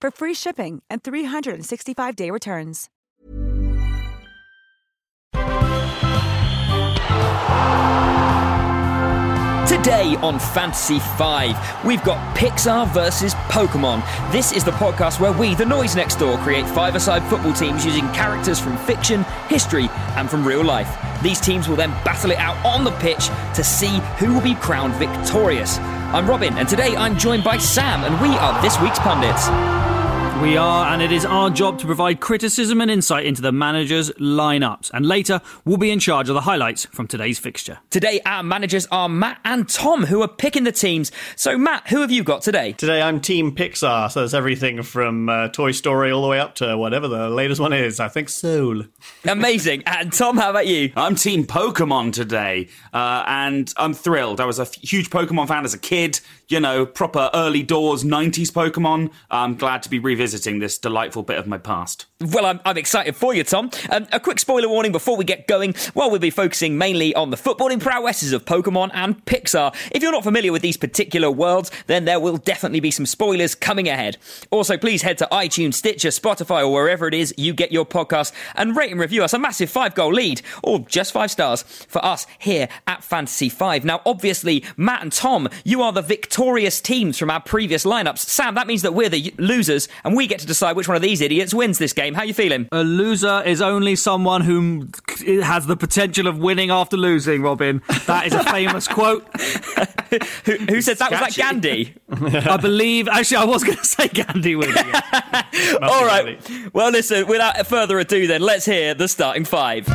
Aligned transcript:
for 0.00 0.10
free 0.10 0.34
shipping 0.34 0.82
and 0.88 1.02
365-day 1.02 2.30
returns. 2.30 2.88
Today 9.68 10.16
on 10.22 10.38
Fantasy 10.38 10.98
5, 10.98 11.84
we've 11.84 12.02
got 12.02 12.34
Pixar 12.34 12.88
versus 12.88 13.34
Pokemon. 13.50 14.02
This 14.32 14.50
is 14.50 14.64
the 14.64 14.70
podcast 14.70 15.20
where 15.20 15.32
we, 15.32 15.54
the 15.54 15.66
Noise 15.66 15.94
Next 15.94 16.16
Door, 16.16 16.38
create 16.38 16.66
five-a-side 16.66 17.22
football 17.24 17.52
teams 17.52 17.84
using 17.84 18.08
characters 18.12 18.58
from 18.58 18.78
fiction, 18.78 19.24
history, 19.48 19.88
and 20.16 20.30
from 20.30 20.46
real 20.46 20.64
life. 20.64 20.88
These 21.22 21.40
teams 21.40 21.68
will 21.68 21.76
then 21.76 21.90
battle 22.02 22.30
it 22.30 22.38
out 22.38 22.56
on 22.64 22.82
the 22.82 22.92
pitch 22.92 23.28
to 23.54 23.62
see 23.62 24.00
who 24.18 24.32
will 24.32 24.40
be 24.40 24.54
crowned 24.54 24.94
victorious. 24.94 25.78
I'm 25.78 26.26
Robin, 26.26 26.54
and 26.54 26.66
today 26.66 26.96
I'm 26.96 27.18
joined 27.18 27.44
by 27.44 27.58
Sam, 27.58 28.04
and 28.04 28.18
we 28.22 28.34
are 28.38 28.62
this 28.62 28.80
week's 28.80 28.98
pundits. 29.00 29.87
We 30.40 30.56
are, 30.56 30.86
and 30.92 31.02
it 31.02 31.10
is 31.10 31.24
our 31.24 31.50
job 31.50 31.80
to 31.80 31.86
provide 31.86 32.20
criticism 32.20 32.80
and 32.80 32.88
insight 32.88 33.26
into 33.26 33.42
the 33.42 33.50
manager's 33.50 34.10
lineups. 34.12 34.88
And 34.94 35.04
later, 35.04 35.40
we'll 35.64 35.78
be 35.78 35.90
in 35.90 35.98
charge 35.98 36.28
of 36.28 36.34
the 36.36 36.42
highlights 36.42 36.84
from 36.86 37.08
today's 37.08 37.40
fixture. 37.40 37.78
Today, 37.90 38.20
our 38.24 38.44
managers 38.44 38.86
are 38.92 39.08
Matt 39.08 39.40
and 39.44 39.68
Tom, 39.68 40.04
who 40.06 40.22
are 40.22 40.28
picking 40.28 40.62
the 40.62 40.70
teams. 40.70 41.10
So, 41.34 41.58
Matt, 41.58 41.88
who 41.88 42.02
have 42.02 42.12
you 42.12 42.22
got 42.22 42.42
today? 42.42 42.72
Today 42.72 43.02
I'm 43.02 43.20
Team 43.20 43.54
Pixar, 43.54 44.12
so 44.12 44.20
there's 44.20 44.32
everything 44.32 44.84
from 44.84 45.28
uh, 45.28 45.48
Toy 45.48 45.72
Story 45.72 46.12
all 46.12 46.22
the 46.22 46.28
way 46.28 46.38
up 46.38 46.54
to 46.56 46.78
whatever 46.78 47.08
the 47.08 47.28
latest 47.28 47.60
one 47.60 47.72
is. 47.72 47.98
I 47.98 48.06
think 48.08 48.28
Soul. 48.28 48.84
Amazing. 49.26 49.82
And 49.98 50.12
Tom, 50.12 50.36
how 50.36 50.50
about 50.50 50.68
you? 50.68 50.92
I'm 50.94 51.16
Team 51.16 51.44
Pokemon 51.46 52.12
today, 52.12 52.68
uh, 52.92 53.24
and 53.26 53.72
I'm 53.76 53.92
thrilled. 53.92 54.40
I 54.40 54.44
was 54.44 54.60
a 54.60 54.62
f- 54.62 54.74
huge 54.74 55.10
Pokemon 55.10 55.48
fan 55.48 55.64
as 55.64 55.74
a 55.74 55.78
kid, 55.78 56.20
you 56.46 56.60
know, 56.60 56.86
proper 56.86 57.28
early 57.34 57.64
doors 57.64 58.04
90s 58.04 58.50
Pokemon. 58.52 59.10
I'm 59.30 59.56
glad 59.56 59.82
to 59.82 59.90
be 59.90 59.98
revisiting 59.98 60.27
this 60.58 60.78
delightful 60.78 61.22
bit 61.22 61.38
of 61.38 61.46
my 61.46 61.58
past. 61.58 62.06
Well, 62.20 62.46
I'm, 62.46 62.58
I'm 62.64 62.76
excited 62.76 63.14
for 63.14 63.32
you, 63.32 63.44
Tom. 63.44 63.70
Um, 63.90 64.08
a 64.10 64.18
quick 64.18 64.40
spoiler 64.40 64.68
warning 64.68 64.90
before 64.90 65.16
we 65.16 65.24
get 65.24 65.46
going. 65.46 65.76
Well, 65.94 66.10
we'll 66.10 66.18
be 66.18 66.30
focusing 66.30 66.76
mainly 66.76 67.14
on 67.14 67.30
the 67.30 67.36
footballing 67.36 67.78
prowesses 67.78 68.32
of 68.32 68.44
Pokemon 68.44 68.90
and 68.92 69.24
Pixar, 69.24 69.72
if 69.92 70.02
you're 70.02 70.10
not 70.10 70.24
familiar 70.24 70.50
with 70.50 70.60
these 70.60 70.76
particular 70.76 71.30
worlds, 71.30 71.70
then 71.86 72.06
there 72.06 72.18
will 72.18 72.36
definitely 72.36 72.80
be 72.80 72.90
some 72.90 73.06
spoilers 73.06 73.54
coming 73.54 73.88
ahead. 73.88 74.16
Also, 74.50 74.76
please 74.76 75.02
head 75.02 75.16
to 75.18 75.28
iTunes, 75.30 75.74
Stitcher, 75.74 76.08
Spotify, 76.08 76.66
or 76.66 76.72
wherever 76.72 77.06
it 77.06 77.14
is 77.14 77.32
you 77.36 77.52
get 77.52 77.70
your 77.70 77.86
podcast 77.86 78.32
and 78.56 78.76
rate 78.76 78.90
and 78.90 78.98
review 78.98 79.22
us 79.22 79.32
a 79.32 79.38
massive 79.38 79.70
five 79.70 79.94
goal 79.94 80.12
lead, 80.12 80.42
or 80.64 80.80
just 80.80 81.12
five 81.12 81.30
stars, 81.30 81.62
for 81.62 82.04
us 82.04 82.26
here 82.40 82.68
at 82.88 83.04
Fantasy 83.04 83.48
5. 83.48 83.84
Now, 83.84 84.02
obviously, 84.04 84.64
Matt 84.76 85.02
and 85.02 85.12
Tom, 85.12 85.48
you 85.64 85.82
are 85.82 85.92
the 85.92 86.02
victorious 86.02 86.80
teams 86.80 87.16
from 87.16 87.30
our 87.30 87.40
previous 87.40 87.84
lineups. 87.84 88.18
Sam, 88.18 88.56
that 88.56 88.66
means 88.66 88.82
that 88.82 88.94
we're 88.94 89.08
the 89.08 89.32
losers, 89.38 89.86
and 90.02 90.16
we 90.16 90.26
get 90.26 90.40
to 90.40 90.46
decide 90.48 90.74
which 90.74 90.88
one 90.88 90.96
of 90.96 91.02
these 91.02 91.20
idiots 91.20 91.54
wins 91.54 91.78
this 91.78 91.92
game. 91.92 92.07
How 92.14 92.22
you 92.22 92.34
feeling? 92.34 92.68
A 92.72 92.82
loser 92.82 93.42
is 93.44 93.60
only 93.60 93.96
someone 93.96 94.42
who 94.42 94.88
has 95.42 95.66
the 95.66 95.76
potential 95.76 96.26
of 96.26 96.38
winning 96.38 96.70
after 96.70 96.96
losing, 96.96 97.42
Robin. 97.42 97.82
That 98.06 98.26
is 98.26 98.34
a 98.34 98.44
famous 98.44 98.88
quote. 98.98 99.26
who, 100.44 100.56
who 100.56 100.80
said 100.82 100.98
that? 100.98 101.10
Was 101.10 101.20
that 101.20 101.36
Gandhi? 101.36 101.94
I 102.10 102.56
believe, 102.56 103.08
actually, 103.08 103.38
I 103.38 103.44
was 103.44 103.64
going 103.64 103.78
to 103.78 103.84
say 103.84 104.08
Gandhi 104.08 104.56
winning. 104.56 104.74
it. 104.78 105.82
All 105.82 106.04
right. 106.04 106.40
Well, 106.72 106.90
listen, 106.90 107.26
without 107.26 107.66
further 107.66 107.98
ado, 107.98 108.26
then, 108.26 108.42
let's 108.42 108.64
hear 108.64 108.94
the 108.94 109.08
starting 109.08 109.44
five. 109.44 109.86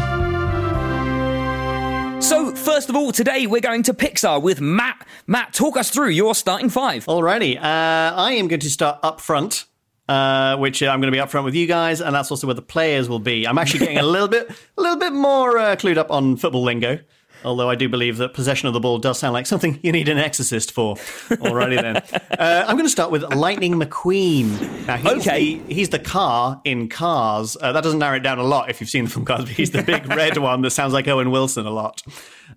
So, 2.23 2.55
first 2.55 2.89
of 2.89 2.95
all, 2.95 3.11
today 3.11 3.47
we're 3.47 3.59
going 3.59 3.83
to 3.83 3.93
Pixar 3.93 4.41
with 4.41 4.61
Matt. 4.61 5.05
Matt, 5.27 5.53
talk 5.53 5.75
us 5.75 5.89
through 5.89 6.09
your 6.09 6.33
starting 6.33 6.69
five. 6.69 7.05
Alrighty, 7.05 7.57
uh, 7.57 7.61
I 7.61 8.33
am 8.33 8.47
going 8.47 8.61
to 8.61 8.69
start 8.69 8.99
up 9.03 9.19
front. 9.19 9.65
Uh, 10.09 10.57
which 10.57 10.83
I'm 10.83 10.99
going 10.99 11.13
to 11.13 11.17
be 11.17 11.23
upfront 11.23 11.45
with 11.45 11.55
you 11.55 11.65
guys, 11.65 12.01
and 12.01 12.13
that's 12.13 12.29
also 12.29 12.45
where 12.45 12.53
the 12.53 12.61
players 12.61 13.07
will 13.07 13.19
be. 13.19 13.47
I'm 13.47 13.57
actually 13.57 13.79
getting 13.79 13.99
a 13.99 14.03
little 14.03 14.27
bit, 14.27 14.49
a 14.77 14.81
little 14.81 14.97
bit 14.97 15.13
more 15.13 15.57
uh, 15.57 15.75
clued 15.77 15.95
up 15.97 16.11
on 16.11 16.35
football 16.35 16.61
lingo. 16.63 16.99
Although 17.45 17.69
I 17.69 17.75
do 17.75 17.89
believe 17.89 18.17
that 18.17 18.33
possession 18.33 18.67
of 18.67 18.73
the 18.73 18.79
ball 18.79 18.99
does 18.99 19.19
sound 19.19 19.33
like 19.33 19.45
something 19.45 19.77
you 19.83 19.91
need 19.91 20.07
an 20.07 20.17
exorcist 20.17 20.71
for. 20.71 20.95
Alrighty 20.95 21.81
then. 21.81 22.01
Uh, 22.33 22.65
I'm 22.67 22.75
going 22.75 22.85
to 22.85 22.89
start 22.89 23.11
with 23.11 23.21
Lightning 23.35 23.75
McQueen. 23.75 24.87
Now, 24.87 24.97
he's 24.97 25.27
Okay. 25.27 25.55
The, 25.55 25.73
he's 25.73 25.89
the 25.89 25.99
car 25.99 26.59
in 26.65 26.89
Cars. 26.89 27.55
Uh, 27.61 27.71
that 27.71 27.83
doesn't 27.83 27.99
narrow 27.99 28.17
it 28.17 28.21
down 28.23 28.39
a 28.39 28.43
lot 28.43 28.69
if 28.71 28.81
you've 28.81 28.89
seen 28.89 29.05
the 29.05 29.09
film 29.11 29.23
Cars, 29.23 29.41
but 29.45 29.49
he's 29.53 29.69
the 29.71 29.83
big 29.83 30.07
red 30.15 30.37
one 30.37 30.61
that 30.63 30.71
sounds 30.71 30.93
like 30.93 31.07
Owen 31.07 31.29
Wilson 31.31 31.65
a 31.67 31.69
lot. 31.69 32.01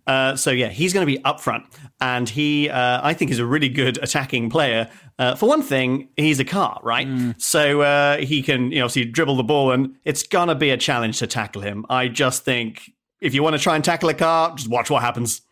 Uh, 0.06 0.36
so 0.36 0.50
yeah, 0.50 0.68
he's 0.68 0.92
going 0.92 1.06
to 1.06 1.12
be 1.12 1.22
up 1.24 1.40
front, 1.40 1.64
and 2.00 2.28
he, 2.28 2.68
uh, 2.70 3.00
I 3.02 3.14
think, 3.14 3.30
is 3.30 3.38
a 3.38 3.46
really 3.46 3.68
good 3.68 3.98
attacking 4.02 4.50
player. 4.50 4.88
Uh, 5.18 5.34
for 5.34 5.48
one 5.48 5.62
thing, 5.62 6.08
he's 6.16 6.38
a 6.38 6.44
car, 6.44 6.78
right? 6.82 7.08
So 7.38 7.80
uh, 7.80 8.18
he 8.18 8.42
can, 8.42 8.70
you 8.70 8.78
know, 8.78 8.84
obviously 8.84 9.10
dribble 9.10 9.36
the 9.36 9.44
ball, 9.44 9.72
and 9.72 9.96
it's 10.04 10.22
gonna 10.22 10.54
be 10.54 10.70
a 10.70 10.76
challenge 10.76 11.18
to 11.18 11.26
tackle 11.26 11.62
him. 11.62 11.84
I 11.88 12.08
just 12.08 12.44
think 12.44 12.92
if 13.20 13.34
you 13.34 13.42
want 13.42 13.56
to 13.56 13.62
try 13.62 13.74
and 13.74 13.84
tackle 13.84 14.08
a 14.08 14.14
car, 14.14 14.54
just 14.54 14.68
watch 14.68 14.90
what 14.90 15.02
happens. 15.02 15.42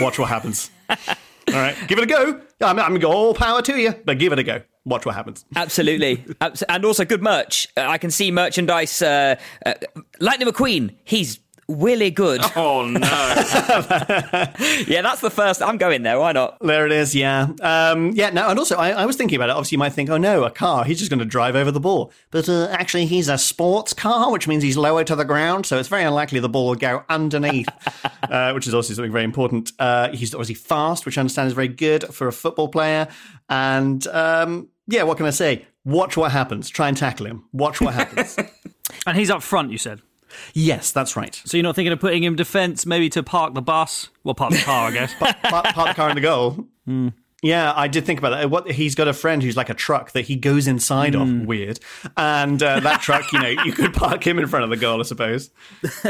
Watch 0.00 0.18
what 0.18 0.28
happens. 0.28 0.70
All 0.88 1.56
right, 1.56 1.76
give 1.88 1.98
it 1.98 2.04
a 2.04 2.06
go. 2.06 2.40
I'm, 2.60 2.78
I'm 2.78 2.90
going 2.90 2.94
to 2.94 2.98
go 3.00 3.10
all 3.10 3.34
power 3.34 3.60
to 3.62 3.76
you, 3.76 3.92
but 4.04 4.18
give 4.18 4.32
it 4.32 4.38
a 4.38 4.44
go. 4.44 4.62
Watch 4.84 5.04
what 5.04 5.16
happens. 5.16 5.44
Absolutely. 5.56 6.24
And 6.68 6.84
also 6.84 7.04
good 7.04 7.22
merch. 7.22 7.66
Uh, 7.76 7.86
I 7.88 7.98
can 7.98 8.10
see 8.10 8.30
merchandise. 8.30 9.02
Uh, 9.02 9.34
uh, 9.66 9.74
Lightning 10.20 10.46
McQueen, 10.46 10.94
he's 11.02 11.40
really 11.70 12.10
good. 12.10 12.40
Oh 12.56 12.84
no! 12.84 12.98
yeah, 14.86 15.02
that's 15.02 15.20
the 15.20 15.30
first. 15.30 15.62
I'm 15.62 15.78
going 15.78 16.02
there. 16.02 16.18
Why 16.18 16.32
not? 16.32 16.58
There 16.60 16.84
it 16.84 16.92
is. 16.92 17.14
Yeah. 17.14 17.48
Um, 17.62 18.10
yeah. 18.10 18.30
No, 18.30 18.48
and 18.48 18.58
also, 18.58 18.76
I, 18.76 18.90
I 18.90 19.06
was 19.06 19.16
thinking 19.16 19.36
about 19.36 19.50
it. 19.50 19.52
Obviously, 19.52 19.76
you 19.76 19.78
might 19.78 19.92
think, 19.92 20.10
oh 20.10 20.18
no, 20.18 20.44
a 20.44 20.50
car. 20.50 20.84
He's 20.84 20.98
just 20.98 21.10
going 21.10 21.20
to 21.20 21.24
drive 21.24 21.54
over 21.54 21.70
the 21.70 21.80
ball. 21.80 22.12
But 22.32 22.48
uh, 22.48 22.68
actually, 22.70 23.06
he's 23.06 23.28
a 23.28 23.38
sports 23.38 23.92
car, 23.92 24.30
which 24.32 24.48
means 24.48 24.62
he's 24.62 24.76
lower 24.76 25.04
to 25.04 25.14
the 25.16 25.24
ground. 25.24 25.64
So 25.64 25.78
it's 25.78 25.88
very 25.88 26.02
unlikely 26.02 26.40
the 26.40 26.48
ball 26.48 26.66
will 26.66 26.74
go 26.74 27.04
underneath, 27.08 27.68
uh, 28.24 28.52
which 28.52 28.66
is 28.66 28.74
also 28.74 28.92
something 28.92 29.12
very 29.12 29.24
important. 29.24 29.72
Uh, 29.78 30.10
he's 30.10 30.34
obviously 30.34 30.56
fast, 30.56 31.06
which 31.06 31.16
I 31.16 31.20
understand 31.20 31.46
is 31.48 31.54
very 31.54 31.68
good 31.68 32.12
for 32.12 32.26
a 32.26 32.32
football 32.32 32.68
player. 32.68 33.08
And 33.48 34.04
um, 34.08 34.68
yeah, 34.86 35.04
what 35.04 35.16
can 35.16 35.26
I 35.26 35.30
say? 35.30 35.66
Watch 35.84 36.16
what 36.16 36.32
happens. 36.32 36.68
Try 36.68 36.88
and 36.88 36.96
tackle 36.96 37.26
him. 37.26 37.44
Watch 37.52 37.80
what 37.80 37.94
happens. 37.94 38.36
And 39.06 39.16
he's 39.16 39.30
up 39.30 39.42
front, 39.42 39.70
you 39.70 39.78
said. 39.78 40.02
Yes, 40.54 40.92
that's 40.92 41.16
right. 41.16 41.40
So 41.44 41.56
you're 41.56 41.64
not 41.64 41.76
thinking 41.76 41.92
of 41.92 42.00
putting 42.00 42.22
him 42.22 42.36
defence, 42.36 42.86
maybe 42.86 43.08
to 43.10 43.22
park 43.22 43.54
the 43.54 43.62
bus? 43.62 44.08
Well, 44.24 44.34
park 44.34 44.52
the 44.52 44.58
car, 44.58 44.88
I 44.88 44.92
guess. 44.92 45.14
Park, 45.18 45.36
park 45.42 45.88
the 45.88 45.94
car 45.94 46.10
in 46.10 46.14
the 46.14 46.20
goal. 46.20 46.66
Yeah, 47.42 47.72
I 47.74 47.88
did 47.88 48.04
think 48.04 48.18
about 48.18 48.30
that. 48.30 48.50
What 48.50 48.70
he's 48.70 48.94
got 48.94 49.08
a 49.08 49.14
friend 49.14 49.42
who's 49.42 49.56
like 49.56 49.70
a 49.70 49.74
truck 49.74 50.12
that 50.12 50.22
he 50.22 50.36
goes 50.36 50.66
inside 50.66 51.14
of. 51.14 51.28
Weird, 51.46 51.80
and 52.16 52.62
uh, 52.62 52.80
that 52.80 53.00
truck, 53.00 53.32
you 53.32 53.40
know, 53.40 53.48
you 53.48 53.72
could 53.72 53.94
park 53.94 54.26
him 54.26 54.38
in 54.38 54.46
front 54.46 54.64
of 54.64 54.70
the 54.70 54.76
goal, 54.76 55.00
I 55.00 55.04
suppose. 55.04 55.50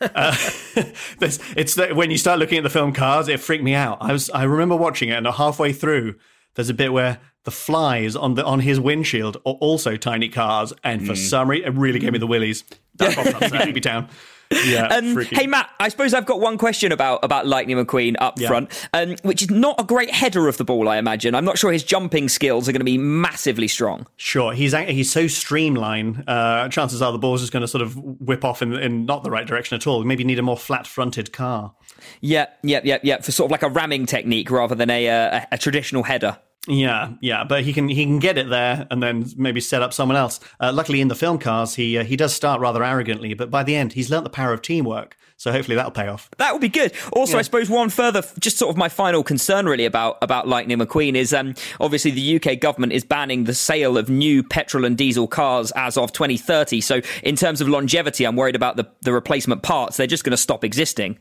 uh, 0.00 0.30
this, 1.18 1.40
it's 1.56 1.74
the, 1.74 1.88
when 1.92 2.12
you 2.12 2.18
start 2.18 2.38
looking 2.38 2.58
at 2.58 2.64
the 2.64 2.70
film 2.70 2.92
Cars, 2.92 3.26
it 3.26 3.40
freaked 3.40 3.64
me 3.64 3.74
out. 3.74 3.98
I 4.00 4.12
was, 4.12 4.30
I 4.30 4.44
remember 4.44 4.76
watching 4.76 5.08
it, 5.08 5.14
and 5.14 5.26
halfway 5.26 5.72
through, 5.72 6.14
there's 6.56 6.68
a 6.68 6.74
bit 6.74 6.92
where 6.92 7.18
the 7.44 7.50
flies 7.52 8.16
on 8.16 8.34
the 8.34 8.44
on 8.44 8.58
his 8.60 8.80
windshield 8.80 9.36
are 9.46 9.54
also 9.54 9.96
tiny 9.96 10.28
cars, 10.28 10.72
and 10.82 11.06
for 11.06 11.14
some 11.14 11.48
reason, 11.48 11.68
it 11.68 11.78
really 11.78 12.00
gave 12.00 12.12
me 12.12 12.18
the 12.18 12.26
willies. 12.26 12.64
That 12.96 13.14
popped 13.14 13.34
up 13.42 13.50
Sleepy 13.62 13.80
Town. 13.80 14.08
Yeah. 14.64 14.86
Um, 14.86 15.20
hey 15.22 15.48
Matt, 15.48 15.68
I 15.80 15.88
suppose 15.88 16.14
I've 16.14 16.24
got 16.24 16.38
one 16.38 16.56
question 16.56 16.92
about 16.92 17.24
about 17.24 17.48
Lightning 17.48 17.78
McQueen 17.84 18.14
up 18.20 18.38
Yeah. 18.38 18.46
front, 18.46 18.88
um, 18.94 19.16
which 19.24 19.42
is 19.42 19.50
not 19.50 19.80
a 19.80 19.82
great 19.82 20.12
header 20.12 20.46
of 20.46 20.56
the 20.56 20.62
ball. 20.64 20.88
I 20.88 20.98
imagine. 20.98 21.34
I'm 21.34 21.44
not 21.44 21.58
sure 21.58 21.72
his 21.72 21.82
jumping 21.82 22.28
skills 22.28 22.68
are 22.68 22.72
going 22.72 22.78
to 22.78 22.84
be 22.84 22.96
massively 22.96 23.66
strong. 23.66 24.06
Sure, 24.18 24.52
he's 24.52 24.72
he's 24.72 25.10
so 25.10 25.26
streamlined. 25.26 26.22
Uh, 26.28 26.68
chances 26.68 27.02
are 27.02 27.10
the 27.10 27.18
ball's 27.18 27.40
just 27.40 27.52
going 27.52 27.62
to 27.62 27.66
sort 27.66 27.82
of 27.82 27.96
whip 27.96 28.44
off 28.44 28.62
in, 28.62 28.72
in 28.74 29.04
not 29.04 29.24
the 29.24 29.32
right 29.32 29.48
direction 29.48 29.74
at 29.74 29.84
all. 29.84 30.04
Maybe 30.04 30.22
need 30.22 30.38
a 30.38 30.42
more 30.42 30.56
flat-fronted 30.56 31.32
car. 31.32 31.74
Yeah, 32.20 32.46
yeah, 32.62 32.82
yeah, 32.84 32.98
yeah. 33.02 33.20
For 33.20 33.32
sort 33.32 33.48
of 33.48 33.50
like 33.50 33.64
a 33.64 33.68
ramming 33.68 34.06
technique 34.06 34.48
rather 34.48 34.76
than 34.76 34.90
a 34.90 35.08
uh, 35.08 35.40
a, 35.50 35.54
a 35.56 35.58
traditional 35.58 36.04
header. 36.04 36.38
Yeah, 36.68 37.12
yeah, 37.20 37.44
but 37.44 37.62
he 37.62 37.72
can 37.72 37.88
he 37.88 38.04
can 38.04 38.18
get 38.18 38.38
it 38.38 38.48
there 38.48 38.86
and 38.90 39.02
then 39.02 39.26
maybe 39.36 39.60
set 39.60 39.82
up 39.82 39.92
someone 39.92 40.16
else. 40.16 40.40
Uh, 40.58 40.72
luckily, 40.72 41.00
in 41.00 41.08
the 41.08 41.14
film 41.14 41.38
cars, 41.38 41.76
he 41.76 41.96
uh, 41.98 42.04
he 42.04 42.16
does 42.16 42.34
start 42.34 42.60
rather 42.60 42.82
arrogantly, 42.82 43.34
but 43.34 43.50
by 43.50 43.62
the 43.62 43.76
end, 43.76 43.92
he's 43.92 44.10
learnt 44.10 44.24
the 44.24 44.30
power 44.30 44.52
of 44.52 44.62
teamwork. 44.62 45.16
So 45.38 45.52
hopefully 45.52 45.76
that'll 45.76 45.90
pay 45.90 46.08
off. 46.08 46.30
That 46.38 46.52
would 46.52 46.62
be 46.62 46.70
good. 46.70 46.92
Also, 47.12 47.36
I 47.36 47.42
suppose 47.42 47.68
one 47.68 47.90
further, 47.90 48.22
just 48.40 48.56
sort 48.56 48.70
of 48.70 48.78
my 48.78 48.88
final 48.88 49.22
concern 49.22 49.66
really 49.66 49.84
about 49.84 50.16
about 50.22 50.48
Lightning 50.48 50.78
McQueen 50.78 51.14
is 51.14 51.32
um, 51.34 51.54
obviously 51.78 52.10
the 52.10 52.36
UK 52.36 52.58
government 52.58 52.92
is 52.92 53.04
banning 53.04 53.44
the 53.44 53.54
sale 53.54 53.98
of 53.98 54.08
new 54.08 54.42
petrol 54.42 54.84
and 54.84 54.96
diesel 54.96 55.28
cars 55.28 55.72
as 55.76 55.96
of 55.98 56.10
2030. 56.12 56.80
So 56.80 57.00
in 57.22 57.36
terms 57.36 57.60
of 57.60 57.68
longevity, 57.68 58.24
I'm 58.24 58.34
worried 58.34 58.56
about 58.56 58.76
the 58.76 58.88
the 59.02 59.12
replacement 59.12 59.62
parts. 59.62 59.98
They're 59.98 60.06
just 60.06 60.24
going 60.24 60.32
to 60.32 60.36
stop 60.36 60.64
existing. 60.64 61.18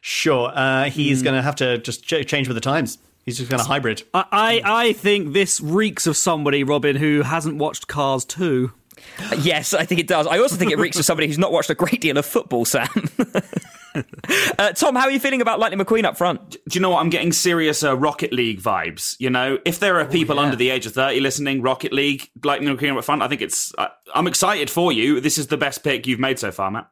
Sure, 0.00 0.52
uh, 0.54 0.90
he's 0.90 1.22
going 1.22 1.36
to 1.36 1.42
have 1.42 1.56
to 1.56 1.78
just 1.78 2.04
ch- 2.04 2.26
change 2.26 2.48
with 2.48 2.56
the 2.56 2.60
times. 2.60 2.98
He's 3.30 3.38
just 3.38 3.50
kind 3.50 3.60
of 3.60 3.66
hybrid. 3.68 4.02
I, 4.12 4.24
I, 4.32 4.62
I 4.64 4.92
think 4.92 5.32
this 5.32 5.60
reeks 5.60 6.08
of 6.08 6.16
somebody, 6.16 6.64
Robin, 6.64 6.96
who 6.96 7.22
hasn't 7.22 7.58
watched 7.58 7.86
Cars 7.86 8.24
2. 8.24 8.72
Yes, 9.38 9.72
I 9.72 9.84
think 9.84 10.00
it 10.00 10.08
does. 10.08 10.26
I 10.26 10.38
also 10.38 10.56
think 10.56 10.72
it 10.72 10.78
reeks 10.78 10.98
of 10.98 11.04
somebody 11.04 11.28
who's 11.28 11.38
not 11.38 11.52
watched 11.52 11.70
a 11.70 11.76
great 11.76 12.00
deal 12.00 12.18
of 12.18 12.26
football, 12.26 12.64
Sam. 12.64 12.88
uh, 14.58 14.72
Tom, 14.72 14.96
how 14.96 15.02
are 15.02 15.10
you 15.10 15.20
feeling 15.20 15.40
about 15.40 15.60
Lightning 15.60 15.78
McQueen 15.78 16.04
up 16.04 16.16
front? 16.16 16.50
Do 16.50 16.58
you 16.72 16.80
know 16.80 16.90
what? 16.90 17.00
I'm 17.00 17.08
getting 17.08 17.32
serious 17.32 17.84
uh, 17.84 17.96
Rocket 17.96 18.32
League 18.32 18.60
vibes. 18.60 19.14
You 19.20 19.30
know, 19.30 19.58
if 19.64 19.78
there 19.78 20.00
are 20.00 20.04
people 20.04 20.40
under 20.40 20.56
the 20.56 20.70
age 20.70 20.86
of 20.86 20.92
30 20.92 21.20
listening, 21.20 21.62
Rocket 21.62 21.92
League, 21.92 22.28
Lightning 22.42 22.76
McQueen 22.76 22.98
up 22.98 23.04
front, 23.04 23.22
I 23.22 23.28
think 23.28 23.42
it's. 23.42 23.72
Uh, 23.78 23.88
I'm 24.12 24.26
excited 24.26 24.68
for 24.68 24.92
you. 24.92 25.20
This 25.20 25.38
is 25.38 25.46
the 25.46 25.56
best 25.56 25.84
pick 25.84 26.06
you've 26.06 26.20
made 26.20 26.40
so 26.40 26.50
far, 26.50 26.70
Matt. 26.70 26.90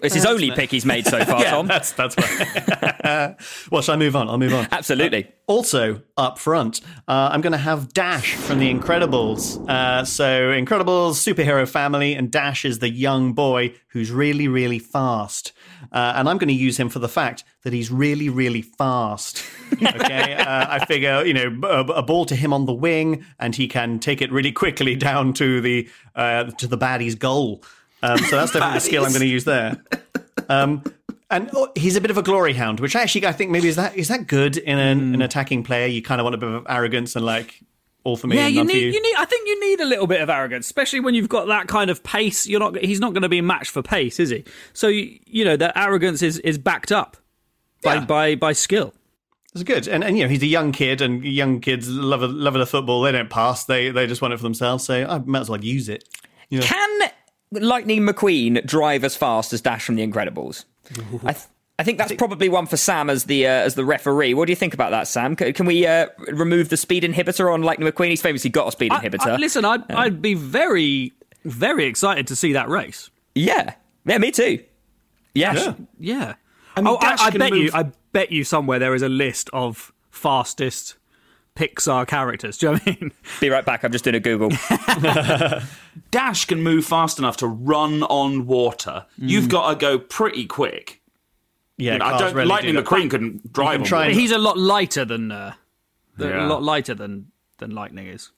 It's 0.00 0.14
his 0.14 0.26
only 0.26 0.50
pick 0.50 0.70
he's 0.70 0.84
made 0.84 1.06
so 1.06 1.24
far, 1.24 1.42
Tom. 1.44 1.66
That's 1.66 1.92
that's 1.92 2.16
right. 2.16 3.36
well, 3.70 3.82
shall 3.82 3.94
I 3.94 3.98
move 3.98 4.16
on? 4.16 4.28
I'll 4.28 4.38
move 4.38 4.54
on. 4.54 4.68
Absolutely. 4.70 5.32
Also, 5.46 6.02
up 6.16 6.38
front, 6.38 6.80
uh, 7.06 7.30
I'm 7.32 7.40
going 7.40 7.52
to 7.52 7.58
have 7.58 7.92
Dash 7.92 8.34
from 8.34 8.58
The 8.58 8.72
Incredibles. 8.72 9.68
Uh, 9.68 10.04
so, 10.04 10.50
Incredibles, 10.50 11.12
superhero 11.12 11.68
family, 11.68 12.14
and 12.14 12.32
Dash 12.32 12.64
is 12.64 12.80
the 12.80 12.90
young 12.90 13.32
boy 13.32 13.74
who's 13.88 14.10
really, 14.10 14.48
really 14.48 14.80
fast. 14.80 15.52
Uh, 15.92 16.14
and 16.16 16.28
I'm 16.28 16.38
going 16.38 16.48
to 16.48 16.54
use 16.54 16.78
him 16.78 16.88
for 16.88 16.98
the 16.98 17.08
fact 17.08 17.44
that 17.62 17.72
he's 17.72 17.90
really, 17.90 18.28
really 18.28 18.62
fast. 18.62 19.44
Okay, 19.82 20.34
uh, 20.34 20.66
I 20.70 20.84
figure 20.86 21.24
you 21.24 21.34
know 21.34 21.58
a, 21.64 21.80
a 21.80 22.02
ball 22.02 22.24
to 22.26 22.36
him 22.36 22.52
on 22.52 22.66
the 22.66 22.72
wing, 22.72 23.24
and 23.40 23.54
he 23.54 23.66
can 23.66 23.98
take 23.98 24.22
it 24.22 24.30
really 24.30 24.52
quickly 24.52 24.94
down 24.94 25.32
to 25.34 25.60
the 25.60 25.88
uh, 26.14 26.44
to 26.44 26.68
the 26.68 26.76
baddie's 26.76 27.16
goal. 27.16 27.64
Um, 28.02 28.18
so 28.18 28.36
that's 28.36 28.52
definitely 28.52 28.74
the 28.74 28.80
skill 28.80 29.04
I'm 29.04 29.10
going 29.10 29.20
to 29.20 29.26
use 29.26 29.44
there. 29.44 29.76
Um, 30.48 30.84
and 31.30 31.50
oh, 31.54 31.72
he's 31.74 31.96
a 31.96 32.00
bit 32.00 32.10
of 32.10 32.18
a 32.18 32.22
glory 32.22 32.52
hound, 32.52 32.78
which 32.80 32.94
actually 32.94 33.26
I 33.26 33.32
think 33.32 33.50
maybe 33.50 33.68
is 33.68 33.76
that 33.76 33.96
is 33.96 34.08
that 34.08 34.26
good 34.28 34.56
in 34.56 34.78
an, 34.78 35.14
an 35.14 35.22
attacking 35.22 35.64
player? 35.64 35.86
You 35.86 36.02
kind 36.02 36.20
of 36.20 36.24
want 36.24 36.34
a 36.34 36.38
bit 36.38 36.48
of 36.50 36.66
arrogance 36.68 37.16
and 37.16 37.24
like 37.24 37.60
all 38.04 38.16
for 38.16 38.28
me 38.28 38.36
Yeah, 38.36 38.46
and 38.46 38.54
you 38.54 38.64
need, 38.64 38.76
you. 38.76 38.90
you 38.92 39.02
need. 39.02 39.16
I 39.18 39.24
think 39.24 39.48
you 39.48 39.60
need 39.68 39.80
a 39.80 39.86
little 39.86 40.06
bit 40.06 40.20
of 40.20 40.30
arrogance, 40.30 40.66
especially 40.66 41.00
when 41.00 41.14
you've 41.14 41.28
got 41.28 41.48
that 41.48 41.66
kind 41.66 41.90
of 41.90 42.04
pace. 42.04 42.46
You're 42.46 42.60
not. 42.60 42.76
He's 42.76 43.00
not 43.00 43.12
going 43.12 43.22
to 43.22 43.28
be 43.28 43.40
matched 43.40 43.70
for 43.72 43.82
pace, 43.82 44.20
is 44.20 44.30
he? 44.30 44.44
So 44.72 44.86
you, 44.86 45.18
you 45.26 45.44
know 45.44 45.56
that 45.56 45.76
arrogance 45.76 46.22
is 46.22 46.38
is 46.40 46.58
backed 46.58 46.92
up 46.92 47.16
by 47.82 47.94
Yeah. 47.94 48.04
by 48.04 48.34
by 48.36 48.52
skill. 48.52 48.94
It's 49.52 49.64
good, 49.64 49.88
and 49.88 50.04
and 50.04 50.16
you 50.16 50.22
know 50.24 50.28
he's 50.28 50.42
a 50.42 50.46
young 50.46 50.70
kid, 50.70 51.00
and 51.00 51.24
young 51.24 51.58
kids 51.60 51.88
love 51.88 52.22
a, 52.22 52.28
love 52.28 52.54
the 52.54 52.66
football. 52.66 53.02
They 53.02 53.10
don't 53.10 53.30
pass; 53.30 53.64
they 53.64 53.90
they 53.90 54.06
just 54.06 54.22
want 54.22 54.32
it 54.32 54.36
for 54.36 54.44
themselves. 54.44 54.84
So 54.84 55.04
I 55.04 55.18
might 55.18 55.40
as 55.40 55.50
well 55.50 55.64
use 55.64 55.88
it. 55.88 56.04
Can 56.52 57.10
Lightning 57.52 58.00
McQueen 58.02 58.64
drive 58.66 59.04
as 59.04 59.14
fast 59.16 59.52
as 59.52 59.60
Dash 59.60 59.84
from 59.84 59.94
The 59.96 60.06
Incredibles? 60.06 60.64
I, 61.24 61.32
th- 61.32 61.44
I 61.78 61.82
think 61.82 61.98
that's 61.98 62.12
probably 62.14 62.48
one 62.48 62.66
for 62.66 62.76
Sam 62.76 63.10
as 63.10 63.24
the 63.24 63.46
uh, 63.46 63.50
as 63.50 63.74
the 63.74 63.84
referee. 63.84 64.34
What 64.34 64.46
do 64.46 64.52
you 64.52 64.56
think 64.56 64.74
about 64.74 64.90
that, 64.90 65.08
Sam? 65.08 65.36
C- 65.38 65.52
can 65.52 65.66
we 65.66 65.86
uh, 65.86 66.06
remove 66.28 66.68
the 66.68 66.76
speed 66.76 67.02
inhibitor 67.02 67.52
on 67.52 67.62
Lightning 67.62 67.90
McQueen? 67.90 68.10
He's 68.10 68.22
famously 68.22 68.50
got 68.50 68.68
a 68.68 68.72
speed 68.72 68.92
I- 68.92 69.00
inhibitor. 69.00 69.26
I- 69.32 69.36
listen, 69.36 69.64
I'd 69.64 69.90
I'd 69.92 70.22
be 70.22 70.34
very 70.34 71.12
very 71.44 71.84
excited 71.86 72.26
to 72.28 72.36
see 72.36 72.52
that 72.54 72.68
race. 72.68 73.10
yeah, 73.34 73.74
yeah, 74.04 74.18
me 74.18 74.30
too. 74.30 74.62
Yeah, 75.34 75.74
Yeah. 75.98 76.34
mean, 76.76 76.86
oh, 76.86 76.96
I, 77.00 77.16
I 77.20 77.30
can 77.30 77.38
bet 77.40 77.52
you. 77.54 77.70
I 77.74 77.90
bet 78.12 78.32
you 78.32 78.42
somewhere 78.44 78.78
there 78.78 78.94
is 78.94 79.02
a 79.02 79.08
list 79.08 79.50
of 79.52 79.92
fastest 80.10 80.96
Pixar 81.56 82.06
characters. 82.06 82.58
Do 82.58 82.66
you 82.66 82.72
know 82.72 82.78
what 82.84 82.88
I 82.88 82.98
mean? 83.00 83.12
be 83.40 83.48
right 83.50 83.64
back. 83.64 83.82
I'm 83.82 83.90
just 83.90 84.04
doing 84.04 84.14
a 84.16 84.20
Google. 84.20 84.50
Dash 86.10 86.44
can 86.44 86.62
move 86.62 86.84
fast 86.84 87.18
enough 87.18 87.38
to 87.38 87.46
run 87.46 88.02
on 88.04 88.46
water. 88.46 89.06
You've 89.18 89.48
got 89.48 89.70
to 89.70 89.76
go 89.76 89.98
pretty 89.98 90.46
quick. 90.46 91.00
Yeah, 91.78 91.98
I 92.02 92.18
don't. 92.18 92.34
rarely 92.34 92.48
Lightning 92.48 92.74
do. 92.74 92.82
McQueen 92.82 93.10
couldn't 93.10 93.52
drive 93.52 93.72
can 93.74 93.80
on 93.82 93.86
try 93.86 93.98
water. 94.08 94.10
He's 94.20 94.30
a 94.30 94.38
lot 94.38 94.56
lighter 94.58 95.04
than 95.04 95.32
uh, 95.32 95.54
Yeah. 96.18 96.46
a 96.46 96.48
lot 96.48 96.62
lighter 96.62 96.94
than 96.94 97.32
than 97.58 97.70
Lightning 97.70 98.06
is. 98.06 98.30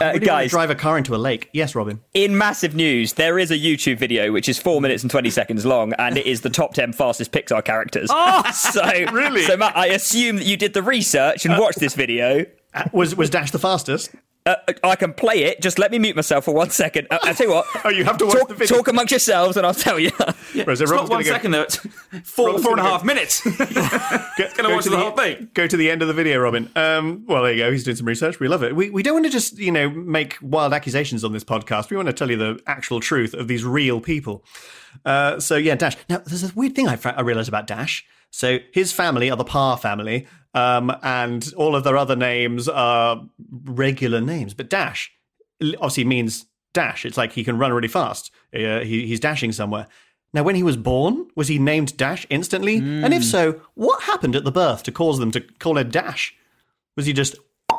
Uh, 0.00 0.18
guys, 0.18 0.50
drive 0.50 0.70
a 0.70 0.74
car 0.74 0.98
into 0.98 1.14
a 1.14 1.16
lake. 1.18 1.48
Yes, 1.52 1.74
Robin. 1.74 2.00
in 2.14 2.36
massive 2.36 2.74
news, 2.74 3.14
there 3.14 3.38
is 3.38 3.50
a 3.50 3.58
YouTube 3.58 3.98
video 3.98 4.32
which 4.32 4.48
is 4.48 4.58
four 4.58 4.80
minutes 4.80 5.02
and 5.02 5.10
twenty 5.10 5.30
seconds 5.30 5.64
long, 5.64 5.92
and 5.94 6.16
it 6.18 6.26
is 6.26 6.42
the 6.42 6.50
top 6.50 6.74
ten 6.74 6.92
fastest 6.92 7.32
Pixar 7.32 7.64
characters. 7.64 8.08
Oh, 8.12 8.42
so 8.54 8.82
Really? 9.12 9.42
So 9.42 9.56
Matt, 9.56 9.76
I 9.76 9.86
assume 9.86 10.36
that 10.36 10.44
you 10.46 10.56
did 10.56 10.74
the 10.74 10.82
research 10.82 11.44
and 11.46 11.58
watched 11.58 11.78
this 11.80 11.94
video. 11.94 12.44
Uh, 12.74 12.84
Was 12.92 13.16
was 13.16 13.30
Dash 13.30 13.50
the 13.50 13.58
fastest? 13.58 14.10
Uh, 14.46 14.54
I 14.84 14.94
can 14.96 15.12
play 15.12 15.42
it. 15.42 15.60
Just 15.60 15.78
let 15.78 15.90
me 15.90 15.98
mute 15.98 16.14
myself 16.16 16.44
for 16.44 16.54
one 16.54 16.70
second. 16.70 17.08
Uh, 17.10 17.18
I 17.24 17.32
tell 17.32 17.48
you 17.48 17.52
what. 17.54 17.66
Oh, 17.84 17.88
you 17.88 18.04
have 18.04 18.16
to 18.18 18.24
watch 18.26 18.38
talk, 18.38 18.48
the 18.48 18.54
video. 18.54 18.76
Talk 18.76 18.88
amongst 18.88 19.10
yourselves, 19.10 19.56
and 19.56 19.66
I'll 19.66 19.74
tell 19.74 19.98
you. 19.98 20.10
Whereas 20.54 20.80
It's 20.80 20.90
not 20.90 21.08
one 21.10 21.22
go- 21.22 21.30
second 21.30 21.50
though. 21.50 21.62
It's 22.12 22.30
four 22.30 22.46
Robin's 22.46 22.64
four 22.64 22.72
and 22.72 22.80
a 22.80 22.82
gonna 22.84 22.88
half 22.90 23.00
go- 23.02 23.06
minutes. 23.06 23.40
Go, 24.38 24.44
gonna 24.56 24.68
go 24.68 24.74
watch 24.74 24.84
to 24.84 24.90
the 24.90 24.96
whole 24.98 25.10
thing. 25.12 25.48
Go 25.54 25.66
to 25.66 25.76
the 25.76 25.90
end 25.90 26.02
of 26.02 26.08
the 26.08 26.14
video, 26.14 26.38
Robin. 26.38 26.70
Um, 26.76 27.24
well, 27.26 27.42
there 27.42 27.52
you 27.52 27.58
go. 27.64 27.70
He's 27.72 27.84
doing 27.84 27.96
some 27.96 28.06
research. 28.06 28.38
We 28.40 28.48
love 28.48 28.62
it. 28.62 28.74
We 28.76 28.90
we 28.90 29.02
don't 29.02 29.14
want 29.14 29.24
to 29.26 29.30
just 29.32 29.58
you 29.58 29.72
know 29.72 29.88
make 29.90 30.36
wild 30.42 30.72
accusations 30.72 31.24
on 31.24 31.32
this 31.32 31.44
podcast. 31.44 31.90
We 31.90 31.96
want 31.96 32.06
to 32.08 32.12
tell 32.12 32.30
you 32.30 32.36
the 32.36 32.60
actual 32.66 33.00
truth 33.00 33.34
of 33.34 33.48
these 33.48 33.64
real 33.64 34.00
people. 34.00 34.44
Uh, 35.04 35.40
so 35.40 35.56
yeah, 35.56 35.74
Dash. 35.74 35.96
Now 36.08 36.18
there's 36.18 36.44
a 36.44 36.52
weird 36.54 36.74
thing 36.74 36.88
I, 36.88 36.96
fa- 36.96 37.14
I 37.16 37.22
realized 37.22 37.48
about 37.48 37.66
Dash. 37.66 38.04
So 38.36 38.58
his 38.70 38.92
family 38.92 39.30
are 39.30 39.36
the 39.36 39.44
Parr 39.44 39.78
family, 39.78 40.26
um, 40.52 40.94
and 41.02 41.52
all 41.56 41.74
of 41.74 41.84
their 41.84 41.96
other 41.96 42.16
names 42.16 42.68
are 42.68 43.24
regular 43.64 44.20
names. 44.20 44.52
But 44.52 44.68
Dash 44.68 45.10
obviously 45.62 46.04
means 46.04 46.44
dash. 46.74 47.06
It's 47.06 47.16
like 47.16 47.32
he 47.32 47.44
can 47.44 47.56
run 47.56 47.72
really 47.72 47.88
fast. 47.88 48.30
Uh, 48.54 48.80
he, 48.80 49.06
he's 49.06 49.20
dashing 49.20 49.52
somewhere. 49.52 49.86
Now, 50.34 50.42
when 50.42 50.54
he 50.54 50.62
was 50.62 50.76
born, 50.76 51.28
was 51.34 51.48
he 51.48 51.58
named 51.58 51.96
Dash 51.96 52.26
instantly? 52.28 52.76
And 52.76 53.14
if 53.14 53.24
so, 53.24 53.62
what 53.72 54.02
happened 54.02 54.36
at 54.36 54.44
the 54.44 54.52
birth 54.52 54.82
to 54.82 54.92
cause 54.92 55.18
them 55.18 55.30
to 55.30 55.40
call 55.40 55.78
him 55.78 55.88
Dash? 55.88 56.34
Was 56.94 57.06
he 57.06 57.14
just 57.14 57.36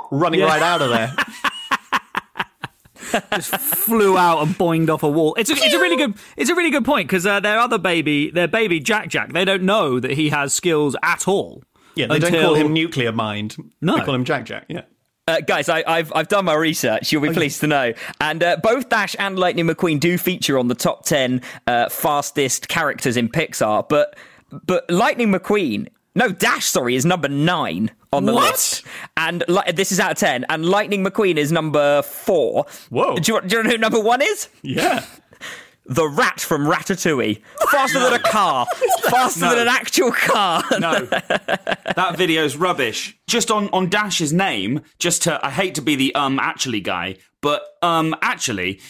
running 0.10 0.40
right 0.42 0.62
out 0.64 0.82
of 0.82 0.90
there? 0.90 1.14
Just 3.34 3.56
flew 3.56 4.18
out 4.18 4.42
and 4.46 4.56
boinged 4.56 4.90
off 4.90 5.04
a 5.04 5.10
wall. 5.10 5.36
It's 5.36 5.50
a, 5.50 5.54
it's 5.54 5.74
a 5.74 5.80
really 5.80 5.98
good 5.98 6.16
it's 6.36 6.50
a 6.50 6.56
really 6.56 6.72
good 6.72 6.86
point 6.86 7.08
because 7.08 7.26
uh, 7.26 7.40
their 7.40 7.60
other 7.60 7.78
baby, 7.78 8.30
their 8.30 8.48
baby 8.48 8.80
Jack 8.80 9.10
Jack, 9.10 9.34
they 9.34 9.46
don't 9.46 9.64
know 9.64 10.00
that 10.00 10.12
he 10.12 10.30
has 10.30 10.54
skills 10.54 10.96
at 11.04 11.28
all. 11.28 11.64
Yeah, 11.96 12.08
they 12.08 12.20
don't 12.20 12.32
call 12.32 12.56
him 12.56 12.74
Nuclear 12.74 13.12
Mind. 13.12 13.58
No. 13.82 13.98
They 13.98 14.04
call 14.04 14.16
him 14.16 14.26
Jack 14.26 14.46
Jack. 14.46 14.66
Yeah. 14.68 14.82
Uh, 15.28 15.42
guys, 15.42 15.68
I, 15.68 15.84
I've 15.86 16.14
I've 16.16 16.30
done 16.30 16.46
my 16.46 16.54
research. 16.54 17.12
You'll 17.12 17.22
be 17.22 17.34
pleased 17.34 17.60
to 17.60 17.68
know, 17.68 17.94
and 18.22 18.42
uh, 18.42 18.58
both 18.64 18.88
Dash 18.88 19.14
and 19.20 19.38
Lightning 19.38 19.68
McQueen 19.68 20.00
do 20.00 20.18
feature 20.18 20.58
on 20.58 20.70
the 20.70 20.76
top 20.76 21.04
ten 21.04 21.42
uh, 21.66 21.90
fastest 21.90 22.70
characters 22.70 23.18
in 23.18 23.28
Pixar. 23.28 23.90
But 23.90 24.18
but 24.66 24.90
Lightning 24.90 25.30
McQueen, 25.30 25.90
no 26.16 26.30
Dash, 26.30 26.66
sorry, 26.66 26.96
is 26.96 27.06
number 27.06 27.28
nine 27.28 27.92
on 28.14 28.26
the 28.26 28.34
What? 28.34 28.52
list, 28.52 28.84
and 29.18 29.44
li- 29.48 29.72
this 29.74 29.92
is 29.92 30.00
out 30.00 30.12
of 30.12 30.18
ten. 30.18 30.46
And 30.50 30.66
Lightning 30.66 31.04
McQueen 31.04 31.38
is 31.38 31.52
number 31.52 32.02
four. 32.02 32.66
Whoa. 32.90 33.16
Do 33.18 33.34
you, 33.34 33.42
do 33.42 33.58
you 33.58 33.64
know 33.64 33.70
who 33.72 33.78
number 33.78 34.00
one 34.00 34.22
is? 34.22 34.50
Yeah. 34.62 35.04
The 35.90 36.06
rat 36.06 36.42
from 36.42 36.66
Ratatouille, 36.66 37.42
faster 37.72 38.00
than 38.00 38.12
a 38.14 38.20
car, 38.20 38.66
faster 39.10 39.40
No. 39.40 39.50
than 39.52 39.60
an 39.60 39.68
actual 39.70 40.12
car. 40.12 40.62
No, 40.80 41.06
that 41.06 42.16
video's 42.18 42.58
rubbish. 42.58 43.18
Just 43.28 43.50
on 43.52 43.70
on 43.70 43.88
Dash's 43.90 44.34
name, 44.34 44.82
just 45.00 45.22
to 45.24 45.40
I 45.46 45.50
hate 45.50 45.76
to 45.76 45.82
be 45.82 45.96
the 45.96 46.14
um 46.14 46.40
actually 46.40 46.82
guy, 46.82 47.16
but 47.42 47.64
um 47.82 48.16
actually, 48.22 48.82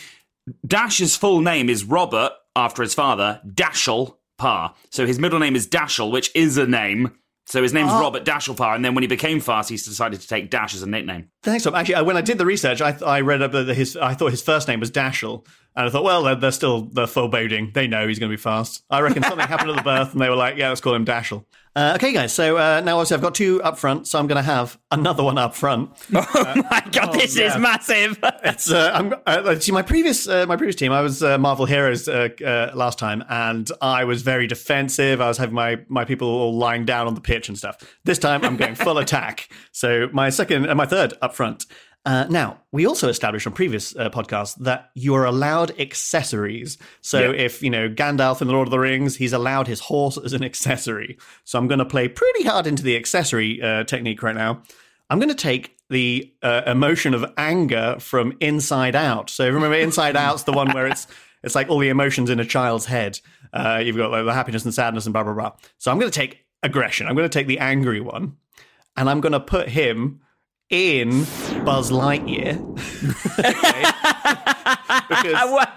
Dash's 0.65 1.15
full 1.15 1.41
name 1.41 1.69
is 1.69 1.83
Robert 1.83 2.31
after 2.55 2.81
his 2.81 2.95
father, 2.95 3.41
Dashiell 3.45 4.15
Parr. 4.39 4.73
So 4.89 5.05
his 5.05 5.19
middle 5.19 5.37
name 5.37 5.55
is 5.55 5.67
Dashiell, 5.67 6.11
which 6.11 6.31
is 6.35 6.57
a 6.57 6.65
name. 6.65 7.11
So 7.47 7.63
his 7.63 7.73
name's 7.73 7.91
oh. 7.93 8.01
Robert 8.01 8.25
Dashiell 8.25 8.57
Parr, 8.57 8.75
and 8.75 8.83
then 8.83 8.93
when 8.93 9.03
he 9.03 9.07
became 9.07 9.39
fast, 9.39 9.69
he 9.69 9.77
decided 9.77 10.19
to 10.19 10.27
take 10.27 10.49
Dash 10.49 10.75
as 10.75 10.83
a 10.83 10.85
nickname. 10.85 11.29
Thanks, 11.43 11.63
Tom. 11.63 11.75
Actually, 11.75 12.03
when 12.03 12.17
I 12.17 12.21
did 12.21 12.37
the 12.37 12.45
research, 12.45 12.81
I, 12.81 12.97
I 13.05 13.21
read 13.21 13.41
up 13.41 13.53
that 13.53 13.69
his. 13.69 13.95
I 13.95 14.13
thought 14.15 14.31
his 14.31 14.41
first 14.41 14.67
name 14.67 14.81
was 14.81 14.91
Dashiell, 14.91 15.45
And 15.73 15.87
I 15.87 15.89
thought, 15.89 16.03
well, 16.03 16.23
they're, 16.23 16.35
they're 16.35 16.51
still 16.51 16.81
they're 16.81 17.07
foreboding. 17.07 17.71
They 17.73 17.87
know 17.87 18.05
he's 18.05 18.19
going 18.19 18.29
to 18.29 18.35
be 18.35 18.41
fast. 18.41 18.83
I 18.89 18.99
reckon 18.99 19.23
something 19.23 19.47
happened 19.47 19.69
at 19.69 19.77
the 19.77 19.81
birth, 19.81 20.11
and 20.11 20.21
they 20.21 20.27
were 20.29 20.35
like, 20.35 20.57
yeah, 20.57 20.69
let's 20.69 20.81
call 20.81 20.93
him 20.93 21.05
Dashiell. 21.05 21.45
Uh, 21.77 21.93
okay, 21.93 22.11
guys. 22.11 22.33
So 22.33 22.57
uh, 22.57 22.81
now 22.83 22.97
obviously 22.97 23.13
I've 23.13 23.21
got 23.21 23.35
two 23.35 23.61
up 23.61 23.77
front, 23.77 24.07
so 24.07 24.17
I'm 24.17 24.25
going 24.25 24.37
to 24.37 24.41
have 24.41 24.79
another 24.89 25.21
one 25.21 25.37
up 25.37 25.53
front. 25.53 25.91
Oh 26.15 26.63
my 26.71 26.83
god, 26.91 27.13
this 27.13 27.37
is 27.37 27.55
massive. 27.57 28.17
It's 28.43 28.71
uh, 28.71 28.91
I'm 28.95 29.13
uh, 29.27 29.59
see 29.59 29.71
my 29.71 29.83
previous 29.83 30.27
uh, 30.27 30.47
my 30.47 30.55
previous 30.55 30.75
team. 30.75 30.91
I 30.91 31.01
was 31.01 31.21
uh, 31.21 31.37
Marvel 31.37 31.67
Heroes 31.67 32.07
uh, 32.07 32.29
uh, 32.43 32.71
last 32.73 32.97
time, 32.97 33.23
and 33.29 33.69
I 33.79 34.05
was 34.05 34.23
very 34.23 34.47
defensive. 34.47 35.21
I 35.21 35.27
was 35.27 35.37
having 35.37 35.53
my 35.53 35.79
my 35.87 36.03
people 36.03 36.27
all 36.27 36.57
lying 36.57 36.83
down 36.85 37.05
on 37.05 37.13
the 37.13 37.21
pitch 37.21 37.47
and 37.47 37.57
stuff. 37.57 37.77
This 38.05 38.17
time 38.17 38.43
I'm 38.43 38.57
going 38.57 38.73
full 38.73 38.97
attack. 39.05 39.49
So 39.71 40.09
my 40.11 40.31
second 40.31 40.65
and 40.65 40.77
my 40.77 40.87
third 40.87 41.13
up 41.21 41.35
front. 41.35 41.65
Uh, 42.07 42.25
now, 42.29 42.57
we 42.71 42.85
also 42.87 43.09
established 43.09 43.45
on 43.45 43.51
previous 43.51 43.93
uh, 43.97 44.09
podcasts 44.09 44.55
that 44.59 44.91
you 44.95 45.13
are 45.13 45.25
allowed 45.25 45.77
accessories. 45.77 46.77
So 47.01 47.31
Yeah. 47.31 47.37
if, 47.45 47.61
you 47.61 47.69
know, 47.69 47.89
Gandalf 47.89 48.41
in 48.41 48.47
The 48.47 48.53
Lord 48.53 48.65
of 48.67 48.71
the 48.71 48.79
Rings, 48.79 49.17
he's 49.17 49.33
allowed 49.33 49.67
his 49.67 49.81
horse 49.81 50.17
as 50.17 50.31
an 50.31 50.41
accessory. 50.41 51.17
So 51.43 51.59
I'm 51.59 51.67
going 51.67 51.79
to 51.79 51.85
play 51.85 52.07
pretty 52.07 52.43
hard 52.43 52.65
into 52.65 52.81
the 52.81 52.95
accessory 52.95 53.61
uh, 53.61 53.83
technique 53.83 54.23
right 54.23 54.35
now. 54.35 54.61
I'm 55.09 55.19
going 55.19 55.27
to 55.27 55.35
take 55.35 55.75
the 55.89 56.33
uh, 56.41 56.61
emotion 56.65 57.13
of 57.13 57.25
anger 57.37 57.97
from 57.99 58.37
Inside 58.39 58.95
Out. 58.95 59.29
So 59.29 59.45
remember, 59.49 59.75
Inside 59.75 60.15
Out's 60.15 60.43
the 60.43 60.53
one 60.53 60.71
where 60.71 60.87
it's 60.87 61.07
it's 61.43 61.55
like 61.55 61.69
all 61.69 61.79
the 61.79 61.89
emotions 61.89 62.29
in 62.29 62.39
a 62.39 62.45
child's 62.45 62.85
head. 62.85 63.19
Uh, 63.51 63.81
you've 63.83 63.97
got 63.97 64.11
like, 64.11 64.23
the 64.25 64.33
happiness 64.33 64.63
and 64.63 64.73
sadness 64.73 65.05
and 65.05 65.13
blah 65.13 65.23
blah 65.23 65.33
blah. 65.33 65.51
So 65.77 65.91
I'm 65.91 65.99
going 65.99 66.11
to 66.11 66.17
take 66.19 66.45
aggression. 66.63 67.07
I'm 67.07 67.15
going 67.15 67.29
to 67.29 67.37
take 67.39 67.47
the 67.47 67.59
angry 67.59 67.99
one, 67.99 68.37
and 68.95 69.09
I'm 69.09 69.19
going 69.21 69.33
to 69.33 69.39
put 69.41 69.67
him 69.69 70.21
in 70.69 71.23
Buzz 71.63 71.91
Lightyear. 71.91 72.63
Because 75.07 75.67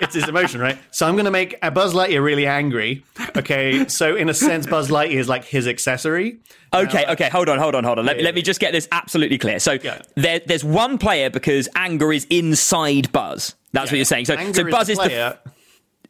it's 0.00 0.14
his 0.14 0.28
emotion, 0.28 0.60
right? 0.60 0.78
So 0.90 1.06
I'm 1.06 1.14
going 1.14 1.24
to 1.24 1.30
make 1.30 1.56
a 1.62 1.70
Buzz 1.70 1.94
Lightyear 1.94 2.22
really 2.22 2.46
angry. 2.46 3.02
Okay, 3.36 3.88
so 3.88 4.14
in 4.14 4.28
a 4.28 4.34
sense, 4.34 4.66
Buzz 4.66 4.90
Lightyear 4.90 5.16
is 5.16 5.28
like 5.28 5.44
his 5.44 5.66
accessory. 5.66 6.38
Okay, 6.72 7.06
okay, 7.06 7.28
hold 7.28 7.48
on, 7.48 7.58
hold 7.58 7.74
on, 7.74 7.82
hold 7.84 7.98
on. 7.98 8.04
Let, 8.06 8.18
Yeah, 8.18 8.24
let 8.24 8.34
me 8.34 8.42
just 8.42 8.60
get 8.60 8.72
this 8.72 8.86
absolutely 8.92 9.38
clear. 9.38 9.58
So 9.58 9.72
Yeah. 9.82 10.02
there, 10.14 10.40
there's 10.46 10.62
one 10.64 10.98
player 10.98 11.30
because 11.30 11.68
anger 11.74 12.12
is 12.12 12.26
inside 12.30 13.10
Buzz. 13.12 13.54
That's 13.72 13.90
what 13.90 13.96
you're 13.96 14.04
saying. 14.04 14.26
So, 14.26 14.34
Anger 14.34 14.54
so 14.54 14.70
Buzz 14.70 14.86
the 14.86 14.92
is 14.92 14.98
the 14.98 15.38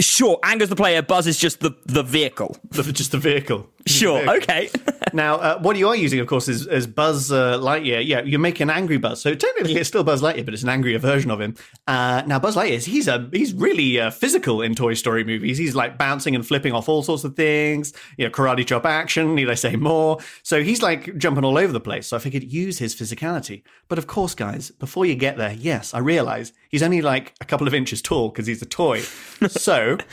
sure. 0.01 0.39
Anger's 0.45 0.69
the 0.69 0.77
player. 0.77 1.03
Buzz 1.03 1.27
is 1.27 1.39
just 1.39 1.61
the 1.61 1.77
the 1.87 2.03
vehicle. 2.03 2.57
the, 2.71 2.83
just 2.93 3.13
the 3.13 3.19
vehicle. 3.19 3.71
Sure. 3.87 4.29
Okay. 4.37 4.71
Now, 5.13 5.37
uh, 5.37 5.59
what 5.61 5.77
you 5.77 5.89
are 5.89 5.97
using, 5.97 6.21
of 6.21 6.27
course, 6.27 6.47
is, 6.47 6.67
is 6.67 6.87
Buzz 6.87 7.33
uh, 7.33 7.59
Lightyear. 7.59 8.05
Yeah, 8.05 8.21
you 8.23 8.39
make 8.39 8.61
an 8.61 8.69
angry 8.69 8.99
Buzz. 8.99 9.23
So 9.23 9.35
technically, 9.35 9.77
it's 9.77 9.89
still 9.89 10.05
Buzz 10.05 10.21
Lightyear, 10.21 10.45
but 10.45 10.53
it's 10.53 10.65
an 10.65 10.69
angrier 10.69 10.99
version 10.99 11.31
of 11.31 11.41
him. 11.41 11.55
Uh, 11.87 12.23
now, 12.27 12.39
Buzz 12.39 12.55
Lightyear, 12.55 12.85
he's 12.85 13.09
a 13.09 13.27
he's 13.33 13.55
really 13.55 13.99
uh, 13.99 14.11
physical 14.11 14.61
in 14.61 14.75
Toy 14.75 14.93
Story 14.93 15.25
movies. 15.25 15.57
He's 15.57 15.75
like 15.75 15.97
bouncing 15.97 16.35
and 16.35 16.47
flipping 16.47 16.73
off 16.73 16.89
all 16.89 17.03
sorts 17.03 17.25
of 17.25 17.35
things. 17.35 17.95
You 18.19 18.27
know, 18.27 18.31
karate 18.31 18.67
chop 18.67 18.85
action. 18.85 19.35
Need 19.35 19.49
I 19.49 19.55
say 19.55 19.77
more? 19.77 20.19
So 20.43 20.63
he's 20.63 20.83
like 20.83 21.17
jumping 21.17 21.45
all 21.45 21.57
over 21.57 21.73
the 21.73 21.81
place. 21.81 22.09
So 22.09 22.17
I 22.17 22.21
figured 22.21 22.43
use 22.43 22.79
his 22.79 22.95
physicality. 22.95 23.63
But 23.89 23.97
of 23.97 24.07
course, 24.07 24.35
guys, 24.35 24.71
before 24.71 25.07
you 25.07 25.15
get 25.15 25.39
there, 25.39 25.53
yes, 25.53 25.95
I 25.95 26.01
realize 26.01 26.53
he's 26.69 26.83
only 26.83 27.01
like 27.01 27.33
a 27.41 27.47
couple 27.47 27.67
of 27.67 27.73
inches 27.73 28.03
tall 28.03 28.29
because 28.29 28.47
he's 28.47 28.61
a 28.61 28.67
toy. 28.67 29.01
so. 29.49 29.97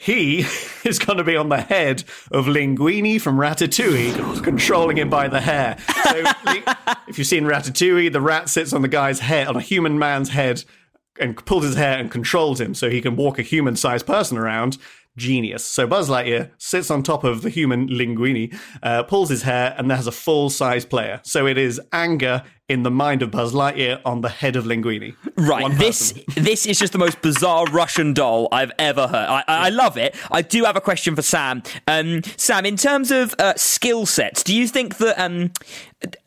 He 0.00 0.46
is 0.84 1.00
going 1.00 1.18
to 1.18 1.24
be 1.24 1.36
on 1.36 1.48
the 1.48 1.60
head 1.60 2.04
of 2.30 2.46
Linguini 2.46 3.20
from 3.20 3.36
Ratatouille, 3.36 4.44
controlling 4.44 4.96
him 4.96 5.10
by 5.10 5.26
the 5.26 5.40
hair. 5.40 5.76
So, 6.04 6.22
if 7.08 7.18
you've 7.18 7.26
seen 7.26 7.44
Ratatouille, 7.44 8.12
the 8.12 8.20
rat 8.20 8.48
sits 8.48 8.72
on 8.72 8.82
the 8.82 8.88
guy's 8.88 9.18
head, 9.18 9.48
on 9.48 9.56
a 9.56 9.60
human 9.60 9.98
man's 9.98 10.28
head, 10.28 10.62
and 11.18 11.36
pulls 11.44 11.64
his 11.64 11.74
hair 11.74 11.98
and 11.98 12.12
controls 12.12 12.60
him 12.60 12.74
so 12.74 12.88
he 12.88 13.00
can 13.00 13.16
walk 13.16 13.40
a 13.40 13.42
human 13.42 13.74
sized 13.74 14.06
person 14.06 14.38
around. 14.38 14.78
Genius. 15.16 15.64
So 15.64 15.84
Buzz 15.84 16.08
Lightyear 16.08 16.52
sits 16.58 16.92
on 16.92 17.02
top 17.02 17.24
of 17.24 17.42
the 17.42 17.50
human 17.50 17.88
Linguini, 17.88 18.56
uh, 18.84 19.02
pulls 19.02 19.30
his 19.30 19.42
hair, 19.42 19.74
and 19.76 19.90
has 19.90 20.06
a 20.06 20.12
full 20.12 20.48
size 20.48 20.84
player. 20.84 21.20
So 21.24 21.44
it 21.44 21.58
is 21.58 21.80
anger 21.92 22.44
in 22.68 22.82
the 22.82 22.90
mind 22.90 23.22
of 23.22 23.30
Buzz 23.30 23.54
Lightyear 23.54 24.00
on 24.04 24.20
the 24.20 24.28
head 24.28 24.54
of 24.54 24.64
Linguini. 24.64 25.16
Right. 25.36 25.76
This 25.78 26.12
this 26.34 26.66
is 26.66 26.78
just 26.78 26.92
the 26.92 26.98
most 26.98 27.22
bizarre 27.22 27.64
Russian 27.66 28.12
doll 28.12 28.48
I've 28.52 28.72
ever 28.78 29.08
heard. 29.08 29.26
I, 29.28 29.44
I 29.46 29.68
love 29.70 29.96
it. 29.96 30.14
I 30.30 30.42
do 30.42 30.64
have 30.64 30.76
a 30.76 30.80
question 30.80 31.16
for 31.16 31.22
Sam. 31.22 31.62
Um, 31.86 32.22
Sam, 32.36 32.66
in 32.66 32.76
terms 32.76 33.10
of 33.10 33.34
uh, 33.38 33.54
skill 33.56 34.04
sets, 34.04 34.42
do 34.42 34.54
you 34.54 34.68
think 34.68 34.98
that 34.98 35.18
um, 35.18 35.50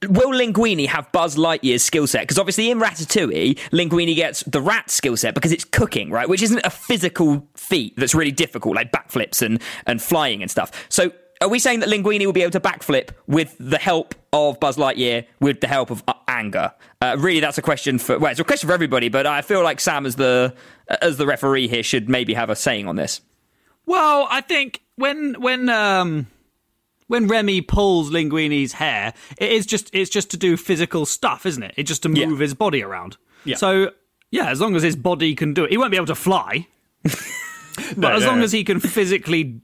will 0.09 0.31
Linguini 0.31 0.87
have 0.87 1.11
Buzz 1.11 1.35
Lightyear's 1.35 1.83
skill 1.83 2.07
set? 2.07 2.21
Because 2.21 2.39
obviously 2.39 2.71
in 2.71 2.79
Ratatouille, 2.79 3.57
Linguini 3.69 4.15
gets 4.15 4.43
the 4.43 4.61
rat 4.61 4.89
skill 4.89 5.15
set 5.17 5.35
because 5.35 5.51
it's 5.51 5.65
cooking, 5.65 6.09
right? 6.09 6.27
Which 6.27 6.41
isn't 6.41 6.61
a 6.65 6.71
physical 6.71 7.47
feat 7.55 7.93
that's 7.97 8.15
really 8.15 8.31
difficult, 8.31 8.75
like 8.75 8.91
backflips 8.91 9.41
and 9.41 9.61
and 9.85 10.01
flying 10.01 10.41
and 10.41 10.49
stuff. 10.49 10.71
So. 10.89 11.11
Are 11.41 11.49
we 11.49 11.57
saying 11.59 11.79
that 11.79 11.89
Linguini 11.89 12.25
will 12.25 12.33
be 12.33 12.43
able 12.43 12.51
to 12.51 12.59
backflip 12.59 13.09
with 13.27 13.55
the 13.59 13.79
help 13.79 14.13
of 14.31 14.59
Buzz 14.59 14.77
Lightyear, 14.77 15.25
with 15.39 15.59
the 15.59 15.67
help 15.67 15.89
of 15.89 16.03
uh, 16.07 16.13
anger? 16.27 16.71
Uh, 17.01 17.15
really, 17.19 17.39
that's 17.39 17.57
a 17.57 17.61
question 17.63 17.97
for 17.97 18.19
well, 18.19 18.31
it's 18.31 18.39
a 18.39 18.43
question 18.43 18.67
for 18.67 18.73
everybody. 18.73 19.09
But 19.09 19.25
I 19.25 19.41
feel 19.41 19.63
like 19.63 19.79
Sam, 19.79 20.05
as 20.05 20.15
the 20.17 20.53
as 21.01 21.17
the 21.17 21.25
referee 21.25 21.67
here, 21.67 21.81
should 21.83 22.07
maybe 22.09 22.35
have 22.35 22.49
a 22.51 22.55
saying 22.55 22.87
on 22.87 22.95
this. 22.95 23.21
Well, 23.87 24.27
I 24.29 24.41
think 24.41 24.81
when 24.97 25.33
when 25.41 25.67
um 25.69 26.27
when 27.07 27.27
Remy 27.27 27.61
pulls 27.61 28.11
Linguini's 28.11 28.73
hair, 28.73 29.13
it 29.37 29.51
is 29.51 29.65
just 29.65 29.89
it's 29.93 30.11
just 30.11 30.29
to 30.31 30.37
do 30.37 30.55
physical 30.57 31.05
stuff, 31.07 31.45
isn't 31.47 31.63
it? 31.63 31.73
It's 31.75 31.87
just 31.87 32.03
to 32.03 32.09
Yeah. 32.11 32.27
move 32.27 32.39
his 32.39 32.53
body 32.53 32.83
around. 32.83 33.17
Yeah. 33.45 33.55
So 33.55 33.91
yeah, 34.29 34.49
as 34.49 34.61
long 34.61 34.75
as 34.75 34.83
his 34.83 34.95
body 34.95 35.33
can 35.35 35.53
do 35.55 35.65
it, 35.65 35.71
he 35.71 35.77
won't 35.77 35.89
be 35.91 35.97
able 35.97 36.05
to 36.05 36.15
fly. 36.15 36.67
but 37.03 37.97
No, 37.97 38.09
as 38.11 38.21
no, 38.21 38.27
long 38.27 38.37
no. 38.39 38.43
as 38.43 38.51
he 38.51 38.63
can 38.63 38.79
physically 38.79 39.59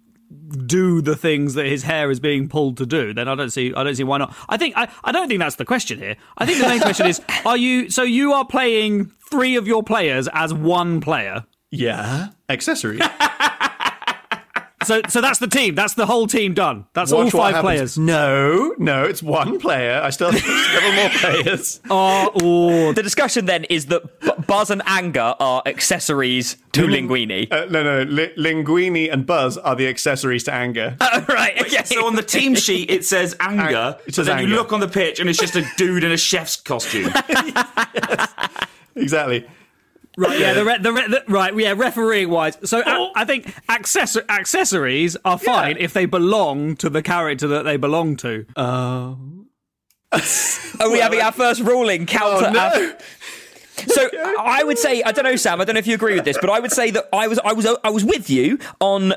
do 0.66 1.02
the 1.02 1.16
things 1.16 1.54
that 1.54 1.66
his 1.66 1.84
hair 1.84 2.12
is 2.12 2.20
being 2.20 2.50
pulled 2.50 2.78
to 2.78 2.86
do, 2.86 3.14
then 3.14 3.28
I 3.28 3.36
don't 3.36 3.50
see 3.50 3.74
I 3.74 3.84
don't 3.84 3.96
see 3.96 4.04
why 4.04 4.18
not. 4.18 4.36
I 4.50 4.58
think 4.58 4.76
I, 4.78 4.90
I 5.04 5.12
don't 5.12 5.28
think 5.28 5.40
that's 5.40 5.56
the 5.56 5.66
question 5.66 6.00
here. 6.00 6.16
I 6.38 6.46
think 6.46 6.60
the 6.60 6.68
main 6.68 6.80
question 6.80 7.08
is 7.08 7.22
are 7.46 7.58
you 7.58 7.90
so 7.90 8.04
you 8.04 8.34
are 8.34 8.46
playing 8.46 9.12
three 9.30 9.56
of 9.56 9.68
your 9.68 9.84
players 9.84 10.28
as 10.34 10.54
one 10.54 11.02
player. 11.02 11.46
Yeah. 11.72 12.30
Accessory. 12.50 13.00
So 14.88 15.02
so 15.10 15.22
that's 15.22 15.40
the 15.40 15.48
team. 15.48 15.76
That's 15.76 15.94
the 15.96 16.06
whole 16.06 16.28
team 16.28 16.54
done. 16.54 16.86
That's 16.94 17.12
Watch 17.12 17.26
all 17.34 17.42
five 17.42 17.56
happens. 17.56 17.64
players. 17.64 17.98
No, 17.98 18.74
no, 18.78 19.04
it's 19.04 19.22
one 19.22 19.60
player. 19.60 20.02
I 20.02 20.10
still 20.12 20.32
have 20.32 20.42
several 20.74 20.94
more 20.94 21.10
players. 21.10 21.82
Oh, 21.90 22.32
oh, 22.42 22.94
The 22.94 23.04
discussion 23.04 23.46
then 23.46 23.64
is 23.66 23.88
that 23.88 24.20
B- 24.22 24.32
Buzz 24.48 24.70
and 24.72 24.82
Anger 24.86 25.36
are 25.40 25.62
accessories 25.66 26.58
to 26.74 26.82
Linguini. 26.84 27.52
Uh, 27.52 27.66
no, 27.66 27.84
no, 27.84 28.04
Li- 28.04 28.34
Linguini 28.38 29.12
and 29.12 29.26
Buzz 29.26 29.58
are 29.58 29.76
the 29.76 29.88
accessories 29.88 30.44
to 30.46 30.54
anger. 30.54 30.96
right. 31.28 31.60
Okay. 31.62 31.84
So 31.84 32.06
on 32.06 32.16
the 32.16 32.24
team 32.24 32.56
sheet 32.56 32.90
it 32.90 33.06
says 33.06 33.36
anger, 33.40 33.98
It 34.00 34.06
but 34.06 34.16
says 34.16 34.28
then 34.28 34.40
you 34.40 34.48
look 34.48 34.72
on 34.74 34.80
the 34.80 34.88
pitch 34.88 35.20
and 35.20 35.30
it's 35.30 35.40
just 35.40 35.56
a 35.56 35.66
dude 35.78 36.04
in 36.04 36.12
a 36.12 36.18
chef's 36.18 36.56
costume. 36.56 37.12
exactly. 38.96 39.46
Right. 40.18 40.40
Yeah, 40.40 40.54
the, 40.54 40.66
re- 40.66 40.78
the, 40.80 40.92
re- 40.92 41.08
the 41.08 41.24
right. 41.30 41.56
Yeah, 41.58 41.74
refereeing 41.78 42.30
wise. 42.30 42.58
So 42.64 42.80
I, 42.80 42.84
oh. 42.88 43.12
I 43.16 43.24
think 43.24 43.46
accessor- 43.70 44.28
accessories 44.30 45.16
are 45.24 45.38
fine 45.38 45.78
if 45.80 45.94
they 45.94 46.06
belong 46.06 46.76
to 46.78 46.90
the 46.90 47.02
character 47.02 47.48
that 47.48 47.64
they 47.64 47.78
belong 47.78 48.18
to. 48.18 48.46
Uh. 48.56 49.16
Are 50.80 50.90
we 50.90 51.00
having 51.00 51.20
our 51.20 51.28
uh, 51.28 51.32
first 51.32 51.62
ruling 51.62 52.06
counter? 52.06 52.48
Oh, 52.48 52.52
no. 52.52 52.60
our- 52.60 52.98
So 53.86 54.10
I 54.40 54.64
would 54.64 54.80
say 54.80 55.04
I 55.04 55.12
don't 55.12 55.24
know, 55.24 55.36
Sam. 55.36 55.62
I 55.62 55.66
don't 55.66 55.76
know 55.76 55.80
if 55.80 55.86
you 55.88 55.94
agree 55.94 56.16
with 56.16 56.26
this, 56.26 56.38
but 56.40 56.50
I 56.50 56.60
would 56.60 56.72
say 56.72 56.90
that 56.92 57.10
I 57.14 57.28
was 57.28 57.40
I 57.40 57.54
was 57.54 57.68
I 57.84 57.90
was 57.90 58.04
with 58.04 58.30
you 58.30 58.60
on. 58.80 59.14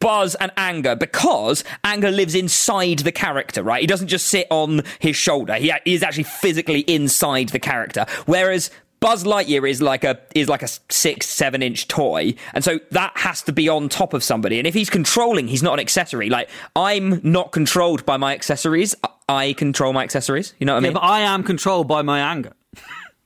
Buzz 0.00 0.36
and 0.36 0.52
Anger 0.56 0.94
because 0.94 1.64
Anger 1.82 2.12
lives 2.12 2.36
inside 2.36 3.00
the 3.00 3.10
character, 3.10 3.64
right? 3.64 3.80
He 3.80 3.86
doesn't 3.88 4.06
just 4.06 4.26
sit 4.26 4.46
on 4.48 4.82
his 5.00 5.16
shoulder. 5.16 5.54
He, 5.54 5.72
he 5.84 5.94
is 5.94 6.04
actually 6.04 6.22
physically 6.22 6.82
inside 6.82 7.48
the 7.48 7.58
character. 7.58 8.06
Whereas 8.26 8.70
Buzz 9.00 9.24
Lightyear 9.24 9.68
is 9.68 9.80
like 9.80 10.02
a 10.04 10.18
is 10.34 10.48
like 10.48 10.62
a 10.62 10.68
six 10.90 11.28
seven 11.28 11.62
inch 11.62 11.86
toy, 11.88 12.34
and 12.54 12.64
so 12.64 12.80
that 12.90 13.12
has 13.16 13.42
to 13.42 13.52
be 13.52 13.68
on 13.68 13.88
top 13.88 14.12
of 14.14 14.24
somebody. 14.24 14.58
And 14.58 14.66
if 14.66 14.74
he's 14.74 14.90
controlling, 14.90 15.48
he's 15.48 15.62
not 15.62 15.74
an 15.74 15.80
accessory. 15.80 16.28
Like 16.30 16.48
I'm 16.74 17.20
not 17.22 17.52
controlled 17.52 18.04
by 18.04 18.16
my 18.16 18.32
accessories. 18.34 18.94
I 19.28 19.52
control 19.52 19.92
my 19.92 20.02
accessories. 20.02 20.54
You 20.58 20.66
know 20.66 20.74
what 20.74 20.78
I 20.82 20.86
Yeah, 20.86 20.90
mean? 20.90 20.94
but 20.94 21.02
I 21.04 21.20
am 21.20 21.42
controlled 21.44 21.86
by 21.86 22.02
my 22.02 22.18
anger. 22.20 22.52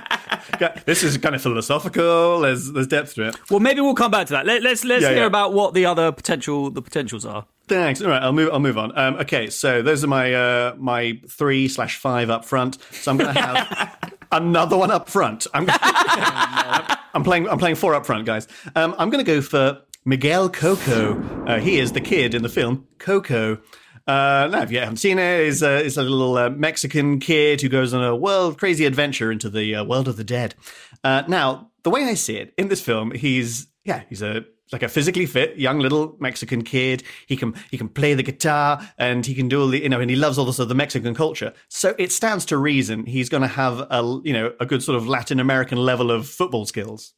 This 0.86 1.02
is 1.02 1.16
kind 1.18 1.34
of 1.34 1.42
philosophical. 1.42 2.40
There's 2.40 2.72
there's 2.72 2.86
depth 2.86 3.14
to 3.14 3.28
it. 3.28 3.36
Well, 3.50 3.60
maybe 3.60 3.80
we'll 3.80 3.94
come 3.94 4.10
back 4.10 4.26
to 4.28 4.32
that. 4.34 4.46
Let, 4.46 4.62
let's 4.62 4.84
let's 4.84 5.02
Yeah, 5.02 5.10
hear 5.10 5.18
yeah. 5.20 5.26
about 5.26 5.52
what 5.52 5.74
the 5.74 5.86
other 5.86 6.12
potential 6.12 6.70
the 6.70 6.82
potentials 6.82 7.24
are. 7.24 7.46
Thanks. 7.66 8.02
All 8.02 8.08
right, 8.08 8.22
I'll 8.22 8.32
move. 8.32 8.50
I'll 8.52 8.60
move 8.60 8.76
on. 8.78 8.96
Um, 8.98 9.14
okay, 9.16 9.48
so 9.50 9.82
those 9.82 10.04
are 10.04 10.06
my 10.06 10.34
uh, 10.34 10.74
my 10.78 11.18
three 11.28 11.68
slash 11.68 11.96
five 11.96 12.28
up 12.30 12.44
front. 12.44 12.78
So 12.92 13.10
I'm 13.10 13.16
going 13.16 13.34
to 13.34 13.40
have 13.40 14.14
another 14.34 14.76
one 14.76 14.90
up 14.90 15.08
front. 15.08 15.46
I'm, 15.54 15.66
I'm 17.14 17.22
playing. 17.24 17.48
I'm 17.48 17.58
playing 17.58 17.76
four 17.76 17.94
up 17.94 18.06
front, 18.06 18.26
guys. 18.26 18.48
Um, 18.74 18.94
I'm 18.98 19.10
going 19.10 19.24
to 19.24 19.30
go 19.30 19.40
for 19.40 19.80
Miguel 20.04 20.48
Coco. 20.48 21.20
Uh, 21.46 21.58
he 21.60 21.78
is 21.78 21.92
the 21.92 22.00
kid 22.00 22.34
in 22.34 22.42
the 22.42 22.48
film 22.48 22.86
Coco. 22.98 23.60
Uh, 24.06 24.48
now, 24.50 24.60
if 24.60 24.70
you 24.70 24.78
haven't 24.78 24.98
seen 24.98 25.18
it, 25.18 25.40
is 25.40 25.62
a, 25.62 25.82
is 25.82 25.96
a 25.96 26.02
little 26.02 26.36
uh, 26.36 26.50
Mexican 26.50 27.18
kid 27.20 27.62
who 27.62 27.70
goes 27.70 27.94
on 27.94 28.04
a 28.04 28.14
world 28.14 28.58
crazy 28.58 28.84
adventure 28.84 29.32
into 29.32 29.48
the 29.48 29.76
uh, 29.76 29.84
world 29.84 30.08
of 30.08 30.16
the 30.16 30.24
dead. 30.24 30.54
Uh, 31.02 31.22
now, 31.26 31.70
the 31.84 31.90
way 31.90 32.04
I 32.04 32.14
see 32.14 32.36
it 32.36 32.52
in 32.58 32.68
this 32.68 32.82
film, 32.82 33.12
he's 33.12 33.66
yeah, 33.84 34.02
he's 34.08 34.22
a 34.22 34.44
like 34.72 34.82
a 34.82 34.88
physically 34.88 35.26
fit 35.26 35.56
young 35.56 35.78
little 35.78 36.16
Mexican 36.18 36.62
kid. 36.62 37.02
He 37.26 37.36
can 37.36 37.54
he 37.70 37.78
can 37.78 37.88
play 37.88 38.14
the 38.14 38.22
guitar 38.22 38.80
and 38.98 39.24
he 39.24 39.34
can 39.34 39.48
do 39.48 39.62
all 39.62 39.68
the 39.68 39.82
you 39.82 39.88
know 39.88 40.00
and 40.00 40.10
he 40.10 40.16
loves 40.16 40.38
all 40.38 40.44
the 40.44 40.52
sort 40.52 40.64
of 40.64 40.68
the 40.68 40.74
Mexican 40.74 41.14
culture. 41.14 41.52
So 41.68 41.94
it 41.98 42.12
stands 42.12 42.44
to 42.46 42.56
reason 42.56 43.06
he's 43.06 43.28
going 43.28 43.42
to 43.42 43.48
have 43.48 43.80
a 43.90 44.20
you 44.24 44.32
know 44.32 44.52
a 44.60 44.66
good 44.66 44.82
sort 44.82 44.96
of 44.96 45.06
Latin 45.06 45.40
American 45.40 45.78
level 45.78 46.10
of 46.10 46.28
football 46.28 46.66
skills. 46.66 47.14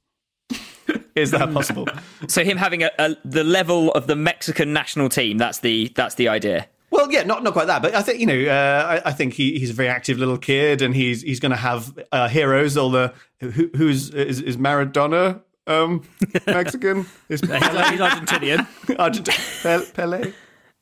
Is 1.15 1.31
that 1.33 1.53
possible? 1.53 1.87
So 2.29 2.43
him 2.45 2.57
having 2.57 2.83
a, 2.83 2.91
a, 2.99 3.17
the 3.25 3.45
level 3.45 3.93
of 3.93 4.07
the 4.07 4.17
Mexican 4.17 4.73
national 4.73 5.09
team. 5.09 5.39
That's 5.39 5.61
the 5.61 5.93
that's 5.95 6.17
the 6.17 6.29
idea. 6.29 6.69
Well, 6.91 7.11
yeah, 7.11 7.25
not 7.25 7.43
not 7.43 7.53
quite 7.53 7.67
that, 7.67 7.83
but 7.83 7.95
I 7.95 8.03
think 8.03 8.21
you 8.21 8.27
know, 8.27 8.51
uh, 8.51 9.01
I, 9.05 9.11
I, 9.11 9.13
think 9.13 9.35
he, 9.35 9.59
he's 9.59 9.71
a 9.71 9.73
very 9.75 9.89
active 9.89 10.19
little 10.19 10.39
kid, 10.39 10.83
and 10.83 10.95
he's 10.95 11.23
he's 11.23 11.41
going 11.41 11.51
to 11.51 11.57
have 11.57 11.99
uh, 12.11 12.29
heroes. 12.29 12.77
All 12.77 12.91
the 12.91 13.13
who, 13.41 13.71
who's 13.77 14.11
is, 14.11 14.41
is 14.41 14.57
Maradona 14.57 15.43
um, 15.67 16.07
Mexican? 16.47 17.07
Is 17.29 17.41
Pele? 17.43 17.91
he's 17.91 18.01
Argentinian. 18.01 18.67
Argentinian. 18.87 19.95
Pele. 19.95 20.33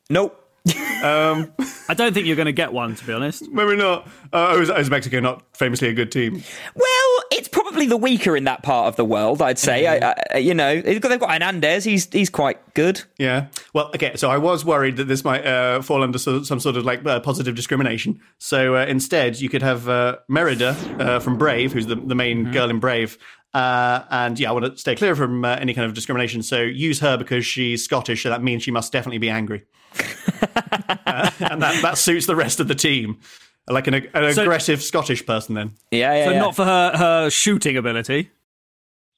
Nope. 0.09 0.41
Um, 1.03 1.53
I 1.89 1.93
don't 1.93 2.13
think 2.13 2.25
you're 2.25 2.35
going 2.35 2.47
to 2.47 2.51
get 2.51 2.73
one, 2.73 2.95
to 2.95 3.05
be 3.05 3.13
honest. 3.13 3.47
Maybe 3.49 3.75
not. 3.75 4.07
Uh, 4.33 4.57
is, 4.59 4.69
is 4.69 4.89
Mexico 4.89 5.19
not 5.19 5.43
famously 5.53 5.89
a 5.89 5.93
good 5.93 6.11
team? 6.11 6.41
Well, 6.73 7.23
it's 7.31 7.47
probably 7.47 7.85
the 7.85 7.97
weaker 7.97 8.35
in 8.35 8.45
that 8.45 8.63
part 8.63 8.87
of 8.87 8.95
the 8.95 9.05
world, 9.05 9.41
I'd 9.41 9.59
say. 9.59 9.83
Mm-hmm. 9.83 10.03
I, 10.03 10.15
I, 10.33 10.37
you 10.39 10.53
know, 10.53 10.81
they've 10.81 11.01
got 11.01 11.31
Hernandez. 11.31 11.83
He's 11.83 12.11
he's 12.11 12.29
quite 12.29 12.57
good. 12.73 13.03
Yeah. 13.19 13.47
Well, 13.73 13.91
okay. 13.93 14.15
So 14.15 14.31
I 14.31 14.37
was 14.37 14.65
worried 14.65 14.97
that 14.97 15.07
this 15.07 15.23
might 15.23 15.45
uh, 15.45 15.81
fall 15.81 16.01
under 16.01 16.17
some 16.17 16.59
sort 16.59 16.75
of 16.75 16.85
like 16.85 17.05
uh, 17.05 17.19
positive 17.19 17.55
discrimination. 17.55 18.19
So 18.39 18.75
uh, 18.75 18.85
instead, 18.85 19.39
you 19.39 19.49
could 19.49 19.61
have 19.61 19.87
uh, 19.87 20.17
Merida 20.27 20.69
uh, 20.99 21.19
from 21.19 21.37
Brave, 21.37 21.73
who's 21.73 21.85
the, 21.85 21.95
the 21.95 22.15
main 22.15 22.45
mm-hmm. 22.45 22.53
girl 22.53 22.69
in 22.69 22.79
Brave, 22.79 23.17
uh, 23.55 24.03
and 24.11 24.37
yeah, 24.37 24.49
I 24.49 24.51
want 24.51 24.65
to 24.65 24.77
stay 24.77 24.95
clear 24.95 25.15
from 25.15 25.45
uh, 25.45 25.55
any 25.55 25.73
kind 25.73 25.87
of 25.87 25.93
discrimination. 25.93 26.43
So 26.43 26.61
use 26.61 26.99
her 26.99 27.15
because 27.15 27.45
she's 27.45 27.85
Scottish, 27.85 28.23
so 28.23 28.29
that 28.29 28.43
means 28.43 28.63
she 28.63 28.71
must 28.71 28.91
definitely 28.91 29.19
be 29.19 29.29
angry. 29.29 29.63
uh, 31.05 31.31
and 31.39 31.61
that, 31.61 31.79
that 31.81 31.97
suits 31.97 32.25
the 32.25 32.35
rest 32.35 32.59
of 32.59 32.67
the 32.67 32.75
team. 32.75 33.17
Like 33.69 33.87
an, 33.87 33.93
an 33.93 34.33
so, 34.33 34.41
aggressive 34.41 34.83
Scottish 34.83 35.25
person, 35.25 35.55
then. 35.55 35.71
Yeah, 35.89 36.13
yeah. 36.13 36.25
So 36.25 36.31
yeah. 36.31 36.39
not 36.39 36.55
for 36.57 36.65
her, 36.65 36.97
her 36.97 37.29
shooting 37.29 37.77
ability. 37.77 38.29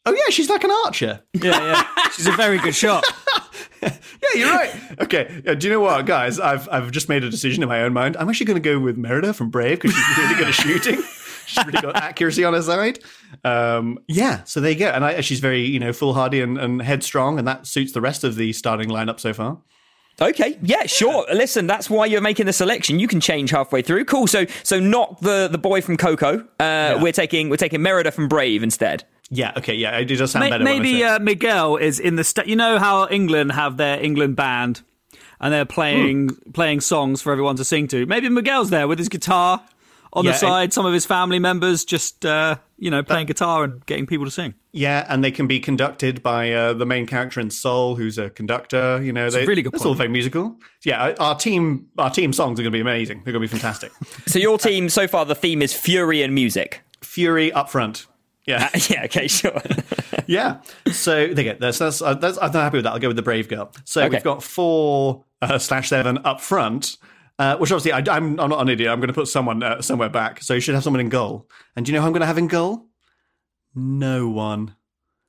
Oh, 0.06 0.14
yeah, 0.14 0.30
she's 0.30 0.52
like 0.52 0.64
an 0.64 0.72
archer. 0.86 1.24
Yeah, 1.34 1.60
yeah. 1.60 2.10
she's 2.12 2.28
a 2.28 2.32
very 2.34 2.60
good 2.60 2.76
shot. 2.76 3.04
yeah, 3.82 3.92
you're 4.36 4.52
right. 4.52 5.02
Okay, 5.02 5.42
uh, 5.48 5.56
do 5.56 5.68
you 5.68 5.74
know 5.74 5.80
what, 5.80 6.06
guys? 6.06 6.40
I've 6.40 6.70
I've 6.72 6.92
just 6.92 7.10
made 7.10 7.24
a 7.24 7.30
decision 7.30 7.64
in 7.64 7.70
my 7.70 7.82
own 7.82 7.92
mind. 7.92 8.16
I'm 8.18 8.30
actually 8.30 8.46
going 8.46 8.62
to 8.62 8.70
go 8.70 8.80
with 8.80 8.98
Merida 8.98 9.34
from 9.34 9.50
Brave 9.50 9.82
because 9.82 9.98
she's 9.98 10.18
really 10.18 10.36
good 10.36 10.48
at 10.48 10.54
shooting. 10.54 11.04
she's 11.48 11.66
really 11.66 11.82
got 11.82 11.96
accuracy 11.96 12.44
on 12.44 12.54
her 12.54 12.62
side. 12.62 13.00
Um, 13.44 14.00
yeah, 14.08 14.44
so 14.44 14.62
there 14.62 14.72
you 14.72 14.80
go. 14.80 14.90
And 14.90 15.04
I, 15.04 15.22
she's 15.22 15.40
very, 15.40 15.62
you 15.62 15.80
know, 15.80 15.94
foolhardy 15.94 16.42
and, 16.42 16.58
and 16.58 16.82
headstrong, 16.82 17.40
and 17.40 17.48
that 17.48 17.66
suits 17.66 17.94
the 17.94 18.02
rest 18.02 18.24
of 18.24 18.36
the 18.36 18.54
starting 18.54 18.90
lineup 18.90 19.20
so 19.20 19.34
far. 19.34 19.60
Okay, 20.20 20.58
yeah, 20.64 20.86
sure. 20.88 21.26
Yeah. 21.28 21.36
Listen, 21.36 21.68
that's 21.68 21.90
why 21.90 22.08
you're 22.08 22.22
making 22.22 22.48
the 22.48 22.54
selection. 22.54 22.98
You 23.00 23.08
can 23.08 23.20
change 23.20 23.52
halfway 23.52 23.84
through. 23.84 24.06
Cool. 24.06 24.26
So, 24.26 24.46
so 24.64 24.80
not 24.80 25.22
the 25.22 25.48
the 25.48 25.60
boy 25.60 25.82
from 25.82 25.96
Coco. 25.96 26.40
Uh, 26.40 26.44
yeah. 26.60 27.02
We're 27.02 27.12
taking 27.12 27.50
we're 27.50 27.58
taking 27.58 27.84
Merida 27.84 28.12
from 28.12 28.28
Brave 28.28 28.64
instead. 28.64 29.04
Yeah. 29.30 29.54
Okay. 29.58 29.76
Yeah, 29.76 29.96
it 29.98 30.06
does 30.06 30.32
sound 30.32 30.50
better. 30.50 30.64
Maybe 30.64 31.04
uh, 31.04 31.20
Miguel 31.20 31.78
is 31.78 32.00
in 32.00 32.16
the. 32.16 32.24
St- 32.24 32.48
you 32.48 32.56
know 32.56 32.80
how 32.80 33.08
England 33.10 33.52
have 33.52 33.78
their 33.78 34.02
England 34.02 34.36
band, 34.36 34.82
and 35.40 35.54
they're 35.54 35.66
playing 35.66 36.32
Ooh. 36.32 36.52
playing 36.52 36.82
songs 36.82 37.22
for 37.22 37.32
everyone 37.32 37.56
to 37.58 37.64
sing 37.64 37.88
to. 37.90 38.08
Maybe 38.08 38.28
Miguel's 38.28 38.72
there 38.72 38.88
with 38.88 38.98
his 38.98 39.10
guitar 39.10 39.64
on 40.18 40.26
yeah, 40.26 40.32
the 40.32 40.38
side, 40.38 40.74
some 40.74 40.86
of 40.86 40.94
his 40.94 41.06
family 41.06 41.38
members 41.38 41.86
just 41.86 42.26
uh, 42.26 42.56
you 42.80 42.90
know 42.90 43.04
playing 43.04 43.28
guitar 43.28 43.64
and 43.64 43.86
getting 43.86 44.08
people 44.08 44.26
to 44.26 44.32
sing. 44.32 44.56
Yeah, 44.72 45.06
and 45.08 45.24
they 45.24 45.30
can 45.30 45.46
be 45.46 45.60
conducted 45.60 46.24
by 46.24 46.52
uh, 46.52 46.74
the 46.74 46.88
main 46.88 47.06
character 47.06 47.40
in 47.40 47.52
Soul, 47.52 47.96
who's 47.96 48.18
a 48.18 48.32
conductor. 48.32 49.00
You 49.02 49.14
know, 49.14 49.30
they, 49.30 49.46
really 49.46 49.62
good. 49.62 49.76
It's 49.76 49.86
all 49.86 49.94
very 49.94 50.10
musical. 50.10 50.56
Yeah, 50.84 51.14
our 51.20 51.36
team, 51.36 51.88
our 52.00 52.10
team 52.10 52.34
songs 52.34 52.60
are 52.60 52.64
going 52.64 52.72
to 52.72 52.76
be 52.76 52.82
amazing. 52.82 53.22
They're 53.24 53.32
going 53.34 53.48
to 53.48 53.54
be 53.54 53.60
fantastic. 53.60 53.92
so 54.26 54.40
your 54.40 54.58
team 54.58 54.90
so 54.90 55.08
far, 55.08 55.24
the 55.24 55.36
theme 55.36 55.62
is 55.62 55.72
Fury 55.72 56.24
and 56.24 56.34
music. 56.34 56.82
Fury 57.02 57.52
up 57.52 57.70
front. 57.70 58.08
Yeah. 58.48 58.72
Uh, 58.74 58.80
yeah. 58.90 59.04
Okay. 59.06 59.28
Sure. 59.28 59.62
yeah. 60.26 60.62
So 60.92 61.28
they 61.28 61.44
get 61.44 61.60
this. 61.60 61.78
That's, 61.78 62.00
that's, 62.00 62.40
I'm 62.40 62.52
happy 62.52 62.78
with 62.78 62.86
that. 62.86 62.94
I'll 62.94 63.00
go 63.00 63.10
with 63.10 63.18
the 63.18 63.24
Brave 63.24 63.48
Girl. 63.48 63.72
So 63.86 64.02
okay. 64.02 64.10
we've 64.16 64.24
got 64.24 64.42
four 64.42 65.24
uh, 65.44 65.60
slash 65.60 65.90
seven 65.90 66.18
up 66.26 66.42
front. 66.42 66.98
Uh, 67.40 67.56
which 67.58 67.72
obviously 67.72 67.92
I, 67.92 68.18
am 68.18 68.40
I'm 68.40 68.50
not 68.50 68.62
an 68.62 68.70
idiot. 68.70 68.90
I'm 68.90 69.00
going 69.00 69.10
to 69.10 69.14
put 69.14 69.28
someone 69.28 69.62
uh, 69.62 69.82
somewhere 69.82 70.10
back. 70.10 70.42
So 70.42 70.56
you 70.56 70.60
should 70.60 70.74
have 70.74 70.84
someone 70.84 71.02
in 71.02 71.10
goal. 71.10 71.48
And 71.76 71.86
do 71.86 71.92
you 71.92 71.96
know 71.96 72.02
who 72.02 72.08
I'm 72.08 72.14
going 72.14 72.22
to 72.22 72.28
have 72.28 72.38
in 72.38 72.48
goal? 72.48 72.88
No 73.76 74.28
one. 74.28 74.76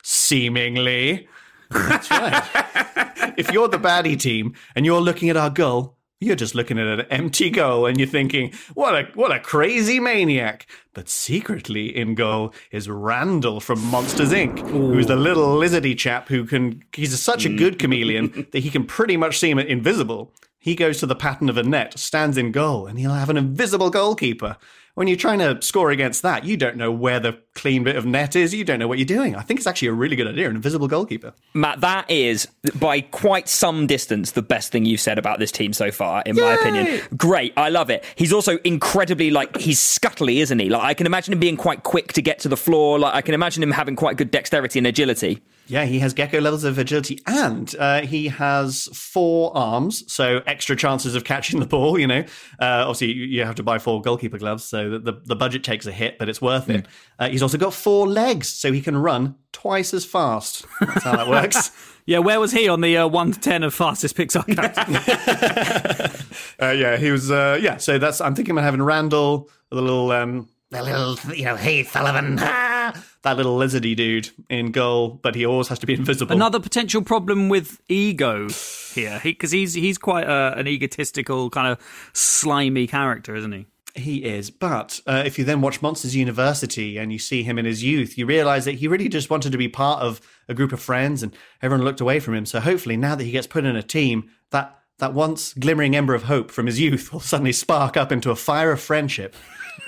Seemingly. 0.02 1.28
That's 1.70 2.10
right. 2.10 3.34
if 3.36 3.52
you're 3.52 3.68
the 3.68 3.78
baddie 3.78 4.18
team 4.18 4.54
and 4.74 4.86
you're 4.86 5.02
looking 5.02 5.28
at 5.28 5.36
our 5.36 5.50
goal, 5.50 5.98
you're 6.20 6.36
just 6.36 6.54
looking 6.54 6.78
at 6.78 6.86
an 6.86 7.06
empty 7.10 7.48
goal 7.48 7.86
and 7.86 7.98
you're 7.98 8.08
thinking, 8.08 8.52
what 8.74 8.94
a 8.94 9.08
what 9.14 9.30
a 9.30 9.38
crazy 9.38 10.00
maniac. 10.00 10.66
But 10.92 11.08
secretly 11.08 11.96
in 11.96 12.14
goal 12.16 12.52
is 12.72 12.88
Randall 12.88 13.60
from 13.60 13.80
Monsters 13.84 14.32
Inc., 14.32 14.58
Ooh. 14.70 14.92
who's 14.92 15.06
the 15.06 15.16
little 15.16 15.56
lizardy 15.56 15.96
chap 15.96 16.28
who 16.28 16.44
can 16.44 16.82
he's 16.92 17.18
such 17.20 17.44
a 17.44 17.54
good 17.54 17.78
chameleon 17.78 18.48
that 18.52 18.58
he 18.60 18.70
can 18.70 18.84
pretty 18.84 19.16
much 19.16 19.38
seem 19.38 19.58
invisible. 19.58 20.32
He 20.68 20.74
goes 20.74 20.98
to 20.98 21.06
the 21.06 21.16
pattern 21.16 21.48
of 21.48 21.56
a 21.56 21.62
net, 21.62 21.98
stands 21.98 22.36
in 22.36 22.52
goal, 22.52 22.86
and 22.86 22.98
he'll 22.98 23.14
have 23.14 23.30
an 23.30 23.38
invisible 23.38 23.88
goalkeeper. 23.88 24.58
When 24.96 25.08
you're 25.08 25.16
trying 25.16 25.38
to 25.38 25.62
score 25.62 25.90
against 25.90 26.20
that, 26.20 26.44
you 26.44 26.58
don't 26.58 26.76
know 26.76 26.92
where 26.92 27.18
the 27.18 27.40
clean 27.54 27.84
bit 27.84 27.96
of 27.96 28.04
net 28.04 28.36
is. 28.36 28.52
You 28.52 28.64
don't 28.66 28.78
know 28.78 28.86
what 28.86 28.98
you're 28.98 29.06
doing. 29.06 29.34
I 29.34 29.40
think 29.40 29.60
it's 29.60 29.66
actually 29.66 29.88
a 29.88 29.94
really 29.94 30.14
good 30.14 30.26
idea, 30.26 30.50
an 30.50 30.56
invisible 30.56 30.86
goalkeeper. 30.86 31.32
Matt, 31.54 31.80
that 31.80 32.10
is 32.10 32.48
by 32.74 33.00
quite 33.00 33.48
some 33.48 33.86
distance 33.86 34.32
the 34.32 34.42
best 34.42 34.70
thing 34.70 34.84
you've 34.84 35.00
said 35.00 35.18
about 35.18 35.38
this 35.38 35.50
team 35.50 35.72
so 35.72 35.90
far, 35.90 36.22
in 36.26 36.36
Yay! 36.36 36.42
my 36.42 36.52
opinion. 36.52 37.00
Great, 37.16 37.54
I 37.56 37.70
love 37.70 37.88
it. 37.88 38.04
He's 38.16 38.34
also 38.34 38.58
incredibly 38.58 39.30
like 39.30 39.56
he's 39.56 39.80
scuttly, 39.80 40.42
isn't 40.42 40.58
he? 40.58 40.68
Like 40.68 40.82
I 40.82 40.92
can 40.92 41.06
imagine 41.06 41.32
him 41.32 41.40
being 41.40 41.56
quite 41.56 41.82
quick 41.82 42.12
to 42.12 42.20
get 42.20 42.40
to 42.40 42.50
the 42.50 42.58
floor. 42.58 42.98
Like 42.98 43.14
I 43.14 43.22
can 43.22 43.32
imagine 43.32 43.62
him 43.62 43.70
having 43.70 43.96
quite 43.96 44.18
good 44.18 44.30
dexterity 44.30 44.78
and 44.78 44.86
agility. 44.86 45.40
Yeah, 45.68 45.84
he 45.84 45.98
has 45.98 46.14
gecko 46.14 46.40
levels 46.40 46.64
of 46.64 46.78
agility 46.78 47.20
and 47.26 47.74
uh, 47.78 48.00
he 48.00 48.28
has 48.28 48.88
four 48.94 49.54
arms, 49.56 50.10
so 50.12 50.40
extra 50.46 50.74
chances 50.74 51.14
of 51.14 51.24
catching 51.24 51.60
the 51.60 51.66
ball. 51.66 51.98
You 51.98 52.06
know, 52.06 52.20
uh, 52.58 52.84
obviously 52.86 53.12
you 53.12 53.44
have 53.44 53.56
to 53.56 53.62
buy 53.62 53.78
four 53.78 54.00
goalkeeper 54.00 54.38
gloves, 54.38 54.64
so 54.64 54.98
the, 54.98 55.20
the 55.24 55.36
budget 55.36 55.62
takes 55.62 55.86
a 55.86 55.92
hit, 55.92 56.18
but 56.18 56.28
it's 56.28 56.40
worth 56.40 56.70
it. 56.70 56.84
Mm. 56.84 56.88
Uh, 57.18 57.28
he's 57.28 57.42
also 57.42 57.58
got 57.58 57.74
four 57.74 58.08
legs, 58.08 58.48
so 58.48 58.72
he 58.72 58.80
can 58.80 58.96
run 58.96 59.36
twice 59.52 59.92
as 59.92 60.04
fast. 60.04 60.64
That's 60.80 61.04
how 61.04 61.16
that 61.16 61.28
works. 61.28 61.70
yeah, 62.06 62.18
where 62.18 62.40
was 62.40 62.52
he 62.52 62.68
on 62.68 62.80
the 62.80 62.96
uh, 62.96 63.06
one 63.06 63.32
to 63.32 63.40
ten 63.40 63.62
of 63.62 63.74
fastest 63.74 64.16
Pixar 64.16 64.48
uh, 66.62 66.70
yeah, 66.70 66.96
he 66.96 67.10
was. 67.10 67.30
Uh, 67.30 67.58
yeah, 67.60 67.76
so 67.76 67.98
that's. 67.98 68.20
I'm 68.20 68.34
thinking 68.34 68.52
about 68.52 68.64
having 68.64 68.82
Randall, 68.82 69.50
the 69.70 69.82
little, 69.82 70.10
um, 70.12 70.48
the 70.70 70.82
little, 70.82 71.34
you 71.34 71.44
know, 71.44 71.56
hey 71.56 71.82
Sullivan. 71.84 72.36
that 72.36 73.36
little 73.36 73.56
lizardy 73.58 73.96
dude 73.96 74.30
in 74.48 74.70
goal, 74.70 75.18
but 75.22 75.34
he 75.34 75.44
always 75.46 75.68
has 75.68 75.78
to 75.80 75.86
be 75.86 75.94
invisible. 75.94 76.34
Another 76.34 76.60
potential 76.60 77.02
problem 77.02 77.48
with 77.48 77.80
ego 77.88 78.48
here, 78.94 79.20
because 79.22 79.50
he, 79.50 79.60
he's 79.60 79.74
he's 79.74 79.98
quite 79.98 80.24
a, 80.24 80.56
an 80.56 80.66
egotistical 80.66 81.50
kind 81.50 81.68
of 81.68 82.10
slimy 82.12 82.86
character, 82.86 83.34
isn't 83.34 83.52
he? 83.52 83.66
He 83.94 84.24
is, 84.24 84.50
but 84.50 85.00
uh, 85.06 85.24
if 85.26 85.38
you 85.38 85.44
then 85.44 85.60
watch 85.60 85.82
Monsters 85.82 86.14
University 86.14 86.98
and 86.98 87.12
you 87.12 87.18
see 87.18 87.42
him 87.42 87.58
in 87.58 87.64
his 87.64 87.82
youth, 87.82 88.16
you 88.16 88.26
realize 88.26 88.64
that 88.66 88.76
he 88.76 88.86
really 88.86 89.08
just 89.08 89.28
wanted 89.28 89.50
to 89.50 89.58
be 89.58 89.68
part 89.68 90.02
of 90.02 90.20
a 90.48 90.54
group 90.54 90.72
of 90.72 90.80
friends, 90.80 91.22
and 91.22 91.34
everyone 91.62 91.84
looked 91.84 92.00
away 92.00 92.20
from 92.20 92.34
him. 92.34 92.46
So 92.46 92.60
hopefully, 92.60 92.96
now 92.96 93.14
that 93.16 93.24
he 93.24 93.32
gets 93.32 93.46
put 93.46 93.64
in 93.64 93.74
a 93.74 93.82
team, 93.82 94.30
that 94.50 94.77
that 94.98 95.14
once 95.14 95.54
glimmering 95.54 95.96
ember 95.96 96.14
of 96.14 96.24
hope 96.24 96.50
from 96.50 96.66
his 96.66 96.80
youth 96.80 97.12
will 97.12 97.20
suddenly 97.20 97.52
spark 97.52 97.96
up 97.96 98.12
into 98.12 98.30
a 98.30 98.36
fire 98.36 98.72
of 98.72 98.80
friendship. 98.80 99.34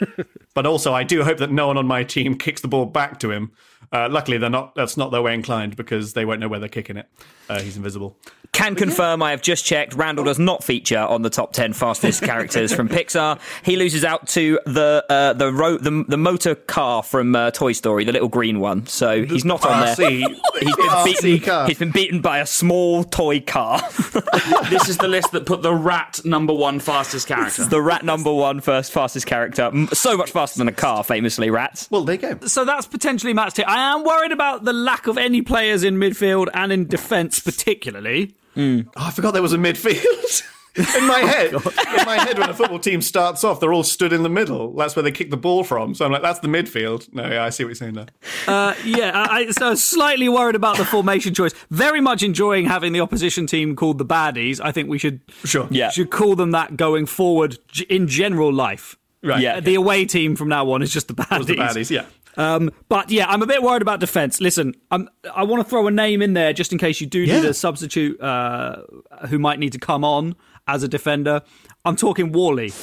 but 0.54 0.66
also, 0.66 0.94
I 0.94 1.02
do 1.02 1.24
hope 1.24 1.38
that 1.38 1.50
no 1.50 1.66
one 1.66 1.76
on 1.76 1.86
my 1.86 2.04
team 2.04 2.36
kicks 2.36 2.60
the 2.60 2.68
ball 2.68 2.86
back 2.86 3.18
to 3.20 3.30
him. 3.30 3.52
Uh, 3.92 4.08
luckily, 4.10 4.38
they're 4.38 4.50
not. 4.50 4.74
That's 4.74 4.96
not 4.96 5.10
their 5.10 5.22
way 5.22 5.34
inclined 5.34 5.76
because 5.76 6.12
they 6.12 6.24
won't 6.24 6.40
know 6.40 6.48
where 6.48 6.60
they're 6.60 6.68
kicking 6.68 6.96
it. 6.96 7.08
Uh, 7.48 7.60
he's 7.60 7.76
invisible. 7.76 8.16
Can 8.52 8.74
confirm. 8.76 9.22
I 9.22 9.30
have 9.30 9.42
just 9.42 9.64
checked. 9.64 9.94
Randall 9.94 10.24
does 10.24 10.38
not 10.38 10.62
feature 10.62 10.98
on 10.98 11.22
the 11.22 11.30
top 11.30 11.52
ten 11.52 11.72
fastest 11.72 12.22
characters 12.30 12.72
from 12.72 12.88
Pixar. 12.88 13.40
He 13.64 13.76
loses 13.76 14.04
out 14.04 14.28
to 14.28 14.60
the 14.66 15.04
uh, 15.08 15.32
the, 15.32 15.52
ro- 15.52 15.78
the 15.78 16.04
the 16.06 16.16
motor 16.16 16.54
car 16.54 17.02
from 17.02 17.34
uh, 17.34 17.50
Toy 17.52 17.72
Story, 17.72 18.04
the 18.04 18.12
little 18.12 18.28
green 18.28 18.60
one. 18.60 18.86
So 18.86 19.24
he's 19.24 19.44
not 19.44 19.64
on 19.64 19.80
there. 19.80 19.94
he's 20.60 20.76
been 20.76 21.04
beaten. 21.04 21.66
He's 21.66 21.78
been 21.78 21.90
beaten 21.90 22.20
by 22.20 22.38
a 22.38 22.46
small 22.46 23.02
toy 23.02 23.40
car. 23.40 23.80
this 24.68 24.88
is 24.88 24.98
the 24.98 25.08
list 25.08 25.32
that 25.32 25.46
put 25.46 25.62
the 25.62 25.74
rat 25.74 26.20
number 26.24 26.52
one 26.52 26.78
fastest 26.80 27.26
character. 27.26 27.64
the 27.64 27.82
rat 27.82 28.04
number 28.04 28.32
one 28.32 28.60
first 28.60 28.92
fastest 28.92 29.26
character. 29.26 29.70
So 29.92 30.16
much 30.16 30.30
faster 30.30 30.58
than 30.58 30.68
a 30.68 30.72
car, 30.72 31.02
famously. 31.02 31.50
Rats. 31.50 31.88
Well, 31.90 32.04
there 32.04 32.16
you 32.16 32.20
go. 32.36 32.46
So 32.46 32.64
that's 32.64 32.86
potentially 32.86 33.32
matched 33.32 33.58
it. 33.58 33.66
I 33.68 33.79
am 33.80 34.04
worried 34.04 34.32
about 34.32 34.64
the 34.64 34.72
lack 34.72 35.06
of 35.06 35.18
any 35.18 35.42
players 35.42 35.82
in 35.84 35.96
midfield 35.96 36.48
and 36.54 36.72
in 36.72 36.86
defence, 36.86 37.40
particularly. 37.40 38.34
Mm. 38.56 38.86
Oh, 38.96 39.06
I 39.06 39.10
forgot 39.10 39.32
there 39.32 39.42
was 39.42 39.52
a 39.52 39.58
midfield. 39.58 40.42
In 40.76 41.04
my 41.08 41.18
head, 41.34 41.52
in 41.52 42.04
my 42.06 42.16
head, 42.16 42.38
when 42.38 42.48
a 42.48 42.54
football 42.54 42.78
team 42.78 43.02
starts 43.02 43.42
off, 43.42 43.58
they're 43.58 43.72
all 43.72 43.82
stood 43.82 44.12
in 44.12 44.22
the 44.22 44.28
middle. 44.28 44.72
That's 44.76 44.94
where 44.94 45.02
they 45.02 45.10
kick 45.10 45.30
the 45.30 45.36
ball 45.36 45.64
from. 45.64 45.96
So 45.96 46.04
I'm 46.06 46.12
like, 46.12 46.22
that's 46.22 46.38
the 46.38 46.46
midfield. 46.48 47.12
No, 47.12 47.28
yeah, 47.28 47.44
I 47.44 47.50
see 47.50 47.64
what 47.64 47.70
you're 47.70 47.74
saying 47.74 47.94
there. 47.94 48.06
Uh, 48.46 48.74
yeah, 48.84 49.10
I, 49.12 49.38
I- 49.40 49.50
so 49.50 49.74
slightly 49.74 50.28
worried 50.28 50.54
about 50.54 50.76
the 50.76 50.84
formation 50.84 51.34
choice. 51.34 51.52
Very 51.70 52.00
much 52.00 52.22
enjoying 52.22 52.66
having 52.66 52.92
the 52.92 53.00
opposition 53.00 53.48
team 53.48 53.74
called 53.74 53.98
the 53.98 54.06
baddies. 54.06 54.60
I 54.62 54.70
think 54.70 54.88
we 54.88 54.96
should 54.96 55.20
Sure. 55.44 55.66
Yeah. 55.72 55.90
should 55.90 56.10
call 56.10 56.36
them 56.36 56.52
that 56.52 56.76
going 56.76 57.06
forward 57.06 57.58
in 57.88 58.06
general 58.06 58.52
life. 58.52 58.96
Right. 59.24 59.40
Yeah. 59.40 59.58
The 59.58 59.74
away 59.74 60.04
team 60.04 60.36
from 60.36 60.48
now 60.48 60.70
on 60.70 60.82
is 60.82 60.92
just 60.92 61.08
the 61.08 61.14
baddies. 61.14 61.46
The 61.46 61.56
baddies, 61.56 61.90
yeah. 61.90 62.06
Um, 62.36 62.70
but 62.88 63.10
yeah, 63.10 63.26
I'm 63.28 63.42
a 63.42 63.46
bit 63.46 63.62
worried 63.62 63.82
about 63.82 64.00
defence. 64.00 64.40
Listen, 64.40 64.74
I'm, 64.90 65.08
I 65.34 65.42
want 65.44 65.62
to 65.64 65.68
throw 65.68 65.86
a 65.86 65.90
name 65.90 66.22
in 66.22 66.32
there 66.34 66.52
just 66.52 66.72
in 66.72 66.78
case 66.78 67.00
you 67.00 67.06
do 67.06 67.26
need 67.26 67.44
a 67.44 67.54
substitute 67.54 68.20
uh, 68.20 68.82
who 69.28 69.38
might 69.38 69.58
need 69.58 69.72
to 69.72 69.78
come 69.78 70.04
on 70.04 70.36
as 70.68 70.82
a 70.82 70.88
defender. 70.88 71.42
I'm 71.84 71.96
talking 71.96 72.32
Wally. 72.32 72.72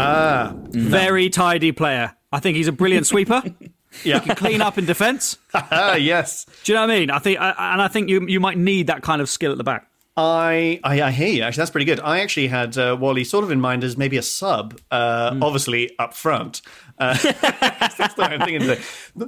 Ah, 0.00 0.54
Very 0.70 1.28
tidy 1.28 1.72
player. 1.72 2.14
I 2.30 2.38
think 2.38 2.56
he's 2.56 2.68
a 2.68 2.72
brilliant 2.72 3.06
sweeper. 3.12 3.42
yeah. 4.04 4.20
Can 4.20 4.36
clean 4.36 4.62
up 4.62 4.78
in 4.78 4.84
defence. 4.86 5.38
ah, 5.54 5.94
yes. 5.96 6.46
Do 6.62 6.70
you 6.72 6.76
know 6.76 6.82
what 6.82 6.90
I 6.92 6.98
mean? 7.00 7.10
I 7.10 7.18
think, 7.18 7.40
I, 7.40 7.72
and 7.72 7.82
I 7.82 7.88
think 7.88 8.08
you 8.08 8.24
you 8.28 8.38
might 8.38 8.56
need 8.58 8.86
that 8.86 9.02
kind 9.02 9.20
of 9.20 9.28
skill 9.28 9.50
at 9.50 9.58
the 9.58 9.64
back. 9.64 9.90
I, 10.20 10.80
I 10.82 11.00
I 11.02 11.10
hear 11.12 11.28
you. 11.28 11.42
Actually, 11.42 11.60
that's 11.62 11.70
pretty 11.70 11.84
good. 11.84 12.00
I 12.00 12.18
actually 12.20 12.48
had 12.48 12.76
uh, 12.76 12.96
Wally 12.98 13.22
sort 13.22 13.44
of 13.44 13.50
in 13.52 13.60
mind 13.60 13.84
as 13.84 13.96
maybe 13.96 14.16
a 14.16 14.22
sub, 14.22 14.78
uh, 14.90 15.32
Hmm. 15.34 15.42
obviously 15.44 15.96
up 15.98 16.12
front. 16.14 16.60
Uh, 16.98 17.16
that's 17.22 17.96
the 18.14 18.22
way 18.22 18.26
I'm 18.26 18.40
thinking 18.40 18.60
today. 18.60 18.80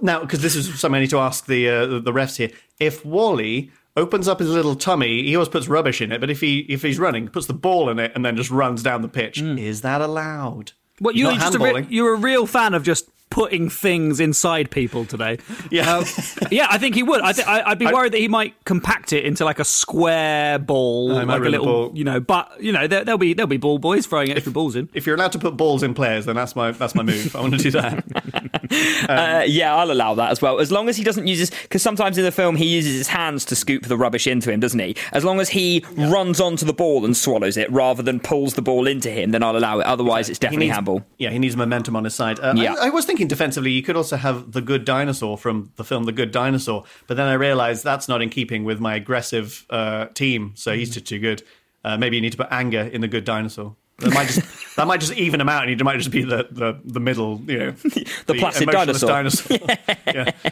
Now, 0.03 0.21
because 0.21 0.43
this 0.43 0.57
is 0.57 0.67
something 0.81 0.97
I 0.97 1.01
need 1.01 1.11
to 1.11 1.19
ask 1.21 1.47
the 1.47 1.69
uh, 1.69 1.87
the 1.87 2.01
the 2.01 2.13
refs 2.13 2.37
here. 2.37 2.51
If 2.81 3.05
Wally 3.07 3.71
opens 3.97 4.27
up 4.27 4.41
his 4.41 4.49
little 4.49 4.75
tummy, 4.75 5.23
he 5.23 5.37
always 5.37 5.49
puts 5.49 5.69
rubbish 5.69 6.01
in 6.01 6.11
it. 6.11 6.21
But 6.21 6.29
if 6.31 6.41
he 6.41 6.61
if 6.69 6.83
he's 6.83 6.99
running, 6.99 7.29
puts 7.29 7.47
the 7.47 7.55
ball 7.55 7.89
in 7.89 7.99
it 8.01 8.11
and 8.17 8.25
then 8.25 8.37
just 8.37 8.51
runs 8.51 8.83
down 8.83 9.03
the 9.03 9.09
pitch, 9.09 9.41
is 9.41 9.83
that 9.83 10.01
allowed? 10.01 10.73
What 10.99 11.15
you're 11.15 11.31
a 11.33 11.59
re- 11.59 11.87
you're 11.89 12.15
a 12.15 12.19
real 12.19 12.47
fan 12.47 12.75
of 12.75 12.83
just 12.83 13.09
putting 13.31 13.71
things 13.71 14.21
inside 14.21 14.71
people 14.71 15.05
today. 15.05 15.39
Yeah. 15.71 16.05
Yeah, 16.51 16.67
I 16.69 16.79
think 16.79 16.95
he 16.97 17.03
would. 17.03 17.21
I 17.21 17.33
th- 17.33 17.47
I, 17.47 17.63
I'd 17.71 17.79
be 17.79 17.87
I- 17.87 17.93
worried 17.93 18.13
that 18.13 18.19
he 18.19 18.29
might 18.29 18.55
compact 18.65 19.13
it 19.13 19.25
into 19.25 19.45
like 19.45 19.59
a 19.61 19.65
square 19.65 20.59
ball, 20.59 21.17
I 21.17 21.25
might 21.25 21.39
like 21.39 21.47
a 21.47 21.51
little, 21.51 21.67
ball. 21.67 21.93
you 21.95 22.05
know. 22.05 22.19
But 22.21 22.61
you 22.61 22.73
know, 22.73 22.87
there, 22.87 23.05
there'll 23.05 23.19
be 23.19 23.33
there'll 23.35 23.47
be 23.49 23.57
ball 23.57 23.79
boys 23.79 24.07
throwing 24.07 24.31
extra 24.33 24.53
balls 24.53 24.75
in. 24.77 24.89
if 24.95 25.07
you're 25.07 25.15
allowed 25.17 25.33
to 25.33 25.39
put 25.39 25.57
balls 25.57 25.83
in 25.83 25.95
players, 25.95 26.27
then 26.27 26.37
that's 26.37 26.57
my 26.57 26.73
that's 26.73 26.95
my 26.95 27.03
move. 27.03 27.35
I 27.37 27.41
want 27.41 27.55
to 27.55 27.59
do 27.61 27.71
that. 27.73 28.51
Uh, 29.09 29.43
yeah, 29.47 29.75
I'll 29.75 29.91
allow 29.91 30.15
that 30.15 30.31
as 30.31 30.41
well. 30.41 30.61
As 30.61 30.71
long 30.71 30.89
as 30.89 30.97
he 30.97 31.03
doesn't 31.03 31.27
use 31.27 31.39
his, 31.41 31.51
because 31.51 31.83
sometimes 31.83 32.17
in 32.19 32.25
the 32.25 32.31
film 32.31 32.55
he 32.55 32.67
uses 32.67 32.97
his 32.97 33.09
hands 33.09 33.45
to 33.47 33.57
scoop 33.57 33.87
the 33.87 33.97
rubbish 33.97 34.29
into 34.29 34.53
him, 34.53 34.61
doesn't 34.61 34.79
he? 34.79 34.95
As 35.13 35.25
long 35.25 35.41
as 35.41 35.49
he 35.49 35.85
runs 35.97 36.41
onto 36.41 36.65
the 36.65 36.73
ball 36.73 37.05
and 37.05 37.17
swallows 37.17 37.57
it 37.57 37.71
rather 37.73 38.03
than 38.03 38.21
pulls 38.21 38.55
the 38.55 38.63
ball 38.63 38.87
into 38.87 39.11
him, 39.11 39.33
then 39.33 39.43
I'll 39.43 39.57
allow 39.57 39.81
it. 39.81 39.87
Otherwise, 39.87 40.29
it's 40.31 40.39
definitely 40.39 40.67
needs- 40.67 40.77
handball. 40.77 41.03
Yeah, 41.19 41.31
he 41.31 41.39
needs 41.41 41.57
momentum 41.57 41.97
on 41.97 42.05
his 42.05 42.15
side. 42.15 42.39
Uh, 42.39 42.55
Yeah. 42.57 42.75
I, 42.75 42.87
I 42.87 42.91
was 42.91 43.05
thinking 43.07 43.20
defensively, 43.29 43.71
you 43.71 43.83
could 43.83 43.97
also 43.97 44.17
have 44.17 44.53
the 44.53 44.61
good 44.61 44.85
dinosaur 44.85 45.37
from 45.37 45.73
the 45.77 45.85
film 45.85 46.05
The 46.05 46.13
Good 46.13 46.31
Dinosaur, 46.31 46.85
but 47.07 47.17
then 47.17 47.27
I 47.27 47.35
realized 47.35 47.85
that's 47.85 48.09
not 48.09 48.23
in 48.23 48.31
keeping 48.31 48.65
with 48.65 48.81
my 48.81 48.95
aggressive 48.95 49.67
uh, 49.71 50.07
team, 50.07 50.53
so 50.55 50.73
he's 50.75 50.91
just 50.91 51.07
too 51.07 51.19
good. 51.19 51.43
Uh, 51.85 51.97
maybe 51.97 52.17
you 52.17 52.23
need 52.23 52.33
to 52.33 52.39
put 52.39 52.49
anger 52.51 52.81
in 52.81 53.01
the 53.01 53.09
good 53.09 53.25
dinosaur. 53.25 53.77
That 53.99 54.15
might 54.15 54.29
just 54.29 54.77
that 54.77 54.87
might 54.87 55.01
just 55.01 55.13
even 55.15 55.41
him 55.41 55.49
out, 55.49 55.67
and 55.67 55.71
he 55.71 55.83
might 55.83 55.99
just 55.99 56.11
be 56.11 56.23
the, 56.23 56.49
the, 56.51 56.81
the 56.85 57.01
middle, 57.01 57.41
you 57.47 57.59
know, 57.59 57.71
the, 58.27 58.35
placid 58.39 58.69
emotionless 58.69 59.01
dinosaur. 59.01 59.59
yeah. 60.07 60.33
Yeah, 60.35 60.51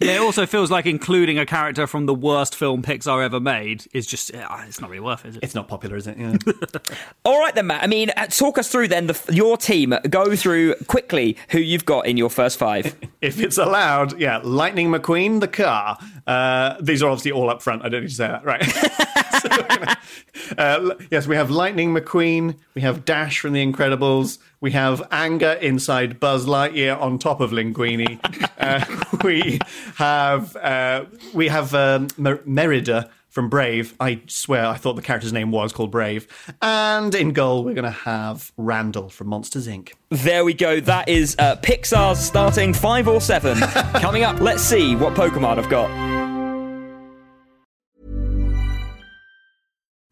it 0.00 0.20
also 0.20 0.44
feels 0.46 0.70
like 0.70 0.84
including 0.84 1.38
a 1.38 1.46
character 1.46 1.86
from 1.86 2.06
the 2.06 2.14
worst 2.14 2.54
film 2.54 2.82
Pixar 2.82 3.24
ever 3.24 3.40
made 3.40 3.86
is 3.92 4.06
just 4.06 4.34
uh, 4.34 4.46
it's 4.66 4.80
not 4.80 4.90
really 4.90 5.00
worth 5.00 5.24
it. 5.24 5.28
Is 5.28 5.36
it? 5.36 5.44
It's 5.44 5.54
not 5.54 5.68
popular, 5.68 5.96
is 5.96 6.06
it? 6.06 6.18
Yeah. 6.18 6.36
All 7.24 7.40
right 7.40 7.54
then, 7.54 7.68
Matt. 7.68 7.82
I 7.82 7.86
mean, 7.86 8.10
uh, 8.16 8.26
talk 8.26 8.58
us 8.58 8.68
through 8.68 8.88
then 8.88 9.06
the, 9.06 9.20
your 9.32 9.56
team. 9.56 9.94
Go 10.10 10.36
through 10.36 10.74
quickly 10.86 11.36
who 11.50 11.58
you've 11.58 11.86
got 11.86 12.06
in 12.06 12.16
your 12.16 12.30
first 12.30 12.58
five. 12.58 12.94
if 13.20 13.40
it's 13.40 13.58
allowed, 13.58 14.18
yeah, 14.20 14.40
Lightning 14.44 14.88
McQueen, 14.90 15.40
the 15.40 15.48
car. 15.48 15.98
Uh, 16.26 16.76
these 16.80 17.02
are 17.02 17.10
obviously 17.10 17.32
all 17.32 17.48
up 17.48 17.62
front. 17.62 17.82
I 17.84 17.88
don't 17.88 18.02
need 18.02 18.08
to 18.08 18.14
say 18.14 18.28
that, 18.28 18.44
right? 18.44 18.62
So 19.40 19.48
gonna- 19.68 19.96
uh, 20.58 20.94
yes, 21.10 21.26
we 21.26 21.36
have 21.36 21.50
Lightning 21.50 21.94
McQueen. 21.94 22.56
We 22.74 22.82
have 22.82 23.04
Dash 23.04 23.38
from 23.40 23.52
The 23.52 23.64
Incredibles. 23.64 24.38
We 24.60 24.72
have 24.72 25.06
Anger 25.10 25.52
inside 25.52 26.20
Buzz 26.20 26.46
Lightyear 26.46 27.00
on 27.00 27.18
top 27.18 27.40
of 27.40 27.50
Linguini. 27.50 28.18
uh, 28.58 28.84
we 29.24 29.58
have 29.96 30.54
uh, 30.56 31.04
we 31.34 31.48
have 31.48 31.74
um, 31.74 32.08
Mer- 32.16 32.42
Merida 32.44 33.10
from 33.28 33.48
Brave. 33.50 33.94
I 34.00 34.22
swear, 34.28 34.64
I 34.64 34.76
thought 34.76 34.94
the 34.96 35.02
character's 35.02 35.32
name 35.32 35.50
was 35.50 35.70
called 35.70 35.90
Brave. 35.90 36.26
And 36.62 37.14
in 37.14 37.32
goal, 37.34 37.64
we're 37.64 37.74
going 37.74 37.84
to 37.84 37.90
have 37.90 38.50
Randall 38.56 39.10
from 39.10 39.26
Monsters 39.28 39.68
Inc. 39.68 39.92
There 40.08 40.42
we 40.42 40.54
go. 40.54 40.80
That 40.80 41.10
is 41.10 41.36
uh, 41.38 41.56
Pixar's 41.56 42.18
starting 42.18 42.72
five 42.72 43.06
or 43.06 43.20
seven. 43.20 43.58
Coming 44.00 44.22
up, 44.24 44.40
let's 44.40 44.62
see 44.62 44.96
what 44.96 45.12
Pokemon 45.14 45.58
I've 45.58 45.68
got. 45.68 46.25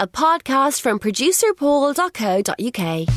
A 0.00 0.06
podcast 0.06 0.80
from 0.80 0.98
producerpaul.co.uk. 0.98 3.08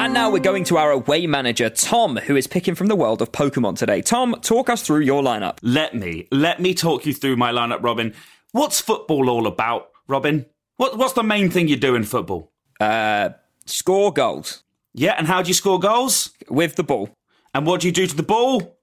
And 0.00 0.14
now 0.14 0.30
we're 0.30 0.38
going 0.38 0.62
to 0.64 0.76
our 0.78 0.92
away 0.92 1.26
manager, 1.26 1.68
Tom, 1.68 2.16
who 2.16 2.36
is 2.36 2.46
picking 2.46 2.76
from 2.76 2.86
the 2.86 2.94
world 2.94 3.20
of 3.20 3.32
Pokemon 3.32 3.76
today. 3.76 4.00
Tom, 4.00 4.36
talk 4.40 4.70
us 4.70 4.86
through 4.86 5.00
your 5.00 5.22
lineup. 5.22 5.58
Let 5.62 5.94
me 5.94 6.28
let 6.30 6.60
me 6.60 6.72
talk 6.72 7.04
you 7.04 7.12
through 7.14 7.34
my 7.36 7.50
lineup, 7.52 7.82
Robin. 7.82 8.14
What's 8.52 8.80
football 8.80 9.28
all 9.28 9.46
about, 9.48 9.90
Robin? 10.06 10.46
What, 10.76 10.96
what's 10.98 11.14
the 11.14 11.22
main 11.24 11.50
thing 11.50 11.66
you 11.68 11.76
do 11.76 11.94
in 11.96 12.04
football? 12.04 12.52
Uh, 12.80 13.30
score 13.66 14.12
goals 14.12 14.62
Yeah, 14.94 15.14
and 15.18 15.26
how 15.26 15.42
do 15.42 15.48
you 15.48 15.54
score 15.54 15.78
goals? 15.80 16.30
with 16.48 16.76
the 16.76 16.84
ball. 16.84 17.10
And 17.54 17.66
what 17.66 17.80
do 17.80 17.88
you 17.88 17.92
do 17.92 18.06
to 18.06 18.14
the 18.16 18.22
ball? 18.22 18.78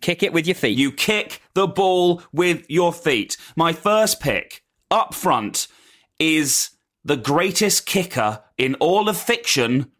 Kick 0.00 0.22
it 0.22 0.32
with 0.32 0.46
your 0.46 0.54
feet. 0.56 0.76
You 0.78 0.90
kick 0.92 1.40
the 1.54 1.66
ball 1.66 2.22
with 2.32 2.64
your 2.68 2.92
feet. 2.92 3.36
My 3.56 3.72
first 3.72 4.20
pick 4.20 4.62
up 4.90 5.14
front 5.14 5.68
is 6.18 6.70
the 7.04 7.16
greatest 7.16 7.86
kicker 7.86 8.42
in 8.58 8.74
all 8.76 9.08
of 9.08 9.16
fiction, 9.16 9.90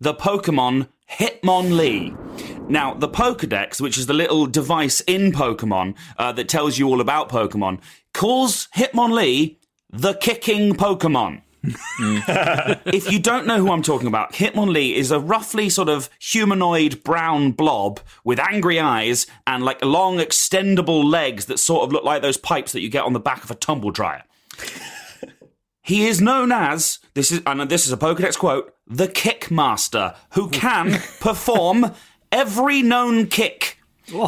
the 0.00 0.14
Pokemon 0.14 0.88
Hitmonlee. 1.10 2.68
Now, 2.68 2.94
the 2.94 3.08
Pokedex, 3.08 3.80
which 3.80 3.98
is 3.98 4.06
the 4.06 4.14
little 4.14 4.46
device 4.46 5.00
in 5.02 5.32
Pokemon 5.32 5.96
uh, 6.18 6.32
that 6.32 6.48
tells 6.48 6.78
you 6.78 6.88
all 6.88 7.00
about 7.00 7.28
Pokemon, 7.28 7.80
calls 8.14 8.68
Hitmonlee 8.76 9.56
the 9.90 10.14
kicking 10.14 10.74
Pokemon. 10.74 11.42
if 11.64 13.10
you 13.12 13.20
don't 13.20 13.46
know 13.46 13.58
who 13.58 13.70
I'm 13.70 13.82
talking 13.82 14.08
about, 14.08 14.32
Hitmonlee 14.32 14.94
is 14.94 15.10
a 15.10 15.20
roughly 15.20 15.68
sort 15.68 15.88
of 15.88 16.10
humanoid 16.18 17.04
brown 17.04 17.52
blob 17.52 18.00
with 18.24 18.40
angry 18.40 18.80
eyes 18.80 19.26
and 19.46 19.64
like 19.64 19.84
long 19.84 20.18
extendable 20.18 21.04
legs 21.04 21.46
that 21.46 21.58
sort 21.58 21.84
of 21.84 21.92
look 21.92 22.04
like 22.04 22.22
those 22.22 22.36
pipes 22.36 22.72
that 22.72 22.80
you 22.80 22.88
get 22.88 23.04
on 23.04 23.12
the 23.12 23.20
back 23.20 23.44
of 23.44 23.50
a 23.50 23.54
tumble 23.54 23.90
dryer. 23.92 24.24
He 25.84 26.06
is 26.06 26.20
known 26.20 26.52
as 26.52 27.00
this 27.14 27.32
is 27.32 27.42
and 27.44 27.60
this 27.68 27.86
is 27.86 27.92
a 27.92 27.96
Pokedex 27.96 28.38
quote, 28.38 28.72
the 28.86 29.08
Kickmaster, 29.08 30.14
who 30.34 30.48
can 30.48 30.92
perform 31.20 31.92
every 32.30 32.82
known 32.82 33.26
kick. 33.26 33.78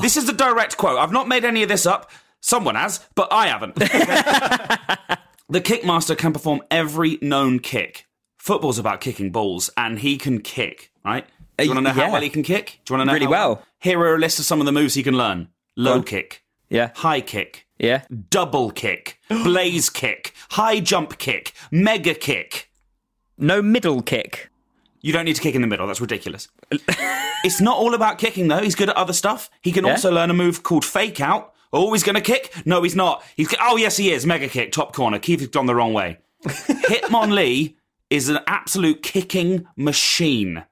This 0.02 0.16
is 0.16 0.26
the 0.26 0.32
direct 0.32 0.76
quote. 0.76 0.98
I've 0.98 1.12
not 1.12 1.28
made 1.28 1.44
any 1.44 1.62
of 1.62 1.68
this 1.68 1.86
up. 1.86 2.10
Someone 2.40 2.74
has, 2.74 3.00
but 3.14 3.28
I 3.32 3.46
haven't. 3.46 3.74
the 5.48 5.60
Kickmaster 5.60 6.16
can 6.16 6.32
perform 6.32 6.62
every 6.70 7.18
known 7.22 7.58
kick. 7.60 8.06
Football's 8.38 8.78
about 8.78 9.00
kicking 9.00 9.30
balls, 9.30 9.70
and 9.76 10.00
he 10.00 10.18
can 10.18 10.40
kick, 10.40 10.90
right? 11.04 11.26
Do 11.56 11.64
you 11.64 11.70
want 11.70 11.78
to 11.78 11.82
know 11.84 11.94
how 11.94 12.06
yeah. 12.06 12.12
well 12.12 12.20
he 12.20 12.28
can 12.28 12.42
kick? 12.42 12.80
Do 12.84 12.92
you 12.92 12.98
want 12.98 13.02
to 13.02 13.12
know 13.12 13.14
Really 13.14 13.26
how 13.26 13.30
well. 13.30 13.62
Here 13.80 13.98
are 14.00 14.16
a 14.16 14.18
list 14.18 14.38
of 14.38 14.44
some 14.44 14.60
of 14.60 14.66
the 14.66 14.72
moves 14.72 14.94
he 14.94 15.02
can 15.02 15.16
learn: 15.16 15.48
low 15.76 16.02
kick, 16.02 16.44
Yeah. 16.68 16.90
high 16.96 17.20
kick, 17.20 17.66
Yeah. 17.78 18.04
double 18.30 18.70
kick, 18.70 19.18
blaze 19.28 19.90
kick, 19.90 20.32
high 20.50 20.80
jump 20.80 21.18
kick, 21.18 21.52
mega 21.70 22.14
kick. 22.14 22.70
No 23.36 23.60
middle 23.62 24.00
kick. 24.02 24.50
You 25.00 25.12
don't 25.12 25.24
need 25.24 25.36
to 25.36 25.42
kick 25.42 25.54
in 25.54 25.60
the 25.60 25.66
middle. 25.66 25.86
That's 25.86 26.00
ridiculous. 26.00 26.48
it's 26.70 27.60
not 27.60 27.76
all 27.76 27.94
about 27.94 28.18
kicking 28.18 28.48
though. 28.48 28.60
He's 28.62 28.74
good 28.76 28.88
at 28.88 28.96
other 28.96 29.12
stuff. 29.12 29.50
He 29.60 29.72
can 29.72 29.84
Yeah? 29.84 29.92
also 29.92 30.10
learn 30.12 30.30
a 30.30 30.34
move 30.34 30.62
called 30.62 30.84
fake 30.84 31.20
out. 31.20 31.52
Oh, 31.72 31.92
he's 31.92 32.04
going 32.04 32.14
to 32.14 32.20
kick? 32.20 32.54
No, 32.64 32.82
he's 32.84 32.94
not. 32.94 33.22
He's 33.36 33.52
oh 33.60 33.76
yes, 33.76 33.96
he 33.96 34.12
is. 34.12 34.24
Mega 34.24 34.48
kick, 34.48 34.70
top 34.72 34.94
corner. 34.94 35.18
Keith 35.18 35.40
has 35.40 35.48
gone 35.48 35.66
the 35.66 35.74
wrong 35.74 35.92
way. 35.92 36.18
Hitmonlee 36.44 37.74
is 38.10 38.28
an 38.28 38.38
absolute 38.46 39.02
kicking 39.02 39.66
machine. 39.76 40.64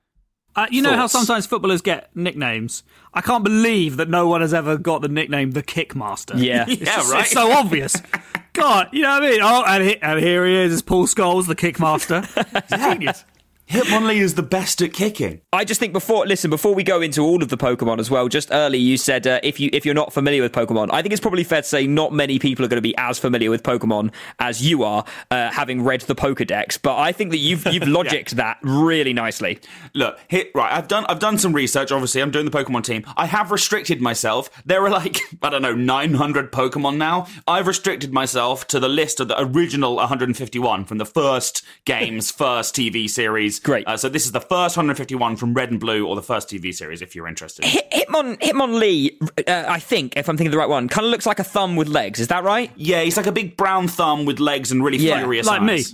Uh, 0.54 0.66
you 0.70 0.82
know 0.82 0.94
how 0.94 1.06
sometimes 1.06 1.46
footballers 1.46 1.80
get 1.80 2.14
nicknames. 2.14 2.82
I 3.14 3.20
can't 3.22 3.42
believe 3.44 3.96
that 3.96 4.08
no 4.10 4.28
one 4.28 4.40
has 4.42 4.52
ever 4.52 4.76
got 4.76 5.00
the 5.00 5.08
nickname 5.08 5.52
the 5.52 5.62
Kickmaster. 5.62 6.34
Yeah. 6.42 6.64
It's 6.68 6.80
Yeah, 6.82 6.96
just- 6.96 7.12
right. 7.12 7.22
It's 7.22 7.32
so 7.32 7.50
obvious. 7.52 7.94
God, 8.52 8.88
you 8.92 9.00
know 9.00 9.12
what 9.14 9.22
I 9.24 9.30
mean? 9.30 9.40
Oh, 9.42 9.64
and, 9.66 9.82
he, 9.82 9.96
and 10.02 10.20
here 10.20 10.44
he 10.46 10.54
is, 10.54 10.74
it's 10.74 10.82
Paul 10.82 11.06
Scholes, 11.06 11.46
the 11.46 11.56
Kickmaster. 11.56 12.22
Genius. 12.92 13.24
Hitmonlee 13.72 14.16
is 14.16 14.34
the 14.34 14.42
best 14.42 14.82
at 14.82 14.92
kicking. 14.92 15.40
I 15.50 15.64
just 15.64 15.80
think 15.80 15.94
before 15.94 16.26
listen 16.26 16.50
before 16.50 16.74
we 16.74 16.82
go 16.82 17.00
into 17.00 17.22
all 17.22 17.42
of 17.42 17.48
the 17.48 17.56
Pokemon 17.56 18.00
as 18.00 18.10
well. 18.10 18.28
Just 18.28 18.50
early, 18.52 18.76
you 18.76 18.98
said 18.98 19.26
uh, 19.26 19.40
if 19.42 19.58
you 19.58 19.70
if 19.72 19.86
you're 19.86 19.94
not 19.94 20.12
familiar 20.12 20.42
with 20.42 20.52
Pokemon, 20.52 20.90
I 20.92 21.00
think 21.00 21.14
it's 21.14 21.22
probably 21.22 21.42
fair 21.42 21.62
to 21.62 21.66
say 21.66 21.86
not 21.86 22.12
many 22.12 22.38
people 22.38 22.66
are 22.66 22.68
going 22.68 22.76
to 22.76 22.82
be 22.82 22.94
as 22.98 23.18
familiar 23.18 23.48
with 23.48 23.62
Pokemon 23.62 24.12
as 24.38 24.62
you 24.62 24.82
are, 24.82 25.06
uh, 25.30 25.50
having 25.52 25.82
read 25.82 26.02
the 26.02 26.14
Pokedex. 26.14 26.78
But 26.82 26.98
I 26.98 27.12
think 27.12 27.30
that 27.30 27.38
you've 27.38 27.64
you've 27.66 27.84
logicked 27.98 28.32
that 28.32 28.58
really 28.62 29.14
nicely. 29.14 29.58
Look, 29.94 30.18
hit 30.28 30.50
right. 30.54 30.70
I've 30.70 30.88
done 30.88 31.06
I've 31.08 31.18
done 31.18 31.38
some 31.38 31.54
research. 31.54 31.90
Obviously, 31.90 32.20
I'm 32.20 32.30
doing 32.30 32.44
the 32.44 32.50
Pokemon 32.50 32.84
team. 32.84 33.06
I 33.16 33.24
have 33.24 33.50
restricted 33.50 34.02
myself. 34.02 34.50
There 34.66 34.84
are 34.84 34.90
like 34.90 35.18
I 35.42 35.48
don't 35.48 35.62
know 35.62 35.74
900 35.74 36.52
Pokemon 36.52 36.98
now. 36.98 37.26
I've 37.48 37.66
restricted 37.66 38.12
myself 38.12 38.66
to 38.66 38.78
the 38.78 38.90
list 38.90 39.18
of 39.18 39.28
the 39.28 39.40
original 39.40 39.96
151 39.96 40.84
from 40.84 40.98
the 40.98 41.06
first 41.06 41.64
game's 41.86 42.30
first 42.42 42.76
TV 42.76 43.08
series. 43.08 43.61
Great. 43.62 43.86
Uh, 43.86 43.96
so 43.96 44.08
this 44.08 44.26
is 44.26 44.32
the 44.32 44.40
first 44.40 44.76
151 44.76 45.36
from 45.36 45.54
Red 45.54 45.70
and 45.70 45.78
Blue, 45.80 46.06
or 46.06 46.16
the 46.16 46.22
first 46.22 46.48
TV 46.48 46.74
series, 46.74 47.00
if 47.02 47.14
you're 47.14 47.28
interested. 47.28 47.64
Hit, 47.64 47.90
Hitmon 47.92 48.38
Hitmonlee, 48.40 49.16
uh, 49.48 49.64
I 49.68 49.78
think 49.78 50.16
if 50.16 50.28
I'm 50.28 50.36
thinking 50.36 50.48
of 50.48 50.52
the 50.52 50.58
right 50.58 50.68
one, 50.68 50.88
kind 50.88 51.04
of 51.04 51.10
looks 51.10 51.26
like 51.26 51.38
a 51.38 51.44
thumb 51.44 51.76
with 51.76 51.88
legs. 51.88 52.18
Is 52.20 52.28
that 52.28 52.44
right? 52.44 52.70
Yeah, 52.76 53.02
he's 53.02 53.16
like 53.16 53.26
a 53.26 53.32
big 53.32 53.56
brown 53.56 53.88
thumb 53.88 54.24
with 54.24 54.38
legs 54.40 54.72
and 54.72 54.82
really 54.84 54.98
Yeah, 54.98 55.18
furious 55.18 55.46
like 55.46 55.62
me. 55.62 55.84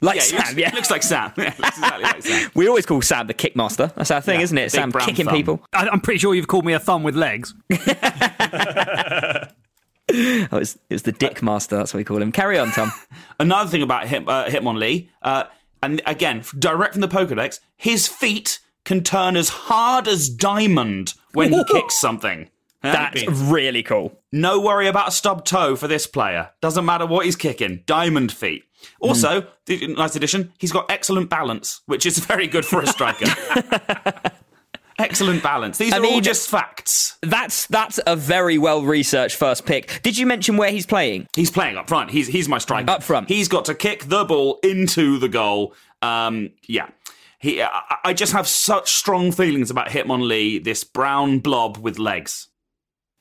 Like 0.00 0.16
yeah, 0.16 0.22
Sam. 0.22 0.36
looks, 0.38 0.54
yeah. 0.54 0.70
looks 0.74 0.90
like 0.90 1.02
Sam. 1.02 1.32
Yeah, 1.36 1.54
looks 1.58 1.76
exactly 1.78 2.02
like 2.04 2.22
Sam. 2.22 2.50
we 2.54 2.68
always 2.68 2.86
call 2.86 3.02
Sam 3.02 3.26
the 3.26 3.34
Kickmaster. 3.34 3.92
That's 3.94 4.10
our 4.10 4.20
thing, 4.20 4.38
Yeah, 4.40 4.44
isn't 4.44 4.58
it? 4.58 4.70
Sam 4.72 4.92
kicking 4.92 5.26
thumb. 5.26 5.34
people. 5.34 5.60
I, 5.72 5.88
I'm 5.88 6.00
pretty 6.00 6.18
sure 6.20 6.34
you've 6.34 6.46
called 6.48 6.64
me 6.64 6.72
a 6.72 6.78
thumb 6.80 7.02
with 7.02 7.16
legs. 7.16 7.52
Oh, 10.10 10.56
it's, 10.56 10.78
it's 10.88 11.02
the 11.02 11.12
Dick 11.12 11.42
Master. 11.42 11.76
That's 11.76 11.92
what 11.92 11.98
we 11.98 12.04
call 12.04 12.22
him. 12.22 12.32
Carry 12.32 12.58
on, 12.58 12.70
Tom. 12.70 12.90
Another 13.38 13.68
thing 13.68 13.82
about 13.82 14.08
Hit, 14.08 14.26
uh, 14.26 14.46
Hitmonlee, 14.46 15.08
uh, 15.20 15.44
and 15.82 16.00
again, 16.06 16.44
direct 16.58 16.94
from 16.94 17.00
the 17.00 17.08
Pokedex, 17.08 17.60
his 17.76 18.06
feet 18.06 18.58
can 18.84 19.02
turn 19.02 19.36
as 19.36 19.48
hard 19.48 20.08
as 20.08 20.28
diamond 20.28 21.14
when 21.32 21.52
he 21.52 21.64
kicks 21.70 21.98
something. 21.98 22.48
That's 22.82 23.26
really 23.26 23.82
cool. 23.82 24.20
No 24.32 24.60
worry 24.60 24.86
about 24.86 25.08
a 25.08 25.10
stub 25.10 25.44
toe 25.44 25.74
for 25.76 25.88
this 25.88 26.06
player. 26.06 26.50
Doesn't 26.60 26.84
matter 26.84 27.06
what 27.06 27.24
he's 27.24 27.36
kicking. 27.36 27.82
Diamond 27.86 28.30
feet. 28.32 28.64
Also, 29.00 29.42
hmm. 29.42 29.48
the- 29.66 29.86
nice 29.88 30.14
addition, 30.14 30.52
he's 30.58 30.72
got 30.72 30.90
excellent 30.90 31.28
balance, 31.28 31.80
which 31.86 32.06
is 32.06 32.18
very 32.26 32.46
good 32.46 32.64
for 32.64 32.80
a 32.80 32.86
striker. 32.86 33.26
excellent 34.98 35.42
balance. 35.42 35.78
These 35.78 35.92
I 35.92 35.98
are 35.98 36.04
all 36.04 36.20
just 36.20 36.48
facts. 36.48 37.16
That's 37.22 37.66
that's 37.66 38.00
a 38.06 38.16
very 38.16 38.58
well 38.58 38.82
researched 38.82 39.36
first 39.36 39.66
pick. 39.66 40.00
Did 40.02 40.18
you 40.18 40.26
mention 40.26 40.56
where 40.56 40.70
he's 40.70 40.86
playing? 40.86 41.26
He's 41.34 41.50
playing 41.50 41.76
up 41.76 41.88
front. 41.88 42.10
He's 42.10 42.26
he's 42.26 42.48
my 42.48 42.58
striker. 42.58 42.90
Up 42.90 43.02
front. 43.02 43.28
He's 43.28 43.48
got 43.48 43.64
to 43.66 43.74
kick 43.74 44.04
the 44.04 44.24
ball 44.24 44.58
into 44.62 45.18
the 45.18 45.28
goal. 45.28 45.74
Um, 46.02 46.50
yeah. 46.66 46.88
He, 47.40 47.62
I, 47.62 47.96
I 48.04 48.14
just 48.14 48.32
have 48.32 48.48
such 48.48 48.90
strong 48.90 49.30
feelings 49.30 49.70
about 49.70 49.88
Hitmonlee, 49.88 50.62
this 50.62 50.82
brown 50.82 51.38
blob 51.38 51.76
with 51.76 51.98
legs. 51.98 52.48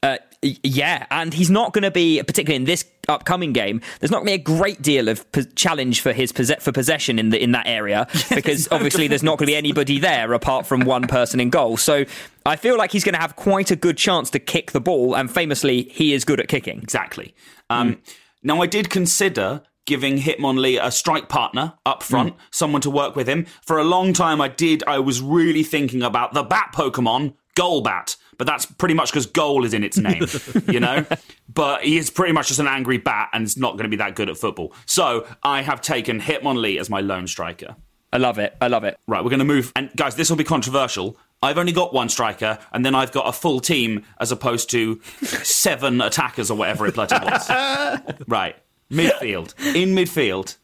Uh, 0.01 0.17
yeah, 0.41 1.05
and 1.11 1.33
he's 1.33 1.49
not 1.49 1.73
going 1.73 1.83
to 1.83 1.91
be, 1.91 2.21
particularly 2.23 2.55
in 2.55 2.63
this 2.65 2.83
upcoming 3.09 3.53
game. 3.53 3.81
There's 3.99 4.11
not 4.11 4.23
going 4.23 4.27
to 4.27 4.43
be 4.43 4.53
a 4.53 4.57
great 4.57 4.81
deal 4.81 5.07
of 5.07 5.29
po- 5.31 5.43
challenge 5.55 6.01
for 6.01 6.13
his 6.13 6.31
for 6.59 6.71
possession 6.71 7.19
in 7.19 7.29
the 7.29 7.41
in 7.41 7.51
that 7.53 7.67
area 7.67 8.07
because 8.29 8.67
obviously 8.71 9.07
there's 9.07 9.23
not 9.23 9.37
going 9.37 9.47
to 9.47 9.51
be 9.51 9.55
anybody 9.55 9.99
there 9.99 10.33
apart 10.33 10.65
from 10.65 10.81
one 10.81 11.07
person 11.07 11.39
in 11.39 11.49
goal. 11.49 11.77
So 11.77 12.05
I 12.45 12.55
feel 12.55 12.77
like 12.77 12.91
he's 12.91 13.03
going 13.03 13.15
to 13.15 13.21
have 13.21 13.35
quite 13.35 13.71
a 13.71 13.75
good 13.75 13.97
chance 13.97 14.29
to 14.31 14.39
kick 14.39 14.71
the 14.71 14.81
ball, 14.81 15.15
and 15.15 15.29
famously, 15.29 15.83
he 15.83 16.13
is 16.13 16.23
good 16.25 16.39
at 16.39 16.47
kicking. 16.47 16.79
Exactly. 16.81 17.35
Um, 17.69 18.01
Now, 18.43 18.61
I 18.61 18.67
did 18.67 18.89
consider 18.89 19.63
giving 19.85 20.17
Hitmonlee 20.17 20.79
a 20.81 20.91
strike 20.91 21.27
partner 21.29 21.73
up 21.85 22.03
front, 22.03 22.35
someone 22.51 22.81
to 22.81 22.89
work 22.89 23.15
with 23.15 23.27
him. 23.27 23.45
For 23.65 23.77
a 23.77 23.83
long 23.83 24.13
time, 24.13 24.39
I 24.41 24.47
did. 24.49 24.83
I 24.85 24.99
was 24.99 25.21
really 25.21 25.63
thinking 25.63 26.03
about 26.03 26.33
the 26.33 26.43
bat 26.43 26.71
Pokemon, 26.73 27.33
Golbat. 27.57 28.17
But 28.37 28.47
that's 28.47 28.65
pretty 28.65 28.93
much 28.93 29.11
because 29.11 29.25
goal 29.25 29.65
is 29.65 29.73
in 29.73 29.83
its 29.83 29.97
name, 29.97 30.25
you 30.67 30.79
know? 30.79 31.05
But 31.51 31.83
he 31.83 31.97
is 31.97 32.09
pretty 32.09 32.33
much 32.33 32.49
just 32.49 32.59
an 32.59 32.67
angry 32.67 32.97
bat 32.97 33.29
and 33.33 33.43
is 33.43 33.57
not 33.57 33.73
going 33.73 33.83
to 33.83 33.89
be 33.89 33.97
that 33.97 34.15
good 34.15 34.29
at 34.29 34.37
football. 34.37 34.73
So 34.85 35.27
I 35.41 35.61
have 35.61 35.81
taken 35.81 36.21
Hitmonlee 36.21 36.79
as 36.79 36.89
my 36.89 37.01
lone 37.01 37.27
striker. 37.27 37.75
I 38.13 38.17
love 38.17 38.39
it. 38.39 38.55
I 38.61 38.67
love 38.67 38.83
it. 38.83 38.97
Right, 39.07 39.23
we're 39.23 39.29
going 39.29 39.39
to 39.39 39.45
move. 39.45 39.71
And 39.75 39.91
guys, 39.95 40.15
this 40.15 40.29
will 40.29 40.37
be 40.37 40.43
controversial. 40.43 41.17
I've 41.41 41.57
only 41.57 41.71
got 41.71 41.93
one 41.93 42.09
striker, 42.09 42.57
and 42.71 42.85
then 42.85 42.95
I've 42.95 43.11
got 43.11 43.27
a 43.27 43.31
full 43.31 43.59
team 43.59 44.03
as 44.19 44.31
opposed 44.31 44.69
to 44.71 45.01
seven 45.21 46.01
attackers 46.01 46.49
or 46.49 46.57
whatever 46.57 46.87
it 46.87 46.95
bloody 46.95 47.15
was. 47.15 47.49
right, 48.27 48.55
midfield. 48.91 49.53
In 49.75 49.89
midfield, 49.89 50.57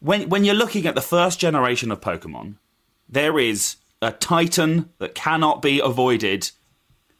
when 0.00 0.28
when 0.28 0.44
you're 0.44 0.54
looking 0.54 0.86
at 0.86 0.94
the 0.94 1.00
first 1.00 1.40
generation 1.40 1.90
of 1.90 2.00
Pokemon, 2.00 2.56
there 3.08 3.38
is 3.38 3.76
a 4.00 4.12
Titan 4.12 4.90
that 4.98 5.14
cannot 5.14 5.62
be 5.62 5.80
avoided. 5.80 6.50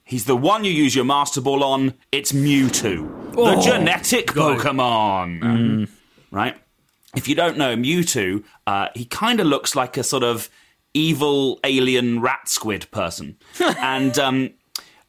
He's 0.09 0.25
the 0.25 0.37
one 0.37 0.65
you 0.65 0.73
use 0.73 0.97
your 0.97 1.05
Master 1.05 1.43
Ball 1.43 1.63
on. 1.63 1.93
It's 2.13 2.33
Mewtwo, 2.33 3.35
the 3.35 3.61
genetic 3.61 4.29
Pokemon. 4.29 5.87
Right? 6.31 6.57
If 7.15 7.29
you 7.29 7.35
don't 7.35 7.59
know 7.59 7.77
Mewtwo, 7.77 8.43
uh, 8.67 8.89
he 8.95 9.05
kind 9.05 9.39
of 9.39 9.47
looks 9.47 9.77
like 9.77 9.99
a 9.99 10.03
sort 10.03 10.23
of 10.23 10.49
evil 10.95 11.61
alien 11.63 12.23
rat 12.23 12.49
squid 12.49 12.91
person. 12.91 13.37
and 13.61 14.19
um, 14.19 14.51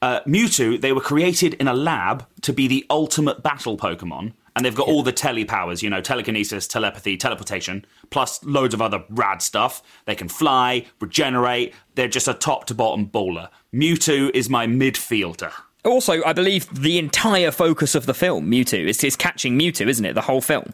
uh, 0.02 0.20
Mewtwo, 0.28 0.82
they 0.82 0.92
were 0.92 1.00
created 1.00 1.54
in 1.54 1.70
a 1.70 1.74
lab 1.74 2.26
to 2.42 2.52
be 2.52 2.68
the 2.68 2.86
ultimate 2.90 3.42
battle 3.42 3.78
Pokemon. 3.78 4.34
And 4.56 4.66
they've 4.66 4.76
got 4.76 4.88
all 4.88 5.04
the 5.04 5.12
tele 5.12 5.46
powers, 5.46 5.82
you 5.84 5.90
know, 5.90 6.02
telekinesis, 6.02 6.68
telepathy, 6.68 7.18
teleportation, 7.18 7.86
plus 8.10 8.44
loads 8.44 8.74
of 8.74 8.82
other 8.82 9.04
rad 9.10 9.42
stuff. 9.42 9.82
They 10.06 10.16
can 10.16 10.28
fly, 10.28 10.86
regenerate. 11.00 11.74
They're 11.96 12.08
just 12.08 12.28
a 12.28 12.34
top 12.34 12.66
to 12.66 12.74
bottom 12.76 13.06
bowler. 13.06 13.50
Mewtwo 13.74 14.32
is 14.34 14.50
my 14.50 14.68
midfielder. 14.68 15.52
Also, 15.86 16.22
I 16.26 16.34
believe 16.34 16.68
the 16.74 16.98
entire 17.00 17.52
focus 17.52 17.96
of 17.96 18.06
the 18.06 18.14
film, 18.14 18.50
Mewtwo, 18.52 18.86
is, 18.88 19.04
is 19.04 19.16
catching 19.16 19.58
Mewtwo, 19.58 19.88
isn't 19.88 20.04
it? 20.06 20.14
The 20.14 20.22
whole 20.22 20.42
film. 20.42 20.74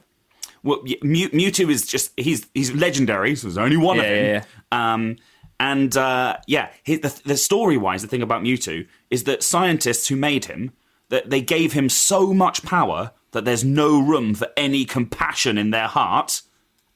Well, 0.64 0.82
Mew- 1.04 1.30
Mewtwo 1.30 1.70
is 1.70 1.86
just 1.86 2.12
he's 2.18 2.48
he's 2.56 2.74
legendary. 2.74 3.36
So 3.36 3.48
there's 3.48 3.58
only 3.58 3.78
one 3.78 4.00
of 4.00 4.06
Yeah, 4.06 4.12
him. 4.16 4.26
yeah, 4.72 4.94
Um, 4.94 5.16
and 5.60 5.96
uh, 5.96 6.38
yeah, 6.48 6.72
he, 6.84 6.96
the, 6.98 7.22
the 7.24 7.38
story 7.38 7.78
wise, 7.78 8.02
the 8.02 8.08
thing 8.08 8.24
about 8.24 8.42
Mewtwo 8.42 8.88
is 9.12 9.26
that 9.26 9.44
scientists 9.44 10.08
who 10.08 10.16
made 10.16 10.46
him 10.46 10.74
that 11.10 11.30
they 11.30 11.40
gave 11.42 11.74
him 11.74 11.88
so 11.88 12.34
much 12.34 12.64
power 12.64 13.12
that 13.36 13.46
there's 13.46 13.64
no 13.64 14.02
room 14.02 14.34
for 14.34 14.48
any 14.58 14.84
compassion 14.84 15.58
in 15.58 15.70
their 15.70 15.88
heart, 15.88 16.42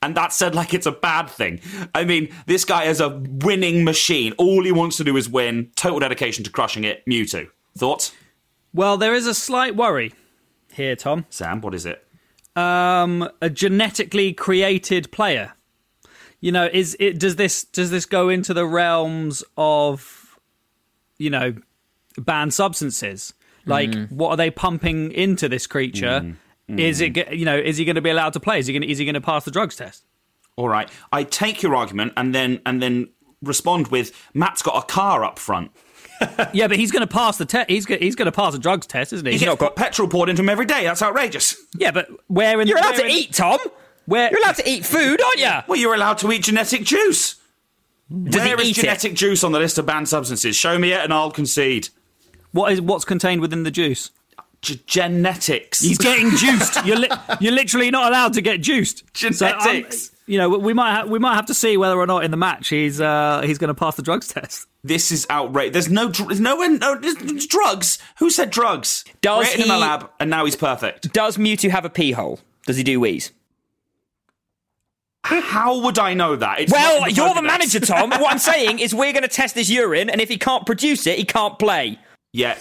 And 0.02 0.16
that 0.16 0.32
said 0.32 0.56
like 0.56 0.74
it's 0.74 0.86
a 0.86 0.92
bad 0.92 1.30
thing. 1.30 1.60
I 1.94 2.06
mean, 2.06 2.30
this 2.46 2.64
guy 2.64 2.86
is 2.86 3.02
a 3.02 3.10
winning 3.10 3.84
machine. 3.84 4.34
All 4.38 4.64
he 4.64 4.72
wants 4.72 4.98
to 4.98 5.04
do 5.04 5.18
is 5.18 5.28
win. 5.30 5.72
Total 5.76 6.00
dedication 6.00 6.44
to 6.46 6.50
crushing 6.50 6.86
it. 6.86 7.06
Mewtwo. 7.06 7.50
Thoughts? 7.78 8.14
Well, 8.74 8.98
there 8.98 9.14
is 9.14 9.28
a 9.28 9.34
slight 9.34 9.76
worry 9.76 10.14
here, 10.74 10.96
Tom. 10.96 11.26
Sam, 11.30 11.60
what 11.62 11.76
is 11.76 11.86
it? 11.86 12.06
Um, 12.56 13.28
a 13.42 13.50
genetically 13.50 14.34
created 14.34 15.12
player. 15.12 15.54
You 16.40 16.54
know, 16.54 16.70
is 16.72 16.96
it 17.00 17.20
does 17.20 17.36
this 17.36 17.66
does 17.66 17.92
this 17.92 18.06
go 18.06 18.30
into 18.30 18.54
the 18.54 18.66
realms 18.66 19.44
of, 19.58 20.40
you 21.18 21.30
know, 21.30 21.56
banned 22.18 22.54
substances? 22.54 23.34
Like, 23.70 23.92
Mm. 23.92 24.12
what 24.12 24.30
are 24.32 24.38
they 24.38 24.52
pumping 24.52 25.12
into 25.12 25.48
this 25.48 25.68
creature? 25.68 26.36
Is 26.68 27.02
it 27.02 27.32
you 27.34 27.46
know 27.46 27.58
is 27.58 27.78
he 27.78 27.86
going 27.86 27.96
to 27.96 28.02
be 28.02 28.10
allowed 28.10 28.34
to 28.34 28.40
play? 28.40 28.60
Is 28.60 28.68
he 28.68 28.74
going 28.74 28.84
is 28.90 28.98
he 28.98 29.06
going 29.06 29.16
to 29.16 29.22
pass 29.22 29.44
the 29.46 29.52
drugs 29.52 29.76
test? 29.76 30.04
All 30.56 30.68
right. 30.70 30.90
I 31.12 31.24
take 31.24 31.62
your 31.64 31.76
argument 31.76 32.14
and 32.18 32.36
then 32.36 32.62
and 32.66 32.82
then 32.82 33.10
respond 33.42 33.88
with 33.88 34.12
Matt's 34.34 34.62
got 34.62 34.84
a 34.84 34.86
car 34.86 35.24
up 35.24 35.40
front. 35.40 35.72
yeah, 36.54 36.68
but 36.68 36.76
he's 36.78 36.92
going 36.92 37.02
to 37.02 37.08
pass 37.08 37.38
the 37.38 37.46
test. 37.46 37.70
He's 37.70 37.86
go- 37.86 37.98
he's 37.98 38.16
going 38.16 38.26
to 38.26 38.32
pass 38.32 38.54
a 38.54 38.60
drugs 38.60 38.86
test, 38.86 39.14
isn't 39.14 39.26
he? 39.26 39.32
He 39.34 39.38
He's 39.40 39.48
not 39.48 39.58
got 39.58 39.76
petrol 39.78 40.08
poured 40.10 40.28
into 40.30 40.42
him 40.42 40.50
every 40.50 40.66
day. 40.66 40.84
That's 40.84 41.02
outrageous. 41.02 41.56
Yeah, 41.76 41.92
but 41.92 42.10
where 42.28 42.60
in 42.60 42.68
the 42.68 42.70
You're 42.70 42.78
allowed 42.80 42.96
to 42.98 43.06
in- 43.06 43.12
eat, 43.12 43.34
Tom. 43.34 43.58
Where 44.06 44.30
You're 44.30 44.42
allowed 44.42 44.56
to 44.58 44.70
eat 44.70 44.86
food, 44.86 45.22
aren't 45.22 45.40
you? 45.40 45.52
Well, 45.68 45.80
you're 45.80 45.94
allowed 45.96 46.18
to 46.20 46.32
eat 46.32 46.44
genetic 46.44 46.84
juice. 46.84 47.36
Does 48.12 48.36
Where 48.36 48.58
he 48.58 48.64
is 48.64 48.70
eat 48.70 48.82
genetic 48.82 49.14
juice 49.14 49.44
on 49.44 49.52
the 49.54 49.60
list 49.60 49.78
of 49.78 49.86
banned 49.86 50.10
substances? 50.10 50.56
Show 50.56 50.78
me 50.78 50.92
it 50.92 51.00
and 51.04 51.14
I'll 51.14 51.32
concede. 51.32 51.90
What 52.52 52.72
is 52.74 52.82
what's 52.82 53.06
contained 53.06 53.42
within 53.42 53.64
the 53.64 53.72
juice? 53.72 54.12
G- 54.62 54.82
genetics. 54.86 55.80
He's 55.80 55.98
getting 55.98 56.32
juiced. 56.36 56.86
You're 56.86 56.98
li- 56.98 57.10
you're 57.40 57.54
literally 57.54 57.92
not 57.92 58.10
allowed 58.12 58.34
to 58.34 58.42
get 58.42 58.62
juiced. 58.62 59.04
So, 59.16 59.28
um, 59.28 59.34
Genetics. 59.34 60.12
you 60.26 60.38
know, 60.38 60.50
we 60.50 60.74
might 60.74 60.94
ha- 60.94 61.06
we 61.06 61.18
might 61.20 61.36
have 61.36 61.46
to 61.46 61.54
see 61.54 61.78
whether 61.78 61.98
or 61.98 62.06
not 62.08 62.24
in 62.26 62.32
the 62.32 62.38
match 62.38 62.68
he's 62.70 63.00
uh, 63.00 63.42
he's 63.46 63.58
going 63.58 63.70
to 63.70 63.74
pass 63.74 63.96
the 63.96 64.02
drugs 64.02 64.28
test. 64.28 64.68
This 64.84 65.12
is 65.12 65.26
outrageous. 65.30 65.74
There's 65.74 65.90
no, 65.90 66.10
dr- 66.10 66.28
there's 66.30 66.40
no, 66.40 66.56
no 66.56 66.96
there's 67.00 67.46
drugs. 67.48 68.00
Who 68.20 68.30
said 68.30 68.50
drugs? 68.50 69.04
Does 69.22 69.46
Created 69.48 69.66
in 69.66 69.72
a 69.72 69.78
lab, 69.78 70.10
and 70.20 70.30
now 70.30 70.46
he's 70.46 70.56
perfect. 70.56 71.14
Does 71.14 71.38
Mewtwo 71.38 71.70
have 71.70 71.86
a 71.86 71.90
pee 71.90 72.12
hole? 72.12 72.40
Does 72.66 72.78
he 72.78 72.84
do 72.84 73.00
wheeze? 73.00 73.32
How 75.24 75.82
would 75.84 76.00
I 76.00 76.14
know 76.14 76.36
that? 76.38 76.62
It's 76.62 76.72
Well, 76.72 77.04
in 77.06 77.14
you're 77.14 77.34
the 77.34 77.42
manager, 77.42 77.80
Tom. 77.82 78.10
what 78.10 78.32
I'm 78.32 78.40
saying 78.40 78.80
is 78.80 78.96
we're 78.96 79.12
going 79.12 79.24
to 79.24 79.28
test 79.30 79.54
his 79.56 79.70
urine, 79.70 80.10
and 80.10 80.22
if 80.22 80.30
he 80.30 80.38
can't 80.38 80.66
produce 80.66 81.06
it, 81.08 81.18
he 81.18 81.26
can't 81.26 81.60
play. 81.60 82.00
Yeah. 82.32 82.58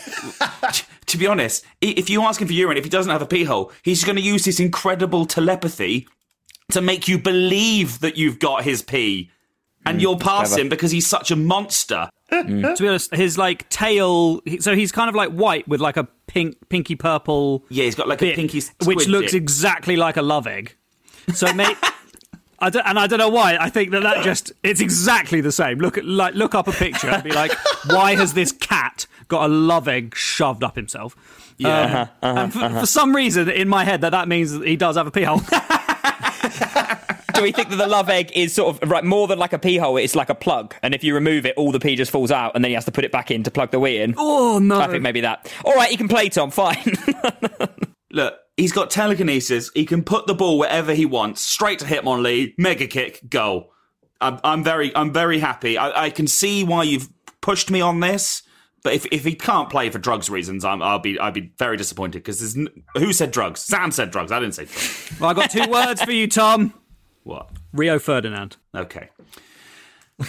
to 1.07 1.19
be 1.19 1.27
honest, 1.27 1.65
if 1.81 2.09
you 2.09 2.23
ask 2.23 2.41
him 2.41 2.49
for 2.49 2.55
urine, 2.55 2.77
if 2.77 2.85
he 2.85 2.91
doesn't 2.91 3.11
have 3.11 3.23
a 3.23 3.27
pee 3.27 3.45
hole, 3.45 3.73
he's 3.83 4.05
going 4.05 4.17
to 4.17 4.23
use 4.23 4.45
this 4.45 4.61
incredible 4.61 5.27
telepathy 5.27 6.09
to 6.73 6.81
make 6.81 7.09
you 7.09 7.19
believe 7.19 8.01
that 8.01 8.17
you've 8.17 8.39
got 8.39 8.65
his 8.65 8.83
pee. 8.83 9.31
And 9.87 9.99
mm, 9.99 10.03
you'll 10.03 10.19
pass 10.19 10.49
clever. 10.49 10.63
him 10.63 10.69
because 10.69 10.91
he's 10.91 11.07
such 11.07 11.31
a 11.31 11.37
monster. 11.37 12.11
Mm. 12.33 12.77
To 12.77 12.83
be 12.83 12.89
honest, 12.89 13.15
his 13.15 13.39
like 13.39 13.69
tail. 13.71 14.43
So 14.61 14.75
he's 14.75 14.93
kind 14.93 15.09
of 15.09 15.15
like 15.15 15.31
white 15.31 15.67
with 15.67 15.81
like 15.81 15.97
a 15.97 16.05
pink, 16.27 16.57
pinky 16.69 16.95
purple. 16.95 17.65
Yeah, 17.71 17.85
he's 17.85 17.95
got 17.95 18.07
like 18.09 18.21
a 18.21 18.27
bit, 18.27 18.37
pinky 18.37 18.63
which 18.85 19.07
looks 19.09 19.33
dip. 19.33 19.41
exactly 19.41 19.97
like 19.97 20.17
a 20.17 20.23
love 20.23 20.47
egg. 20.47 20.75
So 21.33 21.51
may, 21.55 21.75
I 22.61 22.71
don't, 22.71 22.85
and 22.87 22.99
I 22.99 23.07
don't 23.07 23.19
know 23.19 23.29
why. 23.29 23.57
I 23.59 23.71
think 23.71 23.93
that 23.93 24.03
that 24.03 24.25
just 24.25 24.53
it's 24.65 24.81
exactly 24.81 25.41
the 25.41 25.53
same. 25.53 25.79
Look 25.79 25.97
at 25.97 26.05
like 26.05 26.35
look 26.35 26.55
up 26.55 26.67
a 26.67 26.73
picture 26.73 27.09
and 27.09 27.23
be 27.23 27.31
like, 27.31 27.53
why 27.87 28.17
has 28.17 28.35
this 28.35 28.51
cat 28.53 29.07
got 29.29 29.45
a 29.45 29.49
love 29.53 29.87
egg 29.89 30.15
shoved 30.17 30.65
up 30.65 30.75
himself? 30.75 31.17
Yeah. 31.57 31.69
Um, 31.69 31.85
Uh-huh, 31.85 32.07
uh-huh, 32.23 32.41
and 32.41 32.53
for, 32.53 32.59
uh-huh. 32.59 32.81
for 32.81 32.87
some 32.87 33.15
reason 33.15 33.49
in 33.49 33.69
my 33.69 33.85
head 33.85 34.01
that 34.01 34.11
that 34.11 34.27
means 34.29 34.53
that 34.53 34.67
he 34.67 34.77
does 34.77 34.97
have 34.97 35.07
a 35.07 35.11
pee 35.11 35.23
hole. 35.23 35.41
Do 37.35 37.43
we 37.45 37.53
think 37.53 37.69
that 37.69 37.77
the 37.77 37.87
love 37.87 38.11
egg 38.11 38.33
is 38.35 38.53
sort 38.53 38.83
of 38.83 38.91
right 38.91 39.05
more 39.05 39.29
than 39.29 39.39
like 39.39 39.53
a 39.53 39.61
pee 39.61 39.77
hole? 39.77 39.97
It's 39.97 40.17
like 40.17 40.29
a 40.29 40.35
plug, 40.35 40.75
and 40.83 40.93
if 40.93 41.05
you 41.05 41.15
remove 41.15 41.47
it, 41.47 41.55
all 41.57 41.71
the 41.71 41.79
pee 41.79 41.95
just 41.95 42.11
falls 42.11 42.33
out, 42.33 42.57
and 42.57 42.65
then 42.65 42.71
he 42.71 42.75
has 42.75 42.85
to 42.87 42.91
put 42.93 43.05
it 43.05 43.13
back 43.13 43.31
in 43.31 43.45
to 43.45 43.51
plug 43.53 43.71
the 43.71 43.79
wee 43.79 43.99
in. 44.01 44.15
Oh 44.17 44.59
no! 44.59 44.81
I 44.81 44.89
think 44.89 45.03
maybe 45.05 45.21
that. 45.21 45.53
All 45.65 45.75
right, 45.75 45.89
you 45.93 45.97
can 45.97 46.09
play, 46.09 46.29
Tom. 46.31 46.51
Fine. 46.51 46.95
Look, 48.11 48.35
he's 48.59 48.73
got 48.73 48.91
telekinesis. 48.91 49.71
He 49.75 49.87
can 49.87 50.03
put 50.05 50.27
the 50.27 50.35
ball 50.35 50.59
wherever 50.59 50.93
he 50.93 51.07
wants, 51.07 51.41
straight 51.41 51.79
to 51.79 51.87
Hitmonlee, 51.87 52.55
mega 52.59 52.87
kick, 52.87 53.21
goal. 53.31 53.73
I'm, 54.21 54.39
I'm 54.45 54.65
very, 54.65 54.95
I'm 54.95 55.13
very 55.13 55.39
happy. 55.39 55.79
I, 55.79 56.07
I 56.07 56.11
can 56.11 56.27
see 56.27 56.65
why 56.65 56.83
you've 56.83 57.09
pushed 57.41 57.71
me 57.71 57.81
on 57.81 58.01
this, 58.01 58.43
but 58.83 58.93
if, 58.93 59.07
if 59.07 59.25
he 59.25 59.35
can't 59.35 59.71
play 59.71 59.89
for 59.91 59.99
drugs 59.99 60.29
reasons, 60.29 60.65
I'm, 60.65 60.83
I'll 60.83 60.99
be, 60.99 61.19
I'll 61.19 61.33
be 61.33 61.53
very 61.57 61.77
disappointed 61.77 62.19
because 62.19 62.41
there's 62.41 62.57
n- 62.57 62.85
who 62.97 63.13
said 63.13 63.31
drugs? 63.31 63.61
Sam 63.61 63.93
said 63.93 64.11
drugs. 64.11 64.33
I 64.33 64.41
didn't 64.41 64.55
say 64.57 64.65
drugs. 64.65 65.13
well, 65.21 65.31
I 65.31 65.35
got 65.35 65.51
two 65.51 65.71
words 65.71 66.03
for 66.03 66.13
you, 66.13 66.29
Tom. 66.29 66.75
What? 67.23 67.51
Rio 67.73 67.99
Ferdinand. 67.99 68.57
Okay. 68.75 69.09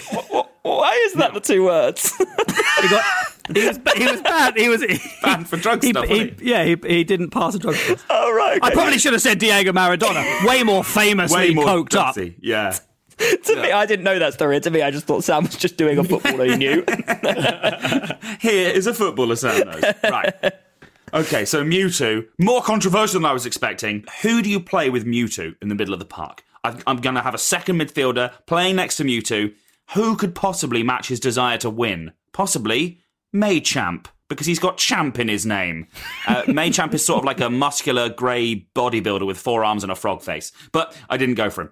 Why 0.77 1.03
is 1.07 1.13
that 1.13 1.33
the 1.33 1.39
two 1.39 1.63
words? 1.63 2.15
he, 2.81 2.89
got, 2.89 3.03
he, 3.53 3.67
was, 3.67 3.79
he 3.95 4.05
was 4.05 4.21
bad. 4.21 4.57
He 4.57 4.69
was 4.69 4.83
banned 5.23 5.47
for 5.49 5.57
drug 5.57 5.83
he, 5.83 5.89
stuff. 5.89 6.05
he- 6.07 6.13
wasn't 6.13 6.39
he? 6.41 6.49
yeah, 6.49 6.63
he, 6.63 6.77
he 6.87 7.03
didn't 7.03 7.29
pass 7.31 7.55
a 7.55 7.59
drug 7.59 7.75
test. 7.75 8.05
Oh 8.09 8.33
right. 8.33 8.59
I 8.61 8.71
probably 8.71 8.97
should 8.99 9.13
have 9.13 9.21
said 9.21 9.39
Diego 9.39 9.71
Maradona. 9.71 10.45
Way 10.47 10.63
more 10.63 10.83
famously 10.83 11.37
Way 11.49 11.53
more 11.53 11.65
coked 11.65 11.95
up. 11.95 12.15
Yeah. 12.41 12.77
to 13.17 13.55
me, 13.55 13.71
I 13.71 13.85
didn't 13.85 14.03
know 14.05 14.17
that 14.19 14.33
story. 14.33 14.59
To 14.61 14.69
me, 14.69 14.81
I 14.81 14.91
just 14.91 15.05
thought 15.05 15.23
Sam 15.23 15.43
was 15.43 15.55
just 15.57 15.75
doing 15.77 15.97
a 15.97 16.03
footballer 16.03 16.45
he 16.45 16.55
knew. 16.55 16.85
Here 18.39 18.69
is 18.69 18.87
a 18.87 18.93
footballer 18.93 19.35
Sam 19.35 19.67
knows. 19.67 19.83
Right. 20.03 20.33
Okay, 21.13 21.43
so 21.43 21.63
Mewtwo, 21.63 22.25
more 22.37 22.61
controversial 22.61 23.19
than 23.19 23.25
I 23.25 23.33
was 23.33 23.45
expecting. 23.45 24.05
Who 24.21 24.41
do 24.41 24.49
you 24.49 24.59
play 24.59 24.89
with 24.89 25.05
Mewtwo 25.05 25.55
in 25.61 25.67
the 25.69 25.75
middle 25.75 25.93
of 25.93 25.99
the 25.99 26.05
park? 26.05 26.43
I've- 26.63 26.83
I'm 26.85 26.97
going 26.97 27.15
to 27.15 27.21
have 27.21 27.33
a 27.33 27.37
second 27.39 27.79
midfielder 27.81 28.31
playing 28.45 28.75
next 28.75 28.97
to 28.97 29.03
Mewtwo. 29.03 29.53
Who 29.93 30.15
could 30.15 30.35
possibly 30.35 30.83
match 30.83 31.07
his 31.07 31.19
desire 31.19 31.57
to 31.59 31.69
win? 31.69 32.13
Possibly 32.31 32.99
Machamp, 33.33 34.05
because 34.27 34.45
he's 34.45 34.59
got 34.59 34.77
champ 34.77 35.17
in 35.17 35.27
his 35.27 35.45
name. 35.45 35.87
Uh, 36.27 36.43
Machamp 36.47 36.93
is 36.93 37.05
sort 37.05 37.19
of 37.19 37.25
like 37.25 37.41
a 37.41 37.49
muscular 37.49 38.09
grey 38.09 38.67
bodybuilder 38.75 39.25
with 39.25 39.37
four 39.37 39.63
arms 39.63 39.83
and 39.83 39.91
a 39.91 39.95
frog 39.95 40.21
face. 40.21 40.51
But 40.71 40.95
I 41.09 41.17
didn't 41.17 41.35
go 41.35 41.49
for 41.49 41.61
him. 41.61 41.69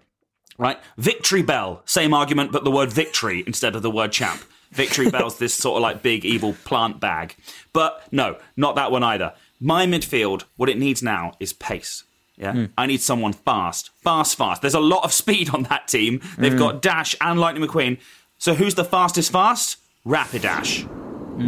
Right? 0.57 0.79
Victreebel, 0.99 1.87
same 1.87 2.13
argument, 2.15 2.51
but 2.51 2.63
the 2.63 2.71
word 2.71 2.91
victory 2.91 3.43
instead 3.45 3.75
of 3.75 3.83
the 3.83 3.91
word 3.91 4.11
champ. 4.11 4.41
Victory 4.71 5.09
Bell's 5.11 5.37
this 5.37 5.53
sort 5.53 5.77
of 5.77 5.83
like 5.83 6.01
big 6.01 6.25
evil 6.25 6.55
plant 6.65 6.99
bag. 6.99 7.35
But 7.71 8.01
no, 8.11 8.37
not 8.55 8.75
that 8.75 8.91
one 8.91 9.03
either. 9.03 9.33
My 9.59 9.85
midfield, 9.85 10.45
what 10.55 10.69
it 10.69 10.79
needs 10.79 11.03
now 11.03 11.33
is 11.39 11.53
pace. 11.53 12.03
Yeah, 12.37 12.67
I 12.77 12.85
need 12.85 13.01
someone 13.01 13.33
fast, 13.33 13.89
fast, 14.03 14.37
fast. 14.37 14.61
There's 14.61 14.75
a 14.75 14.79
lot 14.79 15.03
of 15.03 15.11
speed 15.11 15.49
on 15.53 15.63
that 15.63 15.87
team. 15.87 16.21
They've 16.37 16.53
Mm. 16.53 16.59
got 16.59 16.81
Dash 16.83 17.15
and 17.19 17.39
Lightning 17.39 17.67
McQueen. 17.67 17.97
So 18.37 18.53
who's 18.53 18.75
the 18.75 18.85
fastest 18.85 19.31
fast? 19.31 19.77
Rapidash. 20.05 20.87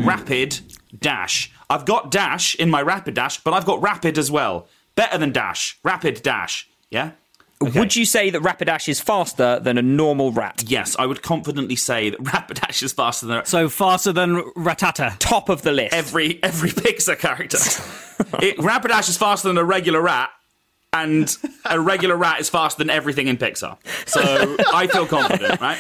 Rapid 0.06 0.60
Dash. 1.00 1.52
I've 1.70 1.86
got 1.86 2.10
Dash 2.12 2.56
in 2.56 2.70
my 2.70 2.82
Rapid 2.82 3.14
Dash, 3.14 3.40
but 3.44 3.54
I've 3.54 3.66
got 3.66 3.82
Rapid 3.82 4.18
as 4.18 4.32
well. 4.32 4.68
Better 4.96 5.18
than 5.18 5.32
Dash. 5.32 5.78
Rapid 5.84 6.22
Dash. 6.24 6.68
Yeah? 6.90 7.12
Would 7.62 7.96
you 7.96 8.06
say 8.06 8.30
that 8.30 8.42
Rapidash 8.42 8.88
is 8.88 9.02
faster 9.02 9.60
than 9.60 9.78
a 9.78 9.82
normal 9.82 10.32
rat? 10.32 10.64
Yes, 10.66 10.96
I 10.98 11.06
would 11.06 11.22
confidently 11.22 11.76
say 11.76 12.10
that 12.10 12.20
Rapidash 12.24 12.82
is 12.82 12.94
faster 12.94 13.26
than 13.28 13.38
a... 13.40 13.46
So 13.46 13.68
faster 13.70 14.12
than 14.14 14.42
Rattata. 14.56 15.18
Top 15.20 15.50
of 15.50 15.62
the 15.62 15.72
list. 15.74 15.94
every 15.94 16.42
every 16.42 16.70
Pixar 16.84 17.20
character. 17.20 17.58
it, 18.42 18.58
Rapidash 18.58 19.10
is 19.10 19.18
faster 19.18 19.50
than 19.50 19.58
a 19.58 19.64
regular 19.64 20.02
rat, 20.02 20.30
and 20.94 21.36
a 21.66 21.80
regular 21.80 22.16
rat 22.16 22.40
is 22.40 22.50
faster 22.50 22.80
than 22.80 22.90
everything 22.90 23.28
in 23.28 23.38
Pixar. 23.38 23.78
So 24.08 24.56
I 24.74 24.88
feel 24.88 25.06
confident, 25.06 25.60
right? 25.62 25.78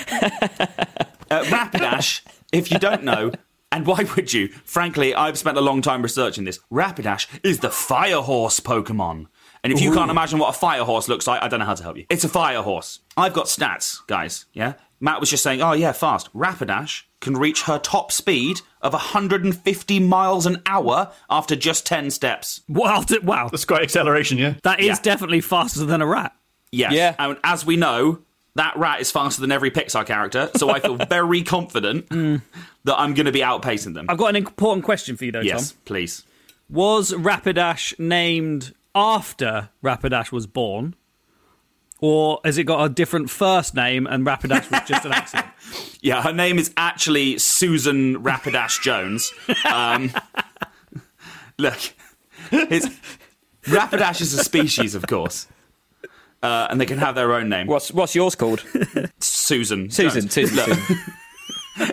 Uh, 1.31 1.43
Rapidash, 1.43 2.21
if 2.51 2.71
you 2.71 2.79
don't 2.79 3.03
know, 3.03 3.31
and 3.71 3.85
why 3.85 4.03
would 4.15 4.33
you? 4.33 4.47
Frankly, 4.65 5.13
I've 5.13 5.37
spent 5.37 5.57
a 5.57 5.61
long 5.61 5.81
time 5.81 6.01
researching 6.01 6.43
this. 6.43 6.59
Rapidash 6.71 7.27
is 7.43 7.59
the 7.59 7.69
fire 7.69 8.21
horse 8.21 8.59
Pokemon. 8.59 9.27
And 9.63 9.73
if 9.73 9.81
you 9.81 9.93
can't 9.93 10.09
imagine 10.09 10.39
what 10.39 10.55
a 10.55 10.57
fire 10.57 10.83
horse 10.83 11.07
looks 11.09 11.27
like, 11.27 11.43
I 11.43 11.47
don't 11.47 11.59
know 11.59 11.65
how 11.65 11.75
to 11.75 11.83
help 11.83 11.97
you. 11.97 12.05
It's 12.09 12.23
a 12.23 12.29
fire 12.29 12.61
horse. 12.61 13.01
I've 13.17 13.33
got 13.33 13.45
stats, 13.45 13.99
guys, 14.07 14.45
yeah? 14.53 14.73
Matt 15.01 15.19
was 15.19 15.29
just 15.29 15.43
saying, 15.43 15.61
oh, 15.61 15.73
yeah, 15.73 15.91
fast. 15.91 16.33
Rapidash 16.33 17.03
can 17.21 17.35
reach 17.35 17.63
her 17.63 17.77
top 17.79 18.11
speed 18.11 18.61
of 18.81 18.93
150 18.93 19.99
miles 19.99 20.45
an 20.45 20.61
hour 20.65 21.11
after 21.29 21.55
just 21.55 21.85
10 21.85 22.11
steps. 22.11 22.61
Wow, 22.69 23.03
wow. 23.23 23.49
That's 23.49 23.65
quite 23.65 23.83
acceleration, 23.83 24.37
yeah. 24.37 24.55
That 24.63 24.79
is 24.79 24.87
Yeah. 24.87 24.95
definitely 25.01 25.41
faster 25.41 25.85
than 25.85 26.01
a 26.01 26.07
rat. 26.07 26.33
Yes. 26.71 26.93
Yeah. 26.93 27.15
And 27.19 27.37
as 27.43 27.65
we 27.65 27.75
know, 27.75 28.19
that 28.55 28.75
rat 28.77 29.01
is 29.01 29.11
faster 29.11 29.41
than 29.41 29.51
every 29.51 29.71
Pixar 29.71 30.05
character, 30.05 30.49
so 30.55 30.69
I 30.69 30.79
feel 30.79 30.95
very 31.09 31.43
confident 31.43 32.07
hmm. 32.09 32.37
that 32.85 32.99
I'm 32.99 33.13
going 33.13 33.25
to 33.25 33.31
be 33.31 33.41
outpacing 33.41 33.93
them. 33.93 34.05
I've 34.09 34.17
got 34.17 34.27
an 34.27 34.35
important 34.35 34.85
question 34.85 35.17
for 35.17 35.25
you, 35.25 35.31
though, 35.31 35.41
yes, 35.41 35.71
Tom. 35.71 35.79
please. 35.85 36.23
Was 36.69 37.11
Rapidash 37.11 37.97
named 37.99 38.73
after 38.93 39.69
Rapidash 39.83 40.31
was 40.31 40.47
born? 40.47 40.95
Or 42.01 42.39
has 42.45 42.57
it 42.57 42.63
got 42.63 42.83
a 42.83 42.89
different 42.89 43.29
first 43.29 43.75
name 43.75 44.07
and 44.07 44.25
Rapidash 44.25 44.71
was 44.71 44.87
just 44.87 45.05
an 45.05 45.11
accident? 45.13 45.47
Yeah, 46.01 46.21
her 46.23 46.31
name 46.31 46.57
is 46.57 46.71
actually 46.77 47.37
Susan 47.39 48.23
Rapidash 48.23 48.81
Jones. 48.81 49.33
Um, 49.69 50.11
look, 51.57 51.77
it's, 52.51 52.87
Rapidash 53.65 54.21
is 54.21 54.33
a 54.33 54.43
species, 54.43 54.95
of 54.95 55.05
course. 55.05 55.45
uh, 56.41 56.67
and 56.71 56.79
they 56.79 56.85
can 56.85 56.97
have 56.99 57.15
their 57.15 57.33
own 57.33 57.49
name. 57.49 57.67
What's 57.67 57.91
what's 57.91 58.15
yours 58.15 58.33
called? 58.35 58.63
Susan. 59.19 59.91
Susan. 59.91 60.21
Jones. 60.21 60.33
Susan. 60.33 60.55
Look, 60.55 60.79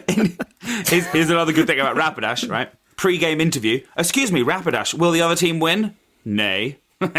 Susan. 0.08 0.38
here's, 0.86 1.06
here's 1.08 1.30
another 1.30 1.52
good 1.52 1.66
thing 1.66 1.80
about 1.80 1.96
Rapidash, 1.96 2.48
right? 2.48 2.70
Pre-game 2.96 3.40
interview. 3.40 3.84
Excuse 3.96 4.30
me, 4.30 4.42
Rapidash. 4.42 4.94
Will 4.94 5.10
the 5.10 5.20
other 5.20 5.36
team 5.36 5.58
win? 5.58 5.96
Nay. 6.24 6.78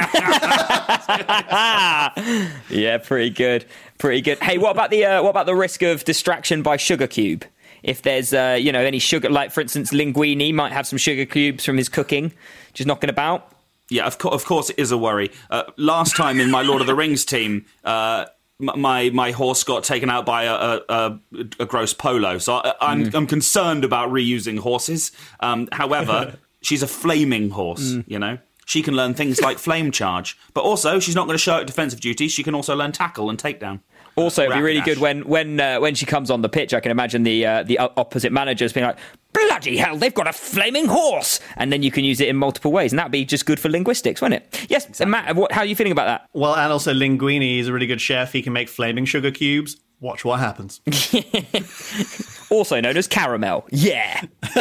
yeah, 2.69 2.97
pretty 3.03 3.29
good. 3.29 3.65
Pretty 3.99 4.21
good. 4.21 4.39
Hey, 4.39 4.57
what 4.57 4.71
about 4.71 4.89
the 4.89 5.05
uh, 5.05 5.21
what 5.23 5.29
about 5.29 5.45
the 5.45 5.55
risk 5.55 5.83
of 5.83 6.03
distraction 6.03 6.63
by 6.63 6.77
sugar 6.77 7.05
cube? 7.07 7.45
If 7.83 8.01
there's 8.01 8.33
uh, 8.33 8.57
you 8.59 8.71
know 8.71 8.81
any 8.81 8.99
sugar, 8.99 9.29
like 9.29 9.51
for 9.51 9.61
instance, 9.61 9.91
Linguini 9.91 10.53
might 10.53 10.71
have 10.71 10.87
some 10.87 10.97
sugar 10.97 11.25
cubes 11.25 11.63
from 11.63 11.77
his 11.77 11.89
cooking, 11.89 12.33
just 12.73 12.87
knocking 12.87 13.09
about. 13.09 13.51
Yeah, 13.89 14.05
of, 14.05 14.17
co- 14.17 14.29
of 14.29 14.43
course 14.45 14.69
it 14.69 14.79
is 14.79 14.91
a 14.91 14.97
worry. 14.97 15.31
Uh, 15.49 15.63
last 15.77 16.17
time 16.17 16.39
in 16.39 16.51
my 16.51 16.61
Lord 16.61 16.81
of 16.81 16.87
the 16.87 16.95
Rings 16.95 17.23
team, 17.23 17.65
uh, 17.83 18.25
my 18.59 19.11
my 19.11 19.31
horse 19.31 19.63
got 19.63 19.83
taken 19.83 20.09
out 20.09 20.25
by 20.25 20.43
a, 20.45 20.79
a, 20.89 21.19
a, 21.59 21.65
gross 21.65 21.93
polo, 21.93 22.39
so 22.39 22.55
I, 22.55 22.73
I'm 22.81 23.05
Mm. 23.05 23.13
I'm 23.15 23.27
concerned 23.27 23.83
about 23.85 24.09
reusing 24.09 24.57
horses. 24.59 25.11
Um, 25.39 25.69
however, 25.71 26.35
she's 26.61 26.81
a 26.81 26.87
flaming 26.87 27.51
horse. 27.51 27.91
Mm. 27.91 28.03
You 28.07 28.19
know, 28.19 28.37
she 28.67 28.81
can 28.81 28.95
learn 28.95 29.13
things 29.13 29.41
like 29.41 29.57
flame 29.57 29.91
charge, 29.91 30.37
but 30.53 30.61
also 30.61 30.99
she's 30.99 31.15
not 31.15 31.25
going 31.25 31.35
to 31.35 31.41
show 31.41 31.57
at 31.57 31.65
defensive 31.67 32.01
duties. 32.01 32.33
She 32.33 32.43
can 32.43 32.53
also 32.53 32.75
learn 32.75 32.91
tackle 32.91 33.29
and 33.29 33.39
takedown. 33.39 33.79
Also, 34.17 34.43
it'd 34.43 34.55
be 34.55 34.61
really 34.61 34.81
good 34.81 34.97
when 34.97 35.21
when 35.27 35.59
uh, 35.59 35.79
when 35.79 35.95
she 35.95 36.05
comes 36.05 36.29
on 36.29 36.41
the 36.41 36.49
pitch. 36.49 36.73
I 36.73 36.79
can 36.79 36.91
imagine 36.91 37.23
the 37.23 37.45
uh, 37.45 37.63
the 37.63 37.77
opposite 37.79 38.31
managers 38.31 38.73
being 38.73 38.85
like, 38.85 38.97
"Bloody 39.31 39.77
hell, 39.77 39.95
they've 39.95 40.13
got 40.13 40.27
a 40.27 40.33
flaming 40.33 40.87
horse!" 40.87 41.39
And 41.55 41.71
then 41.71 41.81
you 41.81 41.91
can 41.91 42.03
use 42.03 42.19
it 42.19 42.27
in 42.27 42.35
multiple 42.35 42.71
ways, 42.71 42.91
and 42.91 42.99
that'd 42.99 43.11
be 43.11 43.23
just 43.25 43.45
good 43.45 43.59
for 43.59 43.69
linguistics, 43.69 44.21
wouldn't 44.21 44.43
it? 44.43 44.65
Yes, 44.69 44.99
Matt. 45.05 45.35
What, 45.35 45.51
how 45.51 45.61
are 45.61 45.65
you 45.65 45.75
feeling 45.75 45.91
about 45.91 46.05
that? 46.05 46.29
Well, 46.33 46.55
and 46.55 46.73
also 46.73 46.93
Linguini 46.93 47.59
is 47.59 47.67
a 47.67 47.73
really 47.73 47.87
good 47.87 48.01
chef. 48.01 48.33
He 48.33 48.41
can 48.41 48.53
make 48.53 48.69
flaming 48.69 49.05
sugar 49.05 49.31
cubes. 49.31 49.77
Watch 49.99 50.25
what 50.25 50.39
happens. 50.39 50.81
Also 52.49 52.79
known 52.79 52.95
as 52.95 53.07
caramel. 53.07 53.67
Yeah. 53.71 54.21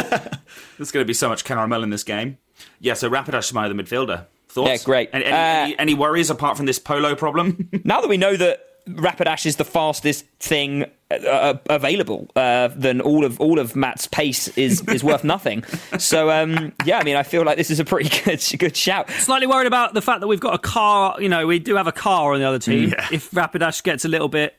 There's 0.77 0.91
going 0.91 1.03
to 1.03 1.05
be 1.05 1.13
so 1.13 1.29
much 1.29 1.45
caramel 1.45 1.83
in 1.83 1.89
this 1.89 2.03
game. 2.03 2.37
Yeah, 2.79 2.93
so 2.93 3.09
Rapidash 3.09 3.45
is 3.45 3.53
my 3.53 3.67
midfielder. 3.69 4.25
Thoughts? 4.49 4.69
Yeah, 4.69 4.77
great. 4.85 5.09
Any, 5.13 5.25
any, 5.25 5.33
Uh, 5.33 5.37
any, 5.37 5.79
any 5.79 5.93
worries 5.93 6.29
apart 6.29 6.57
from 6.57 6.65
this 6.65 6.79
polo 6.79 7.15
problem? 7.15 7.69
now 7.83 8.01
that 8.01 8.07
we 8.07 8.17
know 8.17 8.35
that 8.35 8.63
Rapidash 8.87 9.45
is 9.45 9.57
the 9.57 9.65
fastest 9.65 10.25
thing 10.39 10.85
uh, 11.11 11.55
available, 11.69 12.29
uh, 12.35 12.69
then 12.73 13.01
all 13.01 13.25
of 13.25 13.39
all 13.41 13.59
of 13.59 13.75
Matt's 13.75 14.07
pace 14.07 14.47
is 14.57 14.81
is 14.87 15.03
worth 15.03 15.23
nothing. 15.35 15.63
So 15.99 16.31
um, 16.31 16.71
yeah, 16.85 16.97
I 16.99 17.03
mean, 17.03 17.17
I 17.17 17.23
feel 17.23 17.43
like 17.43 17.57
this 17.57 17.69
is 17.69 17.79
a 17.81 17.85
pretty 17.85 18.09
good 18.23 18.41
good 18.57 18.77
shout. 18.77 19.09
Slightly 19.09 19.47
worried 19.47 19.67
about 19.67 19.93
the 19.93 20.01
fact 20.01 20.21
that 20.21 20.27
we've 20.27 20.39
got 20.39 20.53
a 20.53 20.59
car. 20.59 21.21
You 21.21 21.27
know, 21.27 21.45
we 21.45 21.59
do 21.59 21.75
have 21.75 21.87
a 21.87 21.91
car 21.91 22.33
on 22.33 22.39
the 22.39 22.45
other 22.47 22.59
team. 22.59 22.89
Yeah. 22.89 23.07
If 23.11 23.31
Rapidash 23.31 23.83
gets 23.83 24.05
a 24.05 24.07
little 24.07 24.29
bit, 24.29 24.55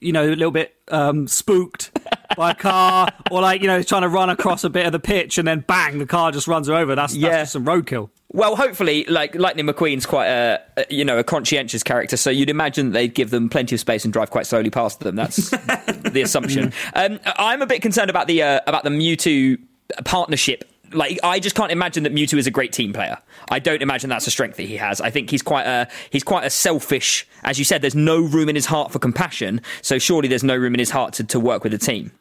you 0.00 0.12
know, 0.12 0.24
a 0.24 0.30
little 0.36 0.52
bit 0.52 0.74
um, 0.88 1.26
spooked 1.26 1.90
by 2.36 2.50
a 2.52 2.54
car, 2.54 3.08
or 3.30 3.40
like 3.40 3.60
you 3.60 3.66
know, 3.66 3.82
trying 3.82 4.02
to 4.02 4.08
run 4.08 4.30
across 4.30 4.64
a 4.64 4.70
bit 4.70 4.86
of 4.86 4.92
the 4.92 4.98
pitch 5.00 5.38
and 5.38 5.46
then 5.46 5.60
bang, 5.60 5.98
the 5.98 6.06
car 6.06 6.32
just 6.32 6.46
runs 6.48 6.68
her 6.68 6.74
over. 6.74 6.94
That's, 6.94 7.14
Yeah. 7.14 7.30
that's 7.30 7.42
just 7.42 7.52
some 7.52 7.64
roadkill. 7.64 8.10
Well, 8.32 8.56
hopefully, 8.56 9.04
like 9.08 9.36
Lightning 9.36 9.66
McQueen's 9.66 10.06
quite 10.06 10.26
a, 10.26 10.60
a 10.76 10.86
you 10.90 11.04
know 11.04 11.18
a 11.18 11.24
conscientious 11.24 11.82
character, 11.84 12.16
so 12.16 12.30
you'd 12.30 12.50
imagine 12.50 12.90
they'd 12.90 13.14
give 13.14 13.30
them 13.30 13.48
plenty 13.48 13.76
of 13.76 13.80
space 13.80 14.04
and 14.04 14.12
drive 14.12 14.30
quite 14.30 14.46
slowly 14.46 14.70
past 14.70 15.00
them. 15.00 15.14
That's 15.14 15.50
the 15.50 16.22
assumption. 16.24 16.72
Um, 16.94 17.20
I'm 17.36 17.62
a 17.62 17.66
bit 17.66 17.80
concerned 17.82 18.10
about 18.10 18.26
the 18.26 18.42
uh, 18.42 18.60
about 18.66 18.82
the 18.82 18.90
Mewtwo 18.90 19.58
partnership. 20.04 20.64
Like, 20.94 21.18
I 21.22 21.40
just 21.40 21.56
can't 21.56 21.72
imagine 21.72 22.02
that 22.04 22.14
Mewtwo 22.14 22.38
is 22.38 22.46
a 22.46 22.50
great 22.50 22.72
team 22.72 22.92
player. 22.92 23.18
I 23.50 23.58
don't 23.58 23.82
imagine 23.82 24.10
that's 24.10 24.26
a 24.26 24.30
strength 24.30 24.56
that 24.56 24.64
he 24.64 24.76
has. 24.76 25.00
I 25.00 25.10
think 25.10 25.30
he's 25.30 25.42
quite 25.42 25.66
a 25.66 25.88
he's 26.10 26.24
quite 26.24 26.44
a 26.44 26.50
selfish. 26.50 27.26
As 27.42 27.58
you 27.58 27.64
said, 27.64 27.82
there's 27.82 27.94
no 27.94 28.20
room 28.20 28.48
in 28.48 28.54
his 28.54 28.66
heart 28.66 28.92
for 28.92 28.98
compassion. 28.98 29.60
So 29.82 29.98
surely 29.98 30.28
there's 30.28 30.44
no 30.44 30.56
room 30.56 30.74
in 30.74 30.78
his 30.78 30.90
heart 30.90 31.14
to, 31.14 31.24
to 31.24 31.40
work 31.40 31.64
with 31.64 31.74
a 31.74 31.78
team. 31.78 32.12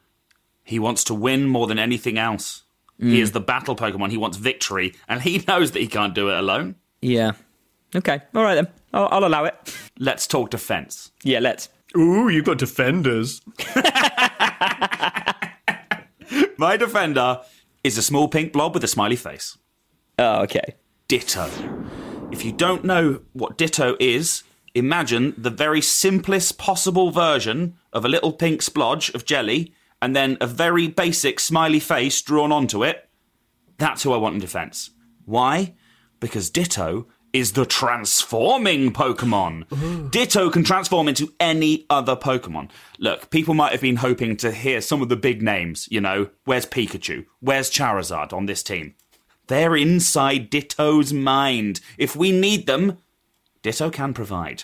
he 0.63 0.79
wants 0.79 1.03
to 1.05 1.13
win 1.13 1.45
more 1.47 1.67
than 1.67 1.79
anything 1.79 2.17
else. 2.17 2.63
Mm. 3.01 3.09
He 3.09 3.21
is 3.21 3.31
the 3.31 3.39
battle 3.41 3.75
Pokemon. 3.75 4.11
He 4.11 4.17
wants 4.17 4.37
victory, 4.37 4.93
and 5.07 5.21
he 5.21 5.43
knows 5.47 5.71
that 5.71 5.79
he 5.79 5.87
can't 5.87 6.13
do 6.15 6.29
it 6.29 6.37
alone. 6.37 6.75
Yeah. 7.01 7.33
Okay. 7.95 8.21
All 8.35 8.43
right 8.43 8.55
then. 8.55 8.67
I'll, 8.93 9.07
I'll 9.11 9.25
allow 9.25 9.45
it. 9.45 9.55
Let's 9.99 10.27
talk 10.27 10.49
defense. 10.51 11.11
Yeah. 11.23 11.39
Let's. 11.39 11.69
Ooh, 11.97 12.29
you've 12.29 12.45
got 12.45 12.57
defenders. 12.57 13.41
My 16.57 16.77
defender 16.77 17.41
is 17.83 17.97
a 17.97 18.01
small 18.01 18.27
pink 18.27 18.53
blob 18.53 18.73
with 18.73 18.83
a 18.83 18.87
smiley 18.87 19.15
face. 19.15 19.57
Oh, 20.17 20.41
okay. 20.43 20.75
Ditto. 21.07 21.49
If 22.31 22.45
you 22.45 22.51
don't 22.51 22.83
know 22.83 23.21
what 23.33 23.57
Ditto 23.57 23.95
is, 23.99 24.43
imagine 24.73 25.33
the 25.37 25.49
very 25.49 25.81
simplest 25.81 26.57
possible 26.57 27.11
version 27.11 27.75
of 27.91 28.05
a 28.05 28.09
little 28.09 28.31
pink 28.33 28.61
splodge 28.61 29.13
of 29.13 29.25
jelly 29.25 29.73
and 30.01 30.15
then 30.15 30.37
a 30.41 30.47
very 30.47 30.87
basic 30.87 31.39
smiley 31.39 31.79
face 31.79 32.21
drawn 32.21 32.51
onto 32.51 32.83
it. 32.83 33.09
That's 33.77 34.03
who 34.03 34.13
I 34.13 34.17
want 34.17 34.35
in 34.35 34.41
defense. 34.41 34.91
Why? 35.25 35.75
Because 36.19 36.49
Ditto 36.49 37.07
is 37.33 37.53
the 37.53 37.65
transforming 37.65 38.93
Pokemon. 38.93 40.11
Ditto 40.11 40.51
can 40.51 40.63
transform 40.63 41.07
into 41.07 41.33
any 41.39 41.85
other 41.89 42.15
Pokemon. 42.15 42.69
Look, 42.99 43.31
people 43.31 43.55
might 43.55 43.71
have 43.71 43.81
been 43.81 43.97
hoping 43.97 44.37
to 44.37 44.51
hear 44.51 44.79
some 44.79 45.01
of 45.01 45.09
the 45.09 45.15
big 45.15 45.41
names, 45.41 45.87
you 45.91 45.99
know, 45.99 46.29
where's 46.45 46.67
Pikachu? 46.67 47.25
Where's 47.39 47.71
Charizard 47.71 48.31
on 48.31 48.45
this 48.45 48.61
team? 48.61 48.93
They're 49.47 49.75
inside 49.75 50.49
Ditto's 50.49 51.11
mind. 51.11 51.81
If 51.97 52.15
we 52.15 52.31
need 52.31 52.67
them, 52.67 52.99
Ditto 53.63 53.89
can 53.89 54.13
provide. 54.13 54.63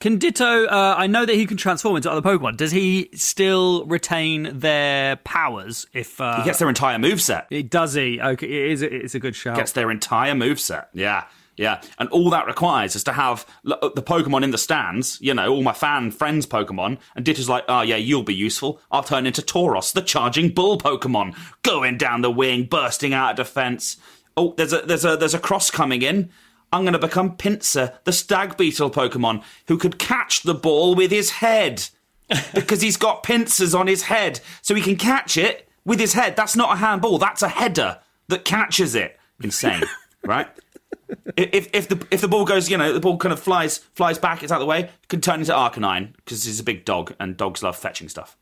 Can 0.00 0.16
Ditto? 0.16 0.64
Uh, 0.64 0.94
I 0.96 1.06
know 1.06 1.26
that 1.26 1.34
he 1.34 1.44
can 1.46 1.58
transform 1.58 1.96
into 1.96 2.10
other 2.10 2.22
Pokemon. 2.22 2.56
Does 2.56 2.72
he 2.72 3.10
still 3.14 3.84
retain 3.84 4.58
their 4.58 5.16
powers? 5.16 5.86
If 5.92 6.20
uh, 6.20 6.38
He 6.38 6.44
gets 6.44 6.58
their 6.58 6.70
entire 6.70 6.96
moveset. 6.96 7.44
it 7.50 7.68
does 7.70 7.92
he? 7.94 8.18
Okay, 8.20 8.46
it 8.46 8.72
is. 8.72 8.82
It's 8.82 9.14
a 9.14 9.18
good 9.18 9.36
shout. 9.36 9.56
Gets 9.56 9.72
their 9.72 9.90
entire 9.90 10.32
moveset. 10.32 10.86
Yeah. 10.94 11.24
Yeah, 11.56 11.82
and 11.98 12.08
all 12.08 12.30
that 12.30 12.46
requires 12.46 12.96
is 12.96 13.04
to 13.04 13.12
have 13.12 13.44
the 13.64 14.02
Pokemon 14.02 14.44
in 14.44 14.50
the 14.50 14.56
stands, 14.56 15.18
you 15.20 15.34
know, 15.34 15.52
all 15.52 15.62
my 15.62 15.74
fan 15.74 16.10
friends' 16.10 16.46
Pokemon, 16.46 16.96
and 17.14 17.22
Ditto's 17.22 17.50
like, 17.50 17.64
oh 17.68 17.82
yeah, 17.82 17.96
you'll 17.96 18.22
be 18.22 18.34
useful. 18.34 18.80
I'll 18.90 19.02
turn 19.02 19.26
into 19.26 19.42
Tauros, 19.42 19.92
the 19.92 20.00
charging 20.00 20.54
bull 20.54 20.78
Pokemon, 20.78 21.36
going 21.62 21.98
down 21.98 22.22
the 22.22 22.30
wing, 22.30 22.64
bursting 22.64 23.12
out 23.12 23.32
of 23.32 23.36
defense. 23.36 23.98
Oh, 24.38 24.54
there's 24.56 24.72
a 24.72 24.80
there's 24.82 25.04
a 25.04 25.18
there's 25.18 25.34
a 25.34 25.38
cross 25.38 25.70
coming 25.70 26.00
in. 26.00 26.30
I'm 26.72 26.82
going 26.82 26.92
to 26.92 26.98
become 26.98 27.36
Pinsir, 27.36 27.94
the 28.04 28.12
stag 28.12 28.56
beetle 28.56 28.90
Pokemon, 28.90 29.42
who 29.66 29.76
could 29.76 29.98
catch 29.98 30.42
the 30.42 30.54
ball 30.54 30.94
with 30.94 31.10
his 31.10 31.30
head 31.30 31.88
because 32.54 32.80
he's 32.80 32.96
got 32.96 33.22
pincers 33.22 33.74
on 33.74 33.86
his 33.86 34.02
head, 34.02 34.40
so 34.62 34.74
he 34.74 34.82
can 34.82 34.96
catch 34.96 35.36
it 35.36 35.68
with 35.84 35.98
his 35.98 36.12
head. 36.12 36.36
That's 36.36 36.56
not 36.56 36.74
a 36.74 36.76
handball. 36.76 37.18
That's 37.18 37.42
a 37.42 37.48
header 37.48 37.98
that 38.28 38.44
catches 38.44 38.94
it. 38.94 39.18
Insane, 39.42 39.82
right? 40.24 40.48
If 41.36 41.68
if 41.74 41.88
the 41.88 42.06
if 42.10 42.20
the 42.20 42.28
ball 42.28 42.44
goes, 42.44 42.70
you 42.70 42.76
know, 42.76 42.92
the 42.92 43.00
ball 43.00 43.16
kind 43.16 43.32
of 43.32 43.40
flies 43.40 43.78
flies 43.78 44.18
back, 44.18 44.42
it's 44.42 44.52
out 44.52 44.56
of 44.56 44.60
the 44.60 44.66
way, 44.66 44.90
can 45.08 45.20
turn 45.20 45.40
into 45.40 45.52
Arcanine 45.52 46.14
because 46.16 46.44
he's 46.44 46.60
a 46.60 46.64
big 46.64 46.84
dog 46.84 47.14
and 47.18 47.36
dogs 47.36 47.62
love 47.62 47.76
fetching 47.76 48.08
stuff. 48.08 48.36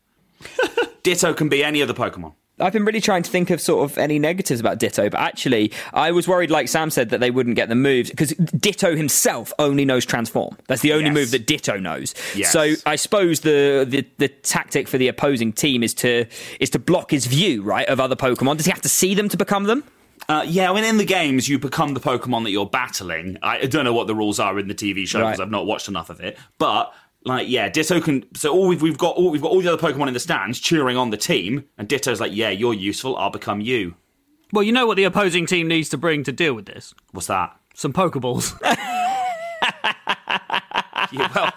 Ditto 1.03 1.33
can 1.33 1.49
be 1.49 1.63
any 1.63 1.81
other 1.81 1.93
Pokemon. 1.93 2.33
I've 2.59 2.73
been 2.73 2.85
really 2.85 3.01
trying 3.01 3.23
to 3.23 3.29
think 3.29 3.49
of 3.49 3.61
sort 3.61 3.89
of 3.89 3.97
any 3.97 4.19
negatives 4.19 4.59
about 4.59 4.79
Ditto, 4.79 5.09
but 5.09 5.19
actually, 5.19 5.71
I 5.93 6.11
was 6.11 6.27
worried, 6.27 6.51
like 6.51 6.67
Sam 6.67 6.89
said, 6.89 7.09
that 7.09 7.19
they 7.19 7.31
wouldn't 7.31 7.55
get 7.55 7.69
the 7.69 7.75
moves 7.75 8.09
because 8.09 8.29
Ditto 8.31 8.95
himself 8.95 9.53
only 9.59 9.85
knows 9.85 10.05
transform. 10.05 10.57
That's 10.67 10.81
the 10.81 10.93
only 10.93 11.05
Yes. 11.05 11.13
move 11.13 11.31
that 11.31 11.47
Ditto 11.47 11.77
knows. 11.77 12.13
Yes. 12.35 12.51
So 12.51 12.73
I 12.85 12.95
suppose 12.95 13.41
the, 13.41 13.85
the 13.87 14.05
the 14.17 14.27
tactic 14.27 14.87
for 14.87 14.97
the 14.97 15.07
opposing 15.07 15.53
team 15.53 15.83
is 15.83 15.93
to 15.95 16.25
is 16.59 16.69
to 16.71 16.79
block 16.79 17.11
his 17.11 17.25
view, 17.25 17.61
right, 17.61 17.87
of 17.87 17.99
other 17.99 18.15
Pokemon. 18.15 18.57
Does 18.57 18.65
he 18.65 18.71
have 18.71 18.81
to 18.81 18.89
see 18.89 19.13
them 19.15 19.29
to 19.29 19.37
become 19.37 19.63
them? 19.65 19.83
Uh, 20.27 20.43
yeah, 20.45 20.69
when 20.69 20.83
in 20.83 20.97
the 20.97 21.05
games 21.05 21.47
you 21.47 21.57
become 21.57 21.93
the 21.93 21.99
Pokemon 21.99 22.43
that 22.43 22.51
you're 22.51 22.65
battling. 22.65 23.37
I 23.41 23.65
don't 23.65 23.85
know 23.85 23.93
what 23.93 24.05
the 24.07 24.13
rules 24.13 24.39
are 24.39 24.59
in 24.59 24.67
the 24.67 24.75
TV 24.75 25.07
show 25.07 25.19
because 25.19 25.39
Right. 25.39 25.45
I've 25.45 25.49
not 25.49 25.65
watched 25.65 25.87
enough 25.87 26.09
of 26.09 26.19
it. 26.19 26.37
But 26.59 26.93
like, 27.25 27.47
yeah, 27.49 27.69
Ditto 27.69 27.99
can. 28.01 28.25
So 28.35 28.51
all 28.53 28.67
we've 28.67 28.81
we've 28.81 28.97
got 28.97 29.15
all 29.15 29.29
we've 29.31 29.41
got 29.41 29.51
all 29.51 29.61
the 29.61 29.71
other 29.73 29.81
Pokemon 29.81 30.07
in 30.07 30.13
the 30.13 30.19
stands 30.19 30.59
cheering 30.59 30.97
on 30.97 31.09
the 31.09 31.17
team, 31.17 31.65
and 31.77 31.87
Ditto's 31.87 32.19
like, 32.21 32.31
yeah, 32.33 32.49
you're 32.49 32.73
useful. 32.73 33.17
I'll 33.17 33.29
become 33.29 33.61
you. 33.61 33.95
well, 34.53 34.63
you 34.63 34.71
know 34.71 34.87
what 34.87 34.95
the 34.97 35.03
opposing 35.03 35.45
team 35.45 35.67
needs 35.67 35.89
to 35.89 35.97
bring 35.97 36.23
to 36.23 36.31
deal 36.31 36.53
with 36.53 36.65
this? 36.65 36.93
What's 37.11 37.27
that? 37.27 37.55
Some 37.73 37.93
Pokeballs. 37.93 38.57
Yeah, 41.11 41.31
well, 41.33 41.51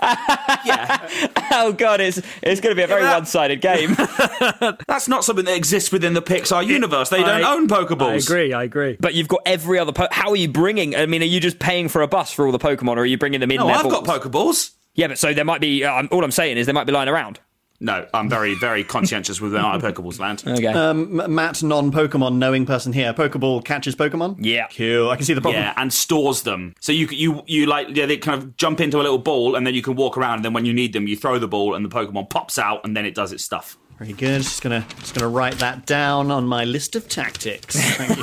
yeah, 0.64 1.08
Oh 1.50 1.72
god, 1.72 2.00
it's 2.00 2.18
it's 2.42 2.60
going 2.60 2.70
to 2.72 2.74
be 2.76 2.82
a 2.82 2.86
very 2.86 3.02
that- 3.02 3.14
one 3.14 3.26
sided 3.26 3.60
game. 3.60 3.94
that's 4.86 5.08
not 5.08 5.24
something 5.24 5.44
that 5.46 5.56
exists 5.56 5.90
within 5.90 6.12
the 6.14 6.22
Pixar 6.22 6.64
universe. 6.64 7.08
They 7.08 7.20
don't 7.22 7.42
I- 7.42 7.52
own 7.54 7.66
Pokeballs. 7.68 8.10
I 8.10 8.14
agree. 8.16 8.52
I 8.52 8.62
agree. 8.64 8.96
but 9.00 9.14
you've 9.14 9.26
got 9.28 9.40
every 9.46 9.78
other. 9.80 9.92
Po- 9.92 10.06
How 10.12 10.30
are 10.30 10.36
you 10.36 10.46
bringing? 10.48 10.94
I 10.94 11.06
mean, 11.06 11.20
are 11.22 11.26
you 11.26 11.40
just 11.40 11.58
paying 11.58 11.88
for 11.88 12.02
a 12.02 12.06
bus 12.06 12.32
for 12.32 12.46
all 12.46 12.52
the 12.52 12.58
Pokemon, 12.60 12.96
or 12.96 13.00
are 13.00 13.06
you 13.06 13.18
bringing 13.18 13.40
them 13.40 13.50
in? 13.50 13.56
No, 13.56 13.66
their 13.66 13.76
I've 13.76 13.84
got? 13.90 14.04
Pokeballs. 14.04 14.70
Yeah, 14.94 15.08
but 15.08 15.18
so 15.18 15.32
there 15.32 15.44
might 15.44 15.60
be. 15.60 15.84
Uh, 15.84 16.06
all 16.10 16.24
I'm 16.24 16.30
saying 16.30 16.56
is 16.58 16.66
there 16.66 16.74
might 16.74 16.86
be 16.86 16.92
lying 16.92 17.08
around. 17.08 17.40
No, 17.80 18.06
I'm 18.14 18.28
very, 18.28 18.54
very 18.54 18.84
conscientious 18.84 19.40
with 19.40 19.54
my 19.54 19.76
Pokeballs 19.78 20.20
land. 20.20 20.44
Okay. 20.52 20.66
Um, 20.66 21.16
Matt, 21.34 21.64
non-Pokemon 21.64 22.36
knowing 22.36 22.64
person 22.64 22.92
here. 22.92 23.12
Pokeball 23.12 23.64
catches 23.64 23.96
Pokemon. 23.96 24.36
Yeah. 24.38 24.68
cool. 24.68 25.10
I 25.10 25.16
can 25.16 25.24
see 25.24 25.34
the 25.34 25.40
problem. 25.40 25.60
Yeah, 25.60 25.74
and 25.76 25.92
stores 25.92 26.42
them. 26.42 26.76
So 26.78 26.92
you 26.92 27.08
you 27.10 27.42
you 27.46 27.66
like 27.66 27.88
yeah, 27.96 28.06
they 28.06 28.18
kind 28.18 28.40
of 28.40 28.56
jump 28.56 28.80
into 28.80 28.98
a 28.98 29.02
little 29.02 29.18
ball, 29.18 29.56
and 29.56 29.66
then 29.66 29.74
you 29.74 29.82
can 29.82 29.96
walk 29.96 30.16
around. 30.16 30.36
And 30.36 30.44
then 30.44 30.52
when 30.52 30.64
you 30.64 30.72
need 30.72 30.92
them, 30.92 31.08
you 31.08 31.16
throw 31.16 31.40
the 31.40 31.48
ball, 31.48 31.74
and 31.74 31.84
the 31.84 31.88
Pokemon 31.88 32.30
pops 32.30 32.56
out, 32.56 32.84
and 32.84 32.96
then 32.96 33.04
it 33.04 33.16
does 33.16 33.32
its 33.32 33.42
stuff. 33.42 33.76
Very 33.98 34.12
good. 34.12 34.42
Just 34.42 34.62
gonna 34.62 34.86
just 35.00 35.14
gonna 35.14 35.28
write 35.28 35.58
that 35.58 35.84
down 35.84 36.30
on 36.30 36.46
my 36.46 36.64
list 36.64 36.94
of 36.94 37.08
tactics. 37.08 37.76
Thank 37.96 38.16
you. 38.16 38.22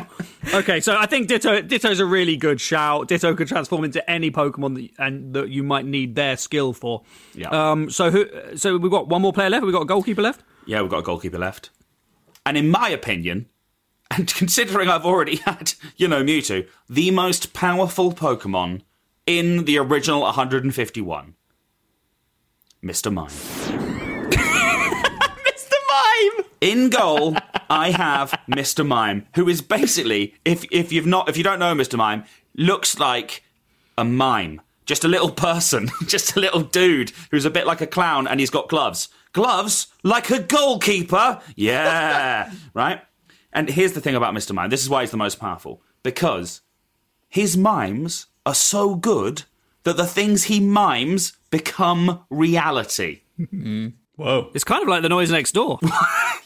Okay, 0.54 0.80
so 0.80 0.96
I 0.96 1.06
think 1.06 1.28
Ditto 1.28 1.60
Ditto's 1.60 2.00
a 2.00 2.06
really 2.06 2.36
good 2.36 2.60
shout. 2.60 3.08
Ditto 3.08 3.34
could 3.34 3.48
transform 3.48 3.84
into 3.84 4.08
any 4.10 4.30
Pokemon 4.30 4.74
that, 4.76 4.90
and 4.98 5.34
that 5.34 5.50
you 5.50 5.62
might 5.62 5.84
need 5.84 6.14
their 6.14 6.36
skill 6.36 6.72
for. 6.72 7.02
Yeah. 7.34 7.48
Um. 7.48 7.90
So 7.90 8.10
who? 8.10 8.26
So 8.56 8.76
we've 8.76 8.90
got 8.90 9.08
one 9.08 9.22
more 9.22 9.32
player 9.32 9.50
left. 9.50 9.64
We've 9.64 9.74
got 9.74 9.82
a 9.82 9.86
goalkeeper 9.86 10.22
left. 10.22 10.42
Yeah, 10.66 10.80
we've 10.82 10.90
got 10.90 10.98
a 10.98 11.02
goalkeeper 11.02 11.38
left. 11.38 11.70
And 12.46 12.56
in 12.56 12.70
my 12.70 12.88
opinion, 12.88 13.46
and 14.10 14.26
considering 14.34 14.88
I've 14.88 15.04
already 15.04 15.36
had, 15.36 15.74
you 15.96 16.08
know, 16.08 16.22
Mewtwo, 16.22 16.66
the 16.88 17.10
most 17.10 17.52
powerful 17.52 18.12
Pokemon 18.12 18.82
in 19.26 19.64
the 19.64 19.78
original 19.78 20.22
151, 20.22 21.34
Mr. 22.82 23.12
Mime. 23.12 24.09
Mime! 26.20 26.46
In 26.60 26.90
goal, 26.90 27.36
I 27.68 27.90
have 27.90 28.32
Mr. 28.50 28.86
Mime, 28.86 29.26
who 29.34 29.48
is 29.48 29.62
basically, 29.62 30.34
if 30.44 30.64
if 30.70 30.92
you've 30.92 31.06
not 31.06 31.28
if 31.28 31.36
you 31.36 31.44
don't 31.44 31.58
know 31.58 31.74
Mr. 31.74 31.96
Mime, 31.96 32.24
looks 32.54 32.98
like 32.98 33.42
a 33.96 34.04
mime. 34.04 34.60
Just 34.86 35.04
a 35.04 35.08
little 35.08 35.30
person, 35.30 35.90
just 36.06 36.36
a 36.36 36.40
little 36.40 36.62
dude 36.62 37.12
who's 37.30 37.44
a 37.44 37.50
bit 37.50 37.66
like 37.66 37.80
a 37.80 37.86
clown 37.86 38.26
and 38.26 38.40
he's 38.40 38.50
got 38.50 38.68
gloves. 38.68 39.08
Gloves 39.32 39.86
like 40.02 40.30
a 40.30 40.40
goalkeeper. 40.40 41.40
Yeah. 41.54 42.52
right? 42.74 43.00
And 43.52 43.68
here's 43.68 43.92
the 43.92 44.00
thing 44.00 44.16
about 44.16 44.34
Mr. 44.34 44.52
Mime. 44.52 44.70
This 44.70 44.82
is 44.82 44.90
why 44.90 45.02
he's 45.02 45.10
the 45.12 45.16
most 45.16 45.38
powerful. 45.38 45.82
Because 46.02 46.62
his 47.28 47.56
mimes 47.56 48.26
are 48.44 48.54
so 48.54 48.94
good 48.96 49.44
that 49.84 49.96
the 49.96 50.06
things 50.06 50.44
he 50.44 50.60
mimes 50.60 51.32
become 51.50 52.24
reality. 52.30 53.20
Hmm. 53.50 53.88
Whoa. 54.20 54.50
It's 54.52 54.64
kind 54.64 54.82
of 54.82 54.88
like 54.88 55.00
the 55.00 55.08
noise 55.08 55.30
next 55.30 55.52
door. 55.52 55.78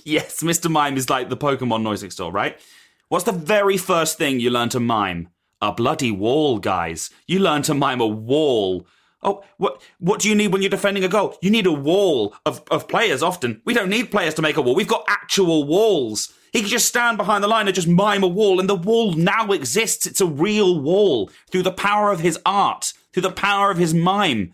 Yes, 0.06 0.42
Mr. 0.42 0.70
Mime 0.70 0.98
is 0.98 1.08
like 1.08 1.30
the 1.30 1.36
Pokemon 1.36 1.80
noise 1.80 2.02
next 2.02 2.16
door, 2.16 2.30
right? 2.30 2.60
What's 3.08 3.24
the 3.24 3.32
very 3.32 3.78
first 3.78 4.18
thing 4.18 4.38
you 4.38 4.50
learn 4.50 4.68
to 4.68 4.78
mime? 4.78 5.30
A 5.62 5.72
bloody 5.72 6.10
wall, 6.10 6.58
guys. 6.58 7.08
You 7.26 7.38
learn 7.38 7.62
to 7.62 7.72
mime 7.72 8.02
a 8.02 8.06
wall. 8.06 8.86
Oh, 9.22 9.42
what 9.56 9.80
what 10.00 10.20
do 10.20 10.28
you 10.28 10.34
need 10.34 10.52
when 10.52 10.60
you're 10.60 10.68
defending 10.68 11.04
a 11.04 11.08
goal? 11.08 11.38
You 11.40 11.50
need 11.50 11.64
a 11.64 11.72
wall 11.72 12.36
of, 12.44 12.62
of 12.70 12.86
players 12.86 13.22
often. 13.22 13.62
We 13.64 13.72
don't 13.72 13.88
need 13.88 14.10
players 14.10 14.34
to 14.34 14.42
make 14.42 14.58
a 14.58 14.60
wall. 14.60 14.74
We've 14.74 14.86
got 14.86 15.06
actual 15.08 15.64
walls. 15.64 16.30
He 16.52 16.60
can 16.60 16.68
just 16.68 16.88
stand 16.88 17.16
behind 17.16 17.42
the 17.42 17.48
line 17.48 17.66
and 17.66 17.74
just 17.74 17.88
mime 17.88 18.22
a 18.22 18.28
wall, 18.28 18.60
and 18.60 18.68
the 18.68 18.74
wall 18.74 19.14
now 19.14 19.52
exists. 19.52 20.04
It's 20.04 20.20
a 20.20 20.26
real 20.26 20.78
wall 20.78 21.30
through 21.50 21.62
the 21.62 21.72
power 21.72 22.12
of 22.12 22.20
his 22.20 22.38
art, 22.44 22.92
through 23.14 23.22
the 23.22 23.32
power 23.32 23.70
of 23.70 23.78
his 23.78 23.94
mime. 23.94 24.52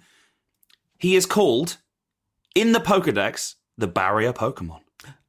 He 0.96 1.16
is 1.16 1.26
called, 1.26 1.78
in 2.54 2.72
the 2.72 2.80
Pokedex, 2.80 3.54
the 3.78 3.86
barrier 3.88 4.32
Pokemon. 4.32 4.80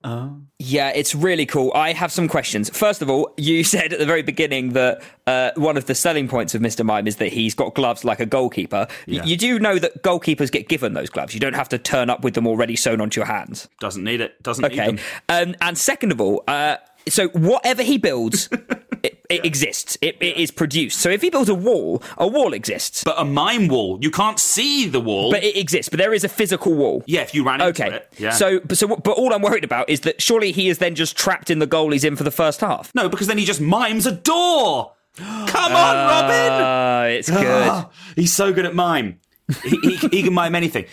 Oh. 0.04 0.42
Yeah, 0.58 0.90
it's 0.90 1.14
really 1.14 1.46
cool. 1.46 1.72
I 1.76 1.94
have 1.94 2.12
some 2.12 2.28
questions. 2.28 2.72
First 2.76 3.04
of 3.04 3.10
all, 3.10 3.32
you 3.38 3.64
said 3.74 3.94
at 3.94 4.00
the 4.00 4.06
very 4.06 4.24
beginning 4.24 4.70
that 4.74 5.04
uh, 5.28 5.52
one 5.56 5.78
of 5.78 5.86
the 5.86 5.94
selling 5.94 6.28
points 6.28 6.56
of 6.56 6.62
Mr. 6.62 6.84
Mime 6.84 7.06
is 7.08 7.18
that 7.18 7.32
he's 7.32 7.54
got 7.54 7.76
gloves 7.76 8.04
like 8.04 8.20
a 8.20 8.26
goalkeeper. 8.26 8.88
Y- 9.08 9.22
You 9.24 9.38
do 9.38 9.60
know 9.60 9.78
that 9.78 10.02
goalkeepers 10.02 10.52
get 10.52 10.68
given 10.68 10.94
those 10.94 11.12
gloves. 11.12 11.36
You 11.36 11.40
don't 11.40 11.54
have 11.54 11.70
to 11.70 11.78
turn 11.78 12.10
up 12.10 12.24
with 12.24 12.34
them 12.34 12.48
already 12.48 12.76
sewn 12.76 13.00
onto 13.00 13.20
your 13.20 13.28
hands. 13.28 13.70
Doesn't 13.80 14.04
need 14.04 14.22
it. 14.22 14.42
Doesn't 14.42 14.64
need 14.72 14.80
Okay. 14.80 14.88
them. 14.96 15.00
Um, 15.30 15.56
and 15.62 15.78
second 15.78 16.12
of 16.12 16.20
all, 16.20 16.44
uh, 16.48 16.78
so 17.10 17.28
whatever 17.30 17.84
he 17.84 17.98
builds, 17.98 18.48
it, 19.04 19.26
it 19.30 19.46
exists. 19.46 19.98
It, 20.02 20.18
it 20.22 20.38
is 20.38 20.52
produced. 20.52 21.00
So 21.00 21.10
if 21.10 21.22
he 21.22 21.30
builds 21.30 21.50
a 21.50 21.56
wall, 21.56 22.04
a 22.18 22.28
wall 22.28 22.54
exists. 22.54 23.04
But 23.04 23.16
a 23.20 23.26
mime 23.26 23.68
wall, 23.68 23.98
you 24.02 24.12
can't 24.12 24.40
see 24.40 24.88
the 24.88 25.00
wall. 25.02 25.32
But 25.32 25.44
it 25.44 25.56
exists. 25.58 25.90
But 25.90 25.98
there 26.00 26.14
is 26.14 26.24
a 26.24 26.30
physical 26.30 26.74
wall. 26.74 27.04
yeah, 27.08 27.22
if 27.22 27.34
you 27.34 27.44
ran 27.44 27.62
into 27.62 27.84
Okay. 27.84 27.96
it. 27.96 28.14
Yeah. 28.18 28.32
So, 28.32 28.60
but 28.60 28.78
so, 28.78 28.88
but 28.96 29.12
all 29.18 29.34
I'm 29.34 29.42
worried 29.42 29.64
about 29.64 29.90
is 29.90 30.02
that 30.02 30.22
surely 30.22 30.52
he 30.52 30.70
is 30.70 30.78
then 30.80 30.96
just 30.96 31.18
trapped 31.18 31.50
in 31.50 31.60
the 31.60 31.68
goal 31.68 31.92
he's 31.92 32.04
in 32.04 32.16
for 32.16 32.24
the 32.24 32.32
first 32.32 32.62
half. 32.62 32.94
no, 32.96 33.10
because 33.10 33.28
then 33.28 33.38
he 33.38 33.46
just 33.46 33.62
mimes 33.62 34.06
a 34.06 34.12
door. 34.12 34.94
Come 35.18 35.74
on, 35.76 35.96
Robin. 36.08 36.52
Uh, 36.52 37.06
it's 37.10 37.30
good. 37.30 37.86
He's 38.16 38.34
so 38.34 38.54
good 38.54 38.66
at 38.66 38.74
mime. 38.74 39.20
he, 39.64 39.78
he, 39.82 39.96
he 40.08 40.24
can 40.24 40.34
mime 40.34 40.56
anything. 40.56 40.86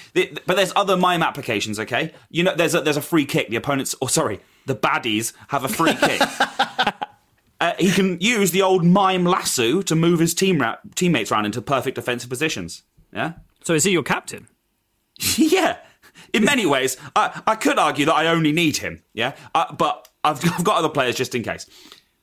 But 0.45 0.57
there's 0.57 0.73
other 0.75 0.97
mime 0.97 1.23
applications. 1.23 1.79
Okay, 1.79 2.13
you 2.29 2.43
know, 2.43 2.53
there's 2.57 2.75
a, 2.75 2.81
there's 2.81 2.97
a 2.97 3.01
free 3.01 3.25
kick. 3.25 3.49
The 3.49 3.55
opponents, 3.57 3.95
or 4.01 4.09
sorry, 4.09 4.41
the 4.69 4.77
baddies 4.77 5.33
have 5.49 5.65
a 5.65 5.69
free 5.69 5.95
kick. 5.95 6.21
Uh, 7.61 7.75
he 7.77 7.91
can 7.91 8.21
use 8.21 8.53
the 8.53 8.63
old 8.63 8.85
mime 8.85 9.25
lasso 9.25 9.83
to 9.83 9.97
move 9.97 10.21
his 10.21 10.33
team 10.33 10.61
ra- 10.61 10.77
teammates 10.95 11.33
around 11.33 11.45
into 11.45 11.61
perfect 11.61 11.97
defensive 11.97 12.31
positions. 12.31 12.85
Yeah. 13.13 13.33
so 13.65 13.75
is 13.75 13.83
he 13.83 13.91
your 13.91 14.05
captain? 14.05 14.47
yeah. 15.37 15.79
In 16.33 16.45
many 16.45 16.67
ways, 16.67 16.97
I, 17.17 17.43
I 17.47 17.57
could 17.57 17.79
argue 17.79 18.07
that 18.07 18.15
I 18.15 18.27
only 18.29 18.53
need 18.53 18.77
him. 18.77 19.03
Yeah, 19.13 19.35
uh, 19.55 19.73
but 19.75 20.09
I've, 20.23 20.37
I've 20.57 20.63
got 20.63 20.79
other 20.79 20.89
players 20.89 21.17
just 21.17 21.35
in 21.35 21.43
case. 21.43 21.67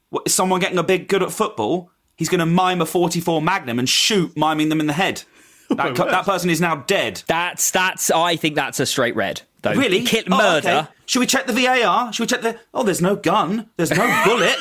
What, 0.10 0.24
is 0.26 0.34
someone 0.34 0.60
getting 0.60 0.78
a 0.78 0.84
bit 0.84 1.08
good 1.08 1.24
at 1.24 1.32
football? 1.32 1.92
He's 2.16 2.30
going 2.30 2.40
to 2.40 2.46
mime 2.46 2.82
a 2.82 2.86
44 2.86 3.42
Magnum 3.42 3.78
and 3.78 3.90
shoot, 3.90 4.38
miming 4.38 4.70
them 4.70 4.80
in 4.80 4.88
the 4.88 4.94
head. 4.94 5.24
That, 5.70 5.96
co- 5.96 6.10
that 6.10 6.26
person 6.26 6.50
is 6.50 6.62
now 6.62 6.78
dead. 6.78 7.24
That's 7.28 7.72
that's. 7.72 8.12
I 8.12 8.36
think 8.36 8.56
that's 8.56 8.80
a 8.80 8.86
straight 8.86 9.16
red. 9.16 9.42
Though. 9.66 9.80
Really? 9.80 10.04
Kill, 10.04 10.24
Oh, 10.32 10.38
murder. 10.38 10.70
okay. 10.70 10.88
Should 11.08 11.20
we 11.20 11.26
check 11.28 11.46
the 11.48 11.54
VAR? 11.54 12.14
Should 12.14 12.24
we 12.24 12.28
check 12.28 12.42
the? 12.42 12.58
Oh, 12.74 12.84
there's 12.84 13.02
no 13.02 13.16
gun. 13.16 13.70
There's 13.78 13.92
no 13.92 14.06
bullet. 14.26 14.56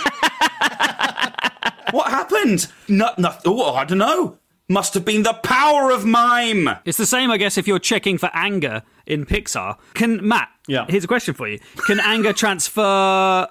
what 1.92 2.10
happened? 2.10 2.66
No, 2.88 3.10
no. 3.18 3.34
Oh, 3.46 3.74
I 3.74 3.84
don't 3.84 3.98
know. 3.98 4.38
Must 4.68 4.94
have 4.94 5.04
been 5.04 5.22
the 5.24 5.34
power 5.34 5.90
of 5.90 6.06
mime. 6.06 6.70
It's 6.86 6.96
the 6.96 7.04
same, 7.06 7.30
I 7.30 7.36
guess, 7.36 7.58
if 7.58 7.66
you're 7.68 7.78
checking 7.78 8.16
for 8.16 8.30
anger 8.32 8.82
in 9.06 9.26
Pixar. 9.26 9.76
Can 9.92 10.26
Matt? 10.26 10.48
Yeah. 10.66 10.86
Here's 10.88 11.04
a 11.04 11.08
question 11.08 11.34
for 11.34 11.46
you: 11.48 11.58
Can 11.86 12.00
anger 12.00 12.32
transfer 12.42 13.46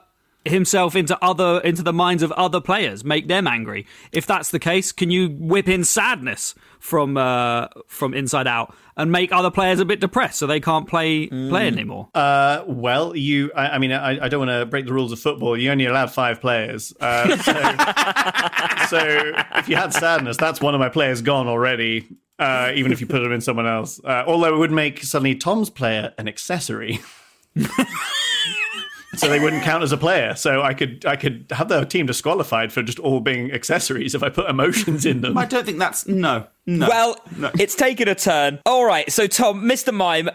himself 0.46 0.96
into 0.96 1.18
other 1.24 1.60
into 1.62 1.84
the 1.84 1.94
minds 1.94 2.24
of 2.24 2.32
other 2.34 2.60
players, 2.60 3.04
make 3.04 3.28
them 3.28 3.48
angry? 3.48 3.86
If 4.12 4.26
that's 4.26 4.52
the 4.52 4.60
case, 4.60 4.92
can 4.92 5.10
you 5.10 5.30
whip 5.30 5.68
in 5.68 5.84
sadness 5.84 6.56
from 6.80 7.18
uh, 7.18 7.68
from 7.88 8.14
inside 8.14 8.48
out 8.48 8.76
and 8.98 9.12
make 9.12 9.32
other 9.32 9.50
players 9.50 9.80
a 9.80 9.86
bit 9.86 10.00
depressed 10.00 10.40
so 10.40 10.48
they 10.48 10.60
can't 10.60 10.88
play 10.88 11.28
play 11.28 11.68
anymore? 11.68 12.10
Uh, 12.14 12.64
well, 12.68 13.16
you. 13.16 13.52
I, 13.56 13.70
I 13.70 13.78
mean, 13.78 13.92
I, 13.92 14.26
I 14.26 14.28
don't 14.28 14.48
want 14.48 14.52
to 14.52 14.66
break 14.66 14.86
the 14.86 14.94
rules 14.94 15.12
of 15.12 15.20
football. 15.20 15.58
You 15.58 15.72
only 15.72 15.86
allowed 15.86 16.12
five 16.12 16.42
players. 16.42 16.94
Uh, 17.00 17.38
so, 17.38 17.54
so 18.88 19.32
if 19.60 19.70
you 19.70 19.76
had 19.76 19.94
sadness, 19.94 20.38
that's 20.38 20.62
one 20.62 20.74
of 20.74 20.80
my 20.80 20.90
players 20.90 21.22
gone 21.22 21.48
already. 21.48 22.08
Uh, 22.40 22.72
even 22.76 22.92
if 22.92 23.00
you 23.00 23.08
put 23.08 23.22
them 23.22 23.32
in 23.32 23.40
someone 23.40 23.68
else, 23.68 24.02
uh, 24.04 24.24
although 24.26 24.54
it 24.54 24.58
would 24.58 24.72
make 24.72 25.04
suddenly 25.04 25.36
Tom's 25.36 25.70
player 25.70 26.14
an 26.18 26.28
accessory. 26.28 27.00
So 29.16 29.30
they 29.30 29.40
wouldn't 29.40 29.64
count 29.64 29.84
as 29.84 29.92
a 29.92 29.98
player. 29.98 30.36
So 30.36 30.62
I 30.62 30.74
could 30.74 31.06
I 31.06 31.16
could 31.16 31.46
have 31.52 31.70
the 31.70 31.86
team 31.86 32.06
disqualified 32.06 32.74
for 32.74 32.82
just 32.82 33.00
all 33.00 33.20
being 33.20 33.52
accessories 33.52 34.16
if 34.16 34.24
I 34.24 34.30
put 34.30 34.50
emotions 34.50 35.06
in 35.06 35.22
them. 35.22 35.38
I 35.38 35.46
don't 35.46 35.66
think 35.66 35.80
that's 35.80 36.08
no, 36.08 36.48
no. 36.66 36.88
Well, 36.88 37.18
no. 37.38 37.52
it's 37.60 37.76
taken 37.76 38.08
a 38.08 38.16
turn. 38.16 38.60
All 38.66 38.86
right, 38.86 39.12
so 39.12 39.28
Tom, 39.28 39.64
Mr. 39.64 39.94
Mime, 39.94 40.30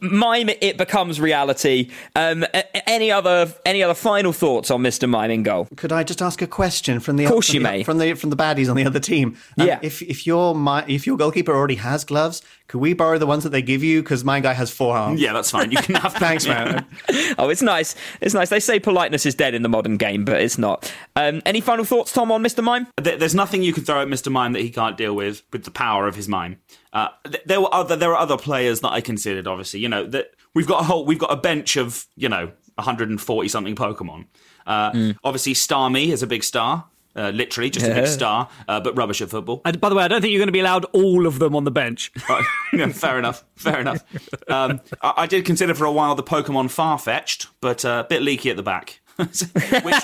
Mime, 0.00 0.48
it 0.60 0.76
becomes 0.78 1.20
reality. 1.20 1.90
Um, 2.16 2.42
a- 2.42 2.48
a- 2.54 2.88
any 2.88 3.10
other 3.12 3.52
any 3.66 3.82
other 3.82 3.94
final 3.94 4.32
thoughts 4.32 4.70
on 4.70 4.82
Mr. 4.82 5.08
Mime 5.08 5.30
in 5.30 5.42
goal? 5.42 5.68
Could 5.76 5.92
I 5.92 6.02
just 6.04 6.22
ask 6.22 6.40
a 6.42 6.46
question 6.46 7.00
from 7.00 7.16
the 7.16 7.24
Of 7.24 7.30
course 7.32 7.46
from 7.48 7.54
you 7.56 7.60
the- 7.60 7.68
may. 7.70 7.82
from 7.84 7.98
the 7.98 8.14
from 8.14 8.30
the 8.30 8.36
baddies 8.36 8.68
on 8.70 8.76
the 8.76 8.84
other 8.86 9.00
team? 9.00 9.36
Um, 9.58 9.66
Yeah. 9.66 9.78
If 9.82 10.02
if 10.02 10.26
your 10.26 10.54
my, 10.54 10.84
if 10.88 11.06
your 11.06 11.16
goalkeeper 11.16 11.54
already 11.54 11.76
has 11.76 12.04
gloves, 12.04 12.42
could 12.68 12.78
we 12.80 12.92
borrow 12.92 13.18
the 13.18 13.26
ones 13.26 13.44
that 13.44 13.50
they 13.50 13.62
give 13.62 13.82
you? 13.82 14.02
Because 14.02 14.24
my 14.24 14.40
guy 14.40 14.52
has 14.54 14.70
four 14.70 14.96
arms. 14.96 15.20
yeah, 15.20 15.32
that's 15.32 15.50
fine. 15.50 15.70
You 15.70 15.78
can 15.78 15.94
have 15.96 16.12
Thanks, 16.18 16.46
man. 16.46 16.84
Oh, 17.38 17.50
it's 17.50 17.62
nice. 17.62 17.94
It's 18.20 18.34
nice. 18.34 18.48
They 18.48 18.58
say 18.60 18.80
politeness 18.80 19.24
is 19.26 19.34
dead 19.34 19.54
in 19.54 19.62
the 19.62 19.68
modern 19.68 19.96
game, 19.96 20.24
but 20.24 20.40
it's 20.40 20.58
not. 20.58 20.92
Um, 21.14 21.40
any 21.46 21.60
final 21.60 21.84
thoughts, 21.84 22.12
Tom, 22.12 22.32
on 22.32 22.42
Mr. 22.42 22.64
Mime? 22.64 22.88
There's 22.96 23.34
nothing 23.34 23.62
you 23.62 23.72
can 23.72 23.84
throw 23.84 24.02
at 24.02 24.08
Mr. 24.08 24.30
Mime 24.32 24.52
that 24.54 24.60
he 24.62 24.70
can't 24.70 24.96
deal 24.96 25.14
with 25.14 25.42
with 25.52 25.67
the 25.68 25.72
power 25.74 26.08
of 26.08 26.14
his 26.16 26.28
mime. 26.28 26.56
Uh, 26.92 27.08
th- 27.30 27.44
there 27.44 27.60
were 27.60 27.72
other 27.74 27.94
there 27.96 28.10
are 28.12 28.18
other 28.18 28.38
players 28.38 28.80
that 28.80 28.90
I 28.90 29.00
considered. 29.02 29.46
Obviously, 29.46 29.80
you 29.80 29.88
know 29.88 30.06
that 30.06 30.30
we've 30.54 30.66
got 30.66 30.80
a 30.80 30.84
whole 30.84 31.04
we've 31.04 31.18
got 31.18 31.30
a 31.30 31.36
bench 31.36 31.76
of 31.76 32.06
you 32.16 32.28
know 32.28 32.52
140 32.76 33.48
something 33.48 33.76
Pokemon. 33.76 34.26
Uh, 34.66 35.12
Obviously, 35.24 35.54
Starmie 35.54 36.08
is 36.08 36.22
a 36.22 36.26
big 36.26 36.44
star, 36.44 36.84
uh, 37.16 37.30
literally 37.30 37.70
just 37.70 37.86
a 37.86 37.94
big 37.94 38.06
star, 38.06 38.48
uh, 38.68 38.80
but 38.80 38.96
rubbish 38.96 39.20
at 39.22 39.30
football. 39.30 39.60
And 39.64 39.80
by 39.80 39.88
the 39.88 39.94
way, 39.94 40.04
I 40.04 40.08
don't 40.08 40.20
think 40.20 40.30
you're 40.32 40.40
going 40.40 40.48
to 40.48 40.52
be 40.52 40.60
allowed 40.60 40.84
all 40.92 41.26
of 41.26 41.38
them 41.38 41.54
on 41.56 41.64
the 41.64 41.70
bench. 41.70 42.12
Yeah, 42.72 42.88
fair 42.88 43.18
enough. 43.18 43.44
Fair 43.56 43.80
enough. 43.80 44.04
Um, 44.48 44.80
I, 45.02 45.12
I 45.18 45.26
did 45.26 45.44
consider 45.46 45.74
for 45.74 45.86
a 45.86 45.92
while 45.92 46.14
the 46.14 46.22
Pokemon 46.22 46.66
Farfetch'd, 46.66 47.46
but 47.60 47.84
uh, 47.84 48.02
a 48.04 48.08
bit 48.08 48.22
leaky 48.22 48.50
at 48.50 48.56
the 48.56 48.62
back, 48.62 49.00
which 49.16 49.42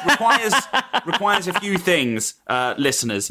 requires 0.08 0.54
requires 1.06 1.46
a 1.46 1.52
few 1.60 1.76
things, 1.78 2.34
uh, 2.46 2.74
listeners. 2.78 3.30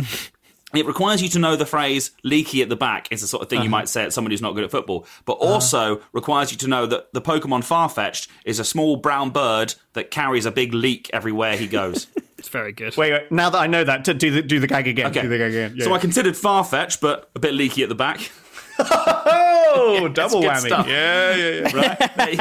It 0.74 0.86
requires 0.86 1.22
you 1.22 1.30
to 1.30 1.40
know 1.40 1.56
the 1.56 1.66
phrase 1.66 2.12
leaky 2.24 2.62
at 2.62 2.70
the 2.70 2.76
back 2.76 3.08
is 3.12 3.22
the 3.22 3.28
sort 3.28 3.44
of 3.44 3.50
thing 3.50 3.60
you 3.60 3.64
uh-huh. 3.64 3.72
might 3.72 3.90
say 3.90 4.04
at 4.04 4.14
somebody 4.14 4.34
who's 4.34 4.42
not 4.42 4.56
good 4.56 4.64
at 4.64 4.72
football, 4.72 5.06
but 5.26 5.34
uh-huh. 5.34 5.54
also 5.54 6.02
requires 6.12 6.52
you 6.52 6.58
to 6.58 6.68
know 6.68 6.86
that 6.86 7.14
the 7.14 7.22
Pokemon 7.22 7.64
Farfetch'd 7.64 8.30
is 8.46 8.60
a 8.60 8.66
small 8.66 8.96
brown 8.96 9.30
bird 9.30 9.76
that 9.94 10.12
carries 10.12 10.46
a 10.46 10.52
big 10.52 10.74
leak 10.74 11.10
everywhere 11.14 11.58
he 11.58 11.68
goes. 11.68 12.08
It's 12.44 12.50
very 12.50 12.74
good. 12.74 12.98
Wait, 12.98 13.14
wait, 13.14 13.32
now 13.32 13.50
that 13.52 13.58
I 13.58 13.68
know 13.68 13.86
that, 13.86 14.04
to 14.04 14.14
do 14.14 14.30
the 14.30 14.42
do 14.42 14.60
the 14.60 14.68
gag 14.68 14.86
again. 14.86 15.14
Do 15.14 15.30
the 15.30 15.38
gag 15.38 15.52
again. 15.52 15.76
Yeah, 15.78 15.86
so 15.86 15.92
yeah. 15.92 15.96
I 15.96 16.00
considered 16.00 16.34
Farfetch, 16.34 17.00
but 17.00 17.30
a 17.38 17.40
bit 17.40 17.54
leaky 17.54 17.84
at 17.84 17.90
the 17.90 17.96
back. 17.96 18.32
Oh, 18.80 20.08
double 20.14 20.42
whammy. 20.42 20.68
stuff. 20.68 20.88
Yeah, 20.88 21.36
yeah, 21.36 21.70
yeah. 21.74 22.40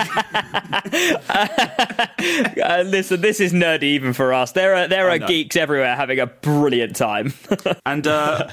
Right? 1.28 2.08
Uh, 2.62 2.82
listen, 2.86 3.20
this 3.20 3.40
is 3.40 3.52
nerdy 3.52 3.82
even 3.84 4.12
for 4.12 4.32
us. 4.32 4.52
There 4.52 4.74
are 4.74 4.86
there 4.88 5.10
are 5.10 5.18
know. 5.18 5.26
geeks 5.26 5.56
everywhere 5.56 5.96
having 5.96 6.20
a 6.20 6.26
brilliant 6.26 6.94
time. 6.96 7.34
and 7.84 8.06
uh, 8.06 8.48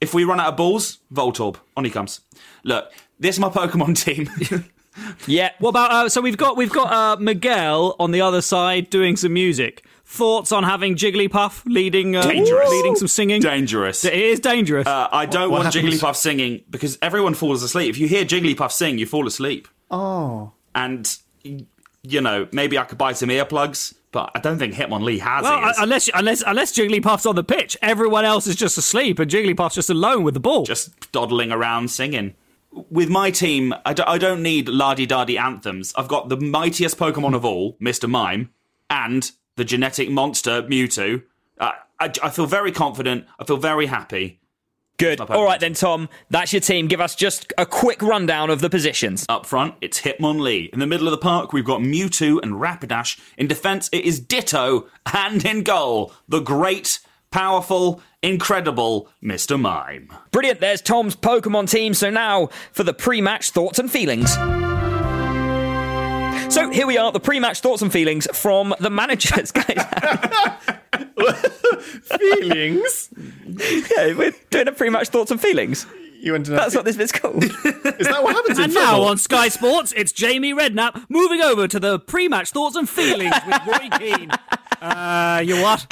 if 0.00 0.14
we 0.14 0.24
run 0.24 0.38
out 0.40 0.48
of 0.48 0.56
balls, 0.56 0.98
Voltorb, 1.12 1.56
on 1.76 1.84
he 1.84 1.90
comes. 1.90 2.20
Look, 2.62 2.92
this 3.18 3.34
is 3.36 3.40
my 3.40 3.48
Pokemon 3.48 3.96
team. 4.02 4.30
yeah. 5.26 5.50
What 5.58 5.70
about 5.70 5.90
uh, 5.90 6.08
so 6.08 6.20
we've 6.20 6.36
got 6.36 6.56
we've 6.56 6.70
got 6.70 6.92
uh, 6.92 7.20
Miguel 7.20 7.96
on 7.98 8.12
the 8.12 8.20
other 8.20 8.40
side 8.42 8.90
doing 8.90 9.16
some 9.16 9.32
music. 9.32 9.84
Thoughts 10.12 10.50
on 10.50 10.64
having 10.64 10.96
Jigglypuff 10.96 11.62
leading 11.66 12.16
uh, 12.16 12.22
Dangerous. 12.22 12.68
leading 12.68 12.96
some 12.96 13.06
singing? 13.06 13.40
Dangerous. 13.40 14.04
It 14.04 14.12
is 14.12 14.40
dangerous. 14.40 14.84
Uh, 14.88 15.06
I 15.12 15.24
don't 15.24 15.50
What 15.52 15.62
want 15.62 15.74
happens? 15.74 16.00
Jigglypuff 16.02 16.16
singing 16.16 16.64
because 16.68 16.98
everyone 17.00 17.34
falls 17.34 17.62
asleep. 17.62 17.90
If 17.90 17.98
you 17.98 18.08
hear 18.08 18.24
Jigglypuff 18.24 18.72
sing, 18.72 18.98
you 18.98 19.06
fall 19.06 19.28
asleep. 19.28 19.68
Oh. 19.88 20.50
And, 20.74 21.16
you 21.44 22.20
know, 22.20 22.48
maybe 22.50 22.76
I 22.76 22.82
could 22.84 22.98
buy 22.98 23.12
some 23.12 23.28
earplugs, 23.28 23.94
but 24.10 24.32
I 24.34 24.40
don't 24.40 24.58
think 24.58 24.74
Hitmonlee 24.74 25.20
has 25.20 25.44
well, 25.44 25.60
ears. 25.68 25.78
uh, 25.78 25.82
unless 25.84 26.10
unless 26.12 26.42
unless 26.44 26.72
Jigglypuff's 26.76 27.24
on 27.24 27.36
the 27.36 27.44
pitch, 27.44 27.76
everyone 27.80 28.24
else 28.24 28.48
is 28.48 28.56
just 28.56 28.76
asleep, 28.78 29.20
and 29.20 29.30
Jigglypuff's 29.30 29.76
just 29.76 29.90
alone 29.90 30.24
with 30.24 30.34
the 30.34 30.40
ball. 30.40 30.64
just 30.64 31.12
dawdling 31.12 31.52
around 31.52 31.88
singing. 31.92 32.34
With 32.90 33.08
my 33.08 33.30
team, 33.30 33.72
I, 33.84 33.92
d- 33.92 34.02
I 34.04 34.18
don't 34.18 34.42
need 34.42 34.68
lardy-dardy 34.68 35.38
anthems. 35.38 35.94
I've 35.96 36.08
got 36.08 36.28
the 36.28 36.36
mightiest 36.36 36.98
Pokemon 36.98 37.34
of 37.36 37.44
all, 37.44 37.76
Mr. 37.80 38.08
Mime, 38.10 38.50
and 38.88 39.30
the 39.56 39.64
genetic 39.64 40.10
monster, 40.10 40.62
Mewtwo. 40.62 41.22
Uh, 41.58 41.72
I, 41.98 42.12
I 42.22 42.30
feel 42.30 42.46
very 42.46 42.72
confident. 42.72 43.26
I 43.38 43.44
feel 43.44 43.56
very 43.56 43.86
happy. 43.86 44.40
Good. 45.00 45.18
All 45.18 45.44
right 45.44 45.58
then, 45.58 45.72
Tom. 45.72 46.10
That's 46.28 46.52
your 46.52 46.60
team. 46.60 46.86
Give 46.86 47.00
us 47.00 47.14
just 47.14 47.54
a 47.56 47.64
quick 47.64 48.02
rundown 48.02 48.50
of 48.50 48.60
the 48.60 48.68
positions. 48.68 49.24
Up 49.30 49.46
front, 49.46 49.74
it's 49.80 50.02
Hitmonlee. 50.02 50.68
In 50.74 50.78
the 50.78 50.86
middle 50.86 51.06
of 51.06 51.12
the 51.12 51.16
park, 51.18 51.54
we've 51.54 51.64
got 51.64 51.80
Mewtwo 51.80 52.38
and 52.42 52.52
Rapidash. 52.52 53.18
In 53.38 53.46
defense, 53.46 53.88
it 53.92 54.04
is 54.04 54.20
Ditto. 54.20 54.88
And 55.14 55.42
in 55.42 55.62
goal, 55.62 56.12
the 56.28 56.40
great, 56.40 56.98
powerful, 57.30 58.02
incredible 58.22 59.08
Mr. 59.24 59.58
Mime. 59.58 60.12
Brilliant. 60.32 60.60
There's 60.60 60.82
Tom's 60.82 61.16
Pokemon 61.16 61.70
team. 61.70 61.94
So 61.94 62.10
now 62.10 62.50
for 62.72 62.84
the 62.84 62.92
pre-match 62.92 63.52
thoughts 63.52 63.78
and 63.78 63.90
feelings. 63.90 64.36
So 66.50 66.68
here 66.70 66.86
we 66.86 66.98
are, 66.98 67.12
the 67.12 67.20
pre-match 67.20 67.60
thoughts 67.60 67.80
and 67.80 67.92
feelings 67.92 68.26
from 68.32 68.74
the 68.80 68.90
managers, 68.90 69.50
guys. 69.52 69.86
Feelings. 72.18 73.08
yeah, 73.96 74.14
we're 74.14 74.34
doing 74.50 74.66
a 74.68 74.72
pre-match 74.72 75.08
thoughts 75.08 75.30
and 75.30 75.40
feelings. 75.40 75.86
You 76.20 76.32
want 76.32 76.46
to? 76.46 76.50
That's 76.52 76.74
what 76.74 76.84
this 76.84 76.96
bit's 76.96 77.12
called. 77.12 77.44
Is 77.44 77.52
that 77.52 78.22
what 78.22 78.34
happens 78.34 78.58
in 78.58 78.64
and 78.64 78.72
football? 78.72 79.00
now 79.04 79.08
on 79.08 79.16
Sky 79.16 79.48
Sports, 79.48 79.94
it's 79.96 80.10
Jamie 80.12 80.52
Redknapp 80.52 81.06
moving 81.08 81.40
over 81.40 81.68
to 81.68 81.78
the 81.80 81.98
pre-match 82.00 82.50
thoughts 82.50 82.74
and 82.76 82.88
feelings 82.88 83.34
with 83.46 83.66
Roy 83.66 83.88
Keane. 83.98 84.30
Uh, 84.82 85.42
you 85.44 85.62
what? 85.62 85.86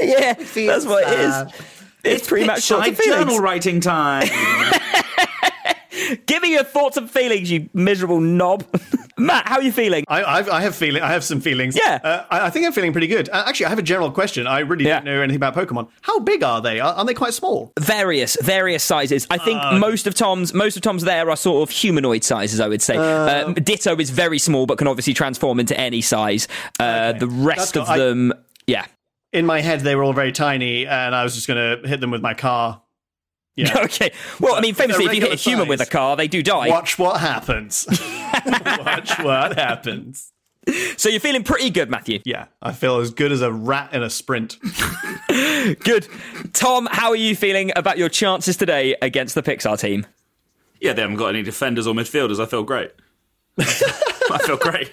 yeah, 0.00 0.34
that's 0.34 0.86
what 0.86 1.02
it 1.06 1.18
is. 1.20 1.34
It's 2.04 2.28
pre-match 2.28 2.66
thoughts 2.68 2.86
and 2.88 2.96
Pitchside 2.96 3.04
journal 3.06 3.38
writing 3.40 3.80
time. 3.80 4.28
Give 6.26 6.42
me 6.42 6.52
your 6.52 6.64
thoughts 6.64 6.96
and 6.96 7.10
feelings, 7.10 7.50
you 7.50 7.68
miserable 7.72 8.20
knob. 8.20 8.64
Matt, 9.18 9.46
how 9.46 9.56
are 9.56 9.62
you 9.62 9.70
feeling? 9.72 10.04
I, 10.08 10.24
I've, 10.24 10.48
I 10.48 10.60
have 10.62 10.74
feeling. 10.74 11.02
I 11.02 11.12
have 11.12 11.22
some 11.22 11.40
feelings. 11.40 11.76
Yeah. 11.76 12.00
uh, 12.02 12.24
I, 12.30 12.46
I 12.46 12.50
think 12.50 12.66
I'm 12.66 12.72
feeling 12.72 12.92
pretty 12.92 13.06
good. 13.06 13.28
Uh, 13.28 13.44
actually, 13.46 13.66
I 13.66 13.68
have 13.68 13.78
a 13.78 13.82
general 13.82 14.10
question. 14.10 14.46
I 14.46 14.58
really 14.60 14.84
Yeah. 14.86 14.96
don't 14.96 15.04
know 15.04 15.20
anything 15.20 15.36
about 15.42 15.54
Pokemon. 15.54 15.88
How 16.02 16.18
big 16.20 16.42
are 16.42 16.60
they? 16.60 16.80
Are, 16.80 16.94
are 16.94 17.04
they 17.04 17.14
quite 17.14 17.32
small? 17.34 17.72
various 17.78 18.36
various 18.42 18.82
sizes. 18.82 19.26
I 19.30 19.38
think 19.38 19.60
most 19.78 20.06
of 20.06 20.14
Tom's 20.14 20.52
most 20.52 20.76
of 20.76 20.82
Tom's 20.82 21.04
there 21.04 21.30
are 21.30 21.36
sort 21.36 21.68
of 21.68 21.74
humanoid 21.74 22.24
sizes. 22.24 22.58
I 22.60 22.66
would 22.68 22.82
say. 22.82 22.96
um, 22.96 23.54
Ditto 23.54 23.96
is 23.96 24.10
very 24.10 24.38
small, 24.38 24.66
but 24.66 24.78
can 24.78 24.88
obviously 24.88 25.14
transform 25.14 25.60
into 25.60 25.78
any 25.78 26.00
size. 26.00 26.48
Uh, 26.80 27.12
The 27.12 27.28
rest 27.28 27.76
of 27.76 27.86
cool. 27.86 27.94
I- 27.94 27.98
them, 27.98 28.32
yeah. 28.66 28.86
In 29.32 29.46
my 29.46 29.60
head, 29.60 29.80
they 29.80 29.96
were 29.96 30.04
all 30.04 30.12
very 30.12 30.30
tiny, 30.30 30.86
and 30.86 31.12
I 31.12 31.24
was 31.24 31.34
just 31.34 31.48
going 31.48 31.82
to 31.82 31.88
hit 31.88 32.00
them 32.00 32.12
with 32.12 32.22
my 32.22 32.34
car. 32.34 32.80
Yeah. 33.56 33.78
okay. 33.84 34.12
Well, 34.40 34.54
I 34.54 34.60
mean, 34.60 34.74
famously, 34.74 35.06
if 35.06 35.14
you 35.14 35.20
hit 35.20 35.28
a 35.28 35.30
regular 35.32 35.36
human 35.36 35.68
with 35.68 35.80
a 35.80 35.86
car, 35.86 36.16
they 36.16 36.28
do 36.28 36.42
die. 36.42 36.68
Watch 36.68 36.98
what 36.98 37.20
happens. 37.20 37.86
Watch 38.46 39.18
what 39.20 39.56
happens. 39.56 40.32
So 40.96 41.08
you're 41.10 41.20
feeling 41.20 41.44
pretty 41.44 41.70
good, 41.70 41.90
Matthew. 41.90 42.20
Yeah, 42.24 42.46
I 42.62 42.72
feel 42.72 42.98
as 42.98 43.10
good 43.10 43.32
as 43.32 43.42
a 43.42 43.52
rat 43.52 43.92
in 43.92 44.02
a 44.02 44.08
sprint. 44.08 44.56
Good. 45.84 46.08
Tom, 46.54 46.88
how 46.90 47.10
are 47.10 47.16
you 47.16 47.36
feeling 47.36 47.70
about 47.76 47.98
your 47.98 48.08
chances 48.08 48.56
today 48.56 48.96
against 49.02 49.34
the 49.34 49.42
Pixar 49.42 49.78
team? 49.78 50.06
yeah, 50.80 50.92
they 50.92 51.02
haven't 51.02 51.16
got 51.16 51.28
any 51.28 51.42
defenders 51.42 51.86
or 51.86 51.94
midfielders. 51.94 52.40
I 52.40 52.46
feel 52.46 52.62
great. 52.62 52.92
I 53.58 54.38
feel 54.44 54.56
great. 54.56 54.92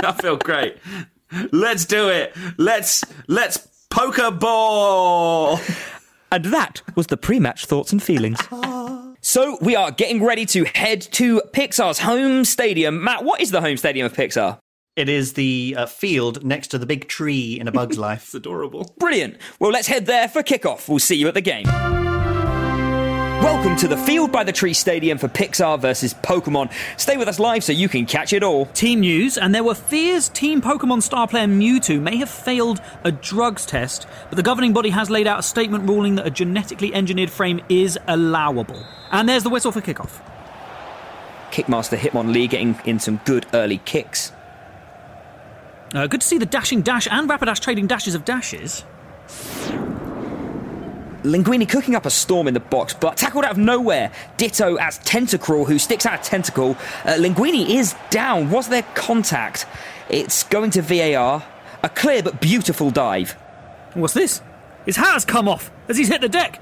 I 0.00 0.12
feel 0.12 0.36
great. 0.36 0.76
Let's 1.52 1.84
do 1.84 2.08
it. 2.08 2.34
Let's 2.58 3.04
let's 3.26 3.58
poker 3.88 4.30
ball. 4.30 5.58
And 6.32 6.44
that 6.46 6.82
was 6.94 7.08
the 7.08 7.16
pre-match 7.16 7.66
thoughts 7.66 7.92
and 7.92 8.02
feelings. 8.02 8.38
so 9.20 9.58
we 9.60 9.74
are 9.74 9.90
getting 9.90 10.22
ready 10.22 10.46
to 10.46 10.64
head 10.64 11.00
to 11.12 11.42
Pixar's 11.52 11.98
home 11.98 12.44
stadium. 12.44 13.02
Matt, 13.02 13.24
what 13.24 13.40
is 13.40 13.50
the 13.50 13.60
home 13.60 13.76
stadium 13.76 14.06
of 14.06 14.12
Pixar? 14.12 14.58
It 14.96 15.08
is 15.08 15.32
the 15.34 15.74
uh, 15.78 15.86
field 15.86 16.44
next 16.44 16.68
to 16.68 16.78
the 16.78 16.86
big 16.86 17.08
tree 17.08 17.58
in 17.58 17.68
A 17.68 17.72
Bug's 17.72 17.98
Life. 18.06 18.24
It's 18.24 18.34
adorable. 18.34 18.94
Brilliant. 18.98 19.38
Well, 19.58 19.70
let's 19.70 19.88
head 19.88 20.06
there 20.06 20.28
for 20.28 20.42
kickoff. 20.42 20.88
We'll 20.88 20.98
see 20.98 21.16
you 21.16 21.28
at 21.28 21.34
the 21.34 21.40
game. 21.40 21.66
Welcome 23.40 23.74
to 23.76 23.88
the 23.88 23.96
Field 23.96 24.30
by 24.30 24.44
the 24.44 24.52
Tree 24.52 24.74
Stadium 24.74 25.16
for 25.16 25.26
Pixar 25.26 25.80
versus 25.80 26.12
Pokemon. 26.12 26.70
Stay 26.98 27.16
with 27.16 27.26
us 27.26 27.38
live 27.38 27.64
so 27.64 27.72
you 27.72 27.88
can 27.88 28.04
catch 28.04 28.34
it 28.34 28.42
all. 28.42 28.66
Team 28.66 29.00
news, 29.00 29.38
and 29.38 29.54
there 29.54 29.64
were 29.64 29.74
fears 29.74 30.28
Team 30.28 30.60
Pokemon 30.60 31.02
star 31.02 31.26
player 31.26 31.46
Mewtwo 31.46 31.98
may 32.02 32.18
have 32.18 32.28
failed 32.28 32.82
a 33.02 33.10
drugs 33.10 33.64
test, 33.64 34.06
but 34.28 34.36
the 34.36 34.42
governing 34.42 34.74
body 34.74 34.90
has 34.90 35.08
laid 35.08 35.26
out 35.26 35.38
a 35.38 35.42
statement 35.42 35.88
ruling 35.88 36.16
that 36.16 36.26
a 36.26 36.30
genetically 36.30 36.92
engineered 36.92 37.30
frame 37.30 37.62
is 37.70 37.98
allowable. 38.08 38.86
And 39.10 39.26
there's 39.26 39.42
the 39.42 39.48
whistle 39.48 39.72
for 39.72 39.80
kickoff. 39.80 40.20
Kickmaster 41.50 41.96
Hitmonlee 41.96 42.46
getting 42.46 42.78
in 42.84 43.00
some 43.00 43.22
good 43.24 43.46
early 43.54 43.78
kicks. 43.78 44.32
Uh, 45.94 46.06
good 46.06 46.20
to 46.20 46.26
see 46.26 46.36
the 46.36 46.44
dashing 46.44 46.82
dash 46.82 47.08
and 47.10 47.26
Rapidash 47.26 47.60
trading 47.60 47.86
dashes 47.86 48.14
of 48.14 48.26
dashes. 48.26 48.84
Linguini 51.22 51.68
cooking 51.68 51.94
up 51.94 52.06
a 52.06 52.10
storm 52.10 52.48
in 52.48 52.54
the 52.54 52.60
box, 52.60 52.94
but 52.94 53.16
tackled 53.16 53.44
out 53.44 53.52
of 53.52 53.58
nowhere. 53.58 54.10
Ditto 54.36 54.76
as 54.76 54.98
Tentacruel, 55.00 55.66
who 55.66 55.78
sticks 55.78 56.06
out 56.06 56.20
a 56.20 56.22
tentacle. 56.22 56.70
Uh, 57.04 57.16
Linguini 57.18 57.68
is 57.68 57.94
down. 58.10 58.50
Was 58.50 58.68
there 58.68 58.82
contact? 58.94 59.66
It's 60.08 60.44
going 60.44 60.70
to 60.72 60.82
VAR. 60.82 61.44
A 61.82 61.88
clear 61.88 62.22
but 62.22 62.40
beautiful 62.40 62.90
dive. 62.90 63.32
What's 63.94 64.14
this? 64.14 64.42
His 64.86 64.96
hat 64.96 65.12
has 65.12 65.24
come 65.24 65.48
off 65.48 65.70
as 65.88 65.96
he's 65.96 66.08
hit 66.08 66.20
the 66.20 66.28
deck. 66.28 66.60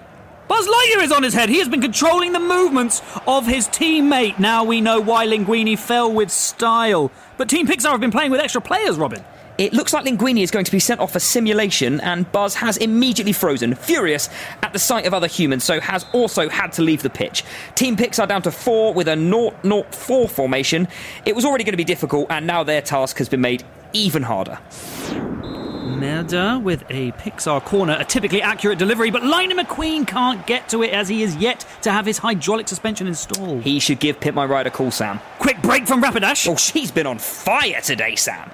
Buzz 0.48 0.66
Lightyear 0.66 1.02
is 1.02 1.12
on 1.12 1.22
his 1.22 1.34
head. 1.34 1.50
He 1.50 1.58
has 1.58 1.68
been 1.68 1.82
controlling 1.82 2.32
the 2.32 2.40
movements 2.40 3.02
of 3.26 3.46
his 3.46 3.68
teammate. 3.68 4.38
Now 4.38 4.64
we 4.64 4.80
know 4.80 4.98
why 5.00 5.26
Linguini 5.26 5.78
fell 5.78 6.10
with 6.10 6.30
style. 6.30 7.12
But 7.36 7.50
Team 7.50 7.66
Pixar 7.66 7.90
have 7.90 8.00
been 8.00 8.10
playing 8.10 8.30
with 8.30 8.40
extra 8.40 8.62
players, 8.62 8.96
Robin. 8.96 9.22
It 9.58 9.72
looks 9.72 9.92
like 9.92 10.04
Linguini 10.04 10.44
is 10.44 10.52
going 10.52 10.64
to 10.66 10.70
be 10.70 10.78
sent 10.78 11.00
off 11.00 11.12
for 11.12 11.18
simulation, 11.18 12.00
and 12.00 12.30
Buzz 12.30 12.54
has 12.54 12.76
immediately 12.76 13.32
frozen, 13.32 13.74
furious 13.74 14.30
at 14.62 14.72
the 14.72 14.78
sight 14.78 15.04
of 15.04 15.12
other 15.12 15.26
humans, 15.26 15.64
so 15.64 15.80
has 15.80 16.06
also 16.12 16.48
had 16.48 16.70
to 16.74 16.82
leave 16.82 17.02
the 17.02 17.10
pitch. 17.10 17.42
Team 17.74 17.96
Pixar 17.96 18.28
down 18.28 18.42
to 18.42 18.52
four 18.52 18.94
with 18.94 19.08
a 19.08 19.16
0-0-4 19.16 20.30
formation. 20.30 20.86
It 21.26 21.34
was 21.34 21.44
already 21.44 21.64
going 21.64 21.72
to 21.72 21.76
be 21.76 21.82
difficult, 21.82 22.30
and 22.30 22.46
now 22.46 22.62
their 22.62 22.80
task 22.80 23.18
has 23.18 23.28
been 23.28 23.40
made 23.40 23.64
even 23.92 24.22
harder. 24.22 24.60
Merida 25.88 26.60
with 26.62 26.84
a 26.88 27.10
Pixar 27.12 27.64
corner, 27.64 27.96
a 27.98 28.04
typically 28.04 28.40
accurate 28.40 28.78
delivery, 28.78 29.10
but 29.10 29.24
Lightning 29.24 29.58
McQueen 29.58 30.06
can't 30.06 30.46
get 30.46 30.68
to 30.68 30.84
it 30.84 30.92
as 30.92 31.08
he 31.08 31.24
is 31.24 31.34
yet 31.34 31.66
to 31.82 31.90
have 31.90 32.06
his 32.06 32.18
hydraulic 32.18 32.68
suspension 32.68 33.08
installed. 33.08 33.64
He 33.64 33.80
should 33.80 33.98
give 33.98 34.20
Pimp 34.20 34.36
My 34.36 34.44
Ride 34.44 34.68
a 34.68 34.70
call, 34.70 34.92
Sam. 34.92 35.18
Quick 35.40 35.60
break 35.62 35.88
from 35.88 36.00
Rapidash. 36.00 36.46
Oh, 36.46 36.54
she's 36.54 36.92
been 36.92 37.08
on 37.08 37.18
fire 37.18 37.80
today, 37.80 38.14
Sam. 38.14 38.48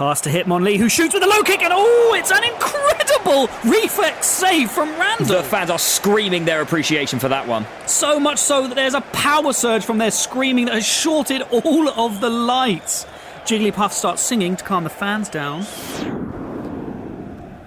Pass 0.00 0.22
to 0.22 0.30
Hitmonlee, 0.30 0.78
who 0.78 0.88
shoots 0.88 1.12
with 1.12 1.22
a 1.22 1.26
low 1.26 1.42
kick, 1.42 1.60
and 1.60 1.74
oh, 1.76 2.14
it's 2.16 2.30
an 2.30 2.42
incredible 2.42 3.50
reflex 3.70 4.26
save 4.26 4.70
from 4.70 4.88
Randall. 4.98 5.26
The 5.26 5.42
fans 5.42 5.68
are 5.68 5.78
screaming 5.78 6.46
their 6.46 6.62
appreciation 6.62 7.18
for 7.18 7.28
that 7.28 7.46
one. 7.46 7.66
So 7.84 8.18
much 8.18 8.38
so 8.38 8.66
that 8.66 8.76
there's 8.76 8.94
a 8.94 9.02
power 9.02 9.52
surge 9.52 9.84
from 9.84 9.98
their 9.98 10.10
screaming 10.10 10.64
that 10.64 10.74
has 10.76 10.86
shorted 10.86 11.42
all 11.50 11.90
of 11.90 12.22
the 12.22 12.30
lights. 12.30 13.04
Jigglypuff 13.44 13.92
starts 13.92 14.22
singing 14.22 14.56
to 14.56 14.64
calm 14.64 14.84
the 14.84 14.88
fans 14.88 15.28
down. 15.28 15.66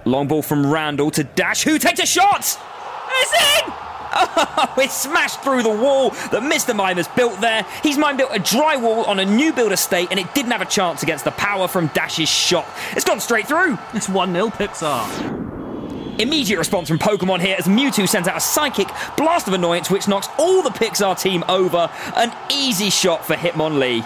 Long 0.04 0.26
ball 0.26 0.42
from 0.42 0.66
Randall 0.68 1.12
to 1.12 1.22
Dash, 1.22 1.62
who 1.62 1.78
takes 1.78 2.00
a 2.00 2.06
shot! 2.06 2.40
It's 2.40 3.62
in! 3.62 3.72
Oh, 4.56 4.80
it 4.80 4.90
smashed 4.90 5.42
through 5.42 5.62
the 5.62 5.70
wall 5.70 6.10
that 6.10 6.42
Mr. 6.42 6.74
Mime 6.74 6.96
has 6.96 7.08
built 7.08 7.40
there. 7.40 7.64
He's 7.82 7.98
mime 7.98 8.16
built 8.16 8.30
a 8.32 8.38
dry 8.38 8.76
wall 8.76 9.04
on 9.04 9.18
a 9.18 9.24
new 9.24 9.52
build 9.52 9.72
estate 9.72 10.08
and 10.10 10.18
it 10.18 10.32
didn't 10.34 10.52
have 10.52 10.60
a 10.60 10.66
chance 10.66 11.02
against 11.02 11.24
the 11.24 11.30
power 11.32 11.68
from 11.68 11.88
Dash's 11.88 12.28
shot. 12.28 12.66
It's 12.92 13.04
gone 13.04 13.20
straight 13.20 13.46
through. 13.46 13.78
It's 13.92 14.08
1 14.08 14.32
0 14.32 14.48
Pixar. 14.48 16.20
Immediate 16.20 16.58
response 16.58 16.88
from 16.88 16.98
Pokemon 16.98 17.40
here 17.40 17.56
as 17.58 17.66
Mewtwo 17.66 18.08
sends 18.08 18.28
out 18.28 18.36
a 18.36 18.40
psychic 18.40 18.88
blast 19.16 19.48
of 19.48 19.54
annoyance 19.54 19.90
which 19.90 20.08
knocks 20.08 20.28
all 20.38 20.62
the 20.62 20.70
Pixar 20.70 21.20
team 21.20 21.44
over. 21.48 21.90
An 22.16 22.32
easy 22.50 22.90
shot 22.90 23.24
for 23.24 23.34
Hitmonlee. 23.34 24.04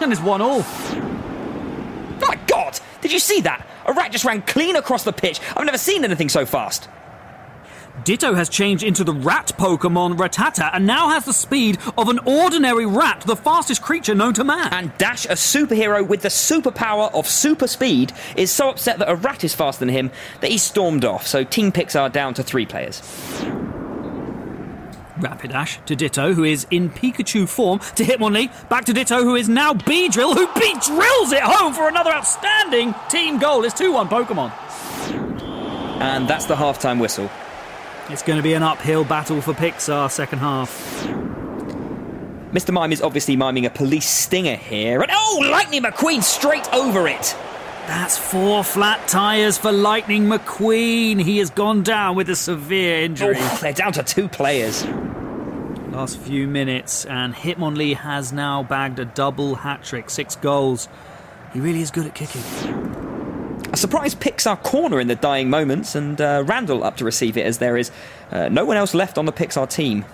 And 0.00 0.12
it's 0.12 0.20
1 0.20 0.40
all. 0.40 0.62
My 2.20 2.38
god! 2.46 2.78
Did 3.00 3.12
you 3.12 3.18
see 3.18 3.40
that? 3.42 3.66
A 3.86 3.92
rat 3.92 4.12
just 4.12 4.24
ran 4.24 4.42
clean 4.42 4.76
across 4.76 5.04
the 5.04 5.12
pitch. 5.12 5.40
I've 5.56 5.66
never 5.66 5.78
seen 5.78 6.04
anything 6.04 6.28
so 6.28 6.46
fast. 6.46 6.88
Ditto 8.04 8.34
has 8.34 8.50
changed 8.50 8.84
into 8.84 9.02
the 9.02 9.14
rat 9.14 9.52
Pokemon 9.56 10.18
Rattata 10.18 10.68
and 10.74 10.86
now 10.86 11.08
has 11.08 11.24
the 11.24 11.32
speed 11.32 11.78
of 11.96 12.10
an 12.10 12.18
ordinary 12.26 12.84
rat, 12.84 13.22
the 13.22 13.34
fastest 13.34 13.80
creature 13.80 14.14
known 14.14 14.34
to 14.34 14.44
man. 14.44 14.68
And 14.72 14.96
Dash, 14.98 15.24
a 15.24 15.30
superhero 15.30 16.06
with 16.06 16.20
the 16.20 16.28
superpower 16.28 17.12
of 17.14 17.26
super 17.26 17.66
speed, 17.66 18.12
is 18.36 18.52
so 18.52 18.68
upset 18.68 18.98
that 18.98 19.10
a 19.10 19.14
rat 19.14 19.42
is 19.42 19.54
faster 19.54 19.80
than 19.80 19.88
him 19.88 20.10
that 20.42 20.50
he 20.50 20.58
stormed 20.58 21.06
off. 21.06 21.26
So 21.26 21.44
Team 21.44 21.72
Pixar 21.72 22.12
down 22.12 22.34
to 22.34 22.42
three 22.42 22.66
players. 22.66 23.00
Rapidash 25.18 25.82
to 25.86 25.96
Ditto, 25.96 26.34
who 26.34 26.44
is 26.44 26.66
in 26.70 26.90
Pikachu 26.90 27.48
form, 27.48 27.78
to 27.78 28.04
Hitmonlee, 28.04 28.50
back 28.68 28.84
to 28.84 28.92
Ditto, 28.92 29.22
who 29.22 29.34
is 29.34 29.48
now 29.48 29.72
Beedrill, 29.72 30.34
who 30.34 30.46
Beedrills 30.48 31.32
it 31.32 31.42
home 31.42 31.72
for 31.72 31.88
another 31.88 32.10
outstanding 32.10 32.94
team 33.08 33.38
goal. 33.38 33.64
It's 33.64 33.78
2 33.78 33.92
1 33.92 34.08
Pokemon. 34.08 34.52
And 36.02 36.28
that's 36.28 36.44
the 36.44 36.56
halftime 36.56 37.00
whistle. 37.00 37.30
It's 38.10 38.22
going 38.22 38.36
to 38.36 38.42
be 38.42 38.52
an 38.52 38.62
uphill 38.62 39.04
battle 39.04 39.40
for 39.40 39.54
Pixar 39.54 40.10
second 40.10 40.40
half. 40.40 40.70
Mr. 42.52 42.70
Mime 42.70 42.92
is 42.92 43.00
obviously 43.00 43.34
miming 43.34 43.64
a 43.64 43.70
police 43.70 44.08
stinger 44.08 44.56
here. 44.56 45.00
And 45.00 45.10
oh, 45.12 45.48
Lightning 45.50 45.82
McQueen 45.82 46.22
straight 46.22 46.72
over 46.72 47.08
it. 47.08 47.34
That's 47.86 48.16
four 48.16 48.62
flat 48.62 49.08
tyres 49.08 49.56
for 49.56 49.72
Lightning 49.72 50.24
McQueen. 50.24 51.20
He 51.20 51.38
has 51.38 51.50
gone 51.50 51.82
down 51.82 52.14
with 52.14 52.28
a 52.28 52.36
severe 52.36 53.02
injury. 53.02 53.36
Oh, 53.38 53.58
they're 53.60 53.72
down 53.72 53.92
to 53.94 54.02
two 54.02 54.28
players. 54.28 54.84
Last 54.84 56.18
few 56.18 56.46
minutes, 56.46 57.06
and 57.06 57.34
Hitmonlee 57.34 57.96
has 57.96 58.32
now 58.32 58.62
bagged 58.62 58.98
a 58.98 59.04
double 59.04 59.54
hat 59.54 59.82
trick, 59.82 60.10
six 60.10 60.36
goals. 60.36 60.88
He 61.52 61.60
really 61.60 61.80
is 61.80 61.90
good 61.90 62.06
at 62.06 62.14
kicking. 62.14 62.42
A 63.74 63.76
surprise 63.76 64.14
Pixar 64.14 64.62
corner 64.62 65.00
in 65.00 65.08
the 65.08 65.16
dying 65.16 65.50
moments, 65.50 65.96
and 65.96 66.20
uh, 66.20 66.44
Randall 66.46 66.84
up 66.84 66.96
to 66.98 67.04
receive 67.04 67.36
it 67.36 67.44
as 67.44 67.58
there 67.58 67.76
is 67.76 67.90
uh, 68.30 68.48
no 68.48 68.64
one 68.64 68.76
else 68.76 68.94
left 68.94 69.18
on 69.18 69.24
the 69.24 69.32
Pixar 69.32 69.68
team. 69.68 70.04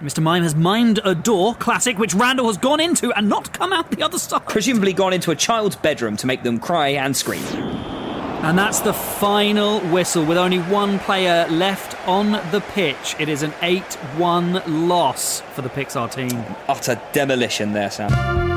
Mr. 0.00 0.22
Mime 0.22 0.42
has 0.42 0.54
mined 0.54 0.98
a 1.04 1.14
door, 1.14 1.54
classic, 1.56 1.98
which 1.98 2.14
Randall 2.14 2.46
has 2.46 2.56
gone 2.56 2.80
into 2.80 3.12
and 3.12 3.28
not 3.28 3.52
come 3.52 3.74
out 3.74 3.90
the 3.90 4.02
other 4.02 4.18
side. 4.18 4.46
Presumably 4.46 4.94
gone 4.94 5.12
into 5.12 5.30
a 5.30 5.36
child's 5.36 5.76
bedroom 5.76 6.16
to 6.16 6.26
make 6.26 6.44
them 6.44 6.58
cry 6.58 6.88
and 6.88 7.14
scream. 7.14 7.42
And 8.40 8.56
that's 8.56 8.80
the 8.80 8.94
final 8.94 9.80
whistle 9.80 10.24
with 10.24 10.38
only 10.38 10.60
one 10.60 10.98
player 11.00 11.46
left 11.50 11.94
on 12.08 12.32
the 12.52 12.64
pitch. 12.72 13.16
It 13.18 13.28
is 13.28 13.42
an 13.42 13.52
8 13.60 13.82
1 14.16 14.88
loss 14.88 15.42
for 15.52 15.60
the 15.60 15.68
Pixar 15.68 16.10
team. 16.10 16.42
Utter 16.68 16.98
demolition 17.12 17.74
there, 17.74 17.90
Sam. 17.90 18.47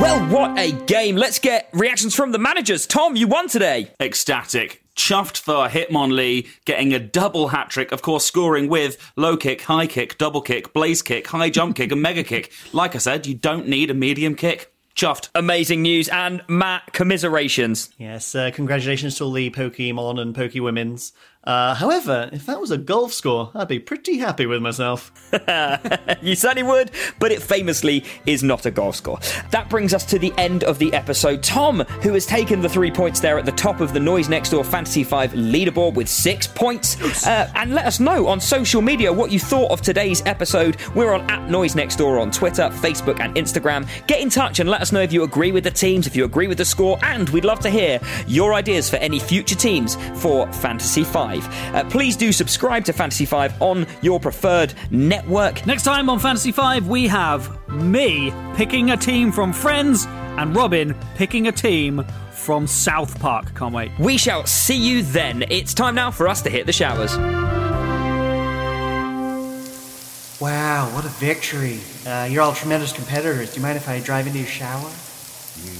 Well, 0.00 0.20
what 0.28 0.56
a 0.56 0.70
game. 0.86 1.16
Let's 1.16 1.40
get 1.40 1.68
reactions 1.72 2.14
from 2.14 2.30
the 2.30 2.38
managers. 2.38 2.86
Tom, 2.86 3.16
you 3.16 3.26
won 3.26 3.48
today. 3.48 3.90
Ecstatic. 4.00 4.84
Chuffed 4.94 5.38
for 5.38 5.68
Hitmonlee 5.68 6.48
getting 6.64 6.94
a 6.94 7.00
double 7.00 7.48
hat 7.48 7.68
trick, 7.70 7.90
of 7.90 8.00
course, 8.00 8.24
scoring 8.24 8.68
with 8.68 8.96
low 9.16 9.36
kick, 9.36 9.62
high 9.62 9.88
kick, 9.88 10.16
double 10.16 10.40
kick, 10.40 10.72
blaze 10.72 11.02
kick, 11.02 11.26
high 11.26 11.50
jump 11.50 11.74
kick, 11.76 11.90
and 11.90 12.00
mega 12.00 12.22
kick. 12.22 12.52
Like 12.72 12.94
I 12.94 12.98
said, 12.98 13.26
you 13.26 13.34
don't 13.34 13.66
need 13.66 13.90
a 13.90 13.94
medium 13.94 14.36
kick. 14.36 14.72
Chuffed. 14.94 15.30
Amazing 15.34 15.82
news. 15.82 16.08
And 16.08 16.42
Matt, 16.48 16.92
commiserations. 16.92 17.90
Yes, 17.98 18.34
uh, 18.34 18.50
congratulations 18.52 19.16
to 19.18 19.24
all 19.24 19.32
the 19.32 19.50
Pokemon 19.50 20.20
and 20.20 20.34
Pokewomen's. 20.34 21.12
Uh, 21.48 21.74
however, 21.74 22.28
if 22.30 22.44
that 22.44 22.60
was 22.60 22.70
a 22.70 22.76
golf 22.76 23.10
score, 23.10 23.50
I'd 23.54 23.68
be 23.68 23.78
pretty 23.78 24.18
happy 24.18 24.44
with 24.44 24.60
myself. 24.60 25.10
you 26.20 26.36
certainly 26.36 26.62
would, 26.62 26.90
but 27.18 27.32
it 27.32 27.40
famously 27.40 28.04
is 28.26 28.42
not 28.42 28.66
a 28.66 28.70
golf 28.70 28.96
score. 28.96 29.18
That 29.50 29.70
brings 29.70 29.94
us 29.94 30.04
to 30.06 30.18
the 30.18 30.30
end 30.36 30.62
of 30.64 30.78
the 30.78 30.92
episode. 30.92 31.42
Tom, 31.42 31.80
who 32.02 32.12
has 32.12 32.26
taken 32.26 32.60
the 32.60 32.68
three 32.68 32.90
points 32.90 33.20
there 33.20 33.38
at 33.38 33.46
the 33.46 33.52
top 33.52 33.80
of 33.80 33.94
the 33.94 33.98
Noise 33.98 34.28
Next 34.28 34.50
Door 34.50 34.64
Fantasy 34.64 35.02
5 35.02 35.32
leaderboard 35.32 35.94
with 35.94 36.06
six 36.06 36.46
points. 36.46 37.26
Uh, 37.26 37.50
and 37.54 37.74
let 37.74 37.86
us 37.86 37.98
know 37.98 38.26
on 38.26 38.40
social 38.40 38.82
media 38.82 39.10
what 39.10 39.32
you 39.32 39.40
thought 39.40 39.70
of 39.70 39.80
today's 39.80 40.20
episode. 40.26 40.76
We're 40.94 41.14
on 41.14 41.30
at 41.30 41.48
Noise 41.48 41.74
Next 41.74 41.96
Door 41.96 42.18
on 42.18 42.30
Twitter, 42.30 42.64
Facebook, 42.64 43.20
and 43.20 43.34
Instagram. 43.36 43.88
Get 44.06 44.20
in 44.20 44.28
touch 44.28 44.60
and 44.60 44.68
let 44.68 44.82
us 44.82 44.92
know 44.92 45.00
if 45.00 45.14
you 45.14 45.22
agree 45.22 45.52
with 45.52 45.64
the 45.64 45.70
teams, 45.70 46.06
if 46.06 46.14
you 46.14 46.26
agree 46.26 46.46
with 46.46 46.58
the 46.58 46.66
score, 46.66 46.98
and 47.02 47.26
we'd 47.30 47.46
love 47.46 47.60
to 47.60 47.70
hear 47.70 47.98
your 48.26 48.52
ideas 48.52 48.90
for 48.90 48.96
any 48.96 49.18
future 49.18 49.56
teams 49.56 49.96
for 50.20 50.46
Fantasy 50.52 51.04
5. 51.04 51.37
Uh, 51.46 51.84
please 51.90 52.16
do 52.16 52.32
subscribe 52.32 52.84
to 52.86 52.92
Fantasy 52.92 53.24
5 53.24 53.60
on 53.62 53.86
your 54.02 54.18
preferred 54.20 54.74
network. 54.90 55.64
Next 55.66 55.82
time 55.82 56.08
on 56.08 56.18
Fantasy 56.18 56.52
5, 56.52 56.88
we 56.88 57.06
have 57.08 57.68
me 57.70 58.32
picking 58.54 58.90
a 58.90 58.96
team 58.96 59.32
from 59.32 59.52
Friends 59.52 60.06
and 60.06 60.54
Robin 60.54 60.94
picking 61.16 61.48
a 61.48 61.52
team 61.52 62.04
from 62.32 62.66
South 62.66 63.18
Park. 63.20 63.54
Can't 63.54 63.74
wait. 63.74 63.90
We 63.98 64.16
shall 64.16 64.46
see 64.46 64.76
you 64.76 65.02
then. 65.02 65.44
It's 65.50 65.74
time 65.74 65.94
now 65.94 66.10
for 66.10 66.28
us 66.28 66.40
to 66.42 66.50
hit 66.50 66.66
the 66.66 66.72
showers. 66.72 67.16
Wow, 70.40 70.88
what 70.94 71.04
a 71.04 71.08
victory. 71.08 71.80
Uh, 72.06 72.28
you're 72.30 72.42
all 72.42 72.52
tremendous 72.54 72.92
competitors. 72.92 73.50
Do 73.50 73.56
you 73.56 73.62
mind 73.62 73.76
if 73.76 73.88
I 73.88 73.98
drive 74.00 74.28
into 74.28 74.38
your 74.38 74.46
shower? 74.46 74.88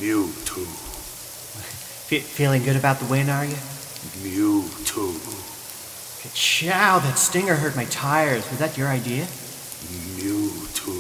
Mewtwo. 0.01 0.65
Fe- 2.09 2.19
feeling 2.19 2.65
good 2.65 2.75
about 2.75 2.99
the 2.99 3.05
win, 3.07 3.31
are 3.31 3.45
you? 3.45 3.55
Mewtwo. 3.55 5.28
Chow, 6.39 7.01
that 7.01 7.19
stinger 7.19 7.57
hurt 7.57 7.75
my 7.75 7.85
tires. 7.87 8.49
Was 8.49 8.61
that 8.61 8.79
your 8.79 8.87
idea? 8.87 9.25
Mewtwo. 10.15 10.95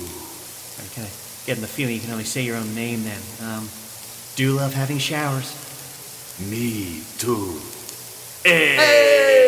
I'm 0.80 0.90
kind 0.96 1.06
of 1.06 1.42
getting 1.46 1.60
the 1.60 1.68
feeling 1.68 1.94
you 1.94 2.00
can 2.00 2.10
only 2.10 2.24
say 2.24 2.42
your 2.42 2.56
own 2.56 2.74
name 2.74 3.04
then. 3.04 3.20
Um, 3.40 3.68
do 4.34 4.54
love 4.54 4.74
having 4.74 4.98
showers. 4.98 5.54
Me 6.50 7.02
too. 7.18 7.60
Hey! 8.42 9.47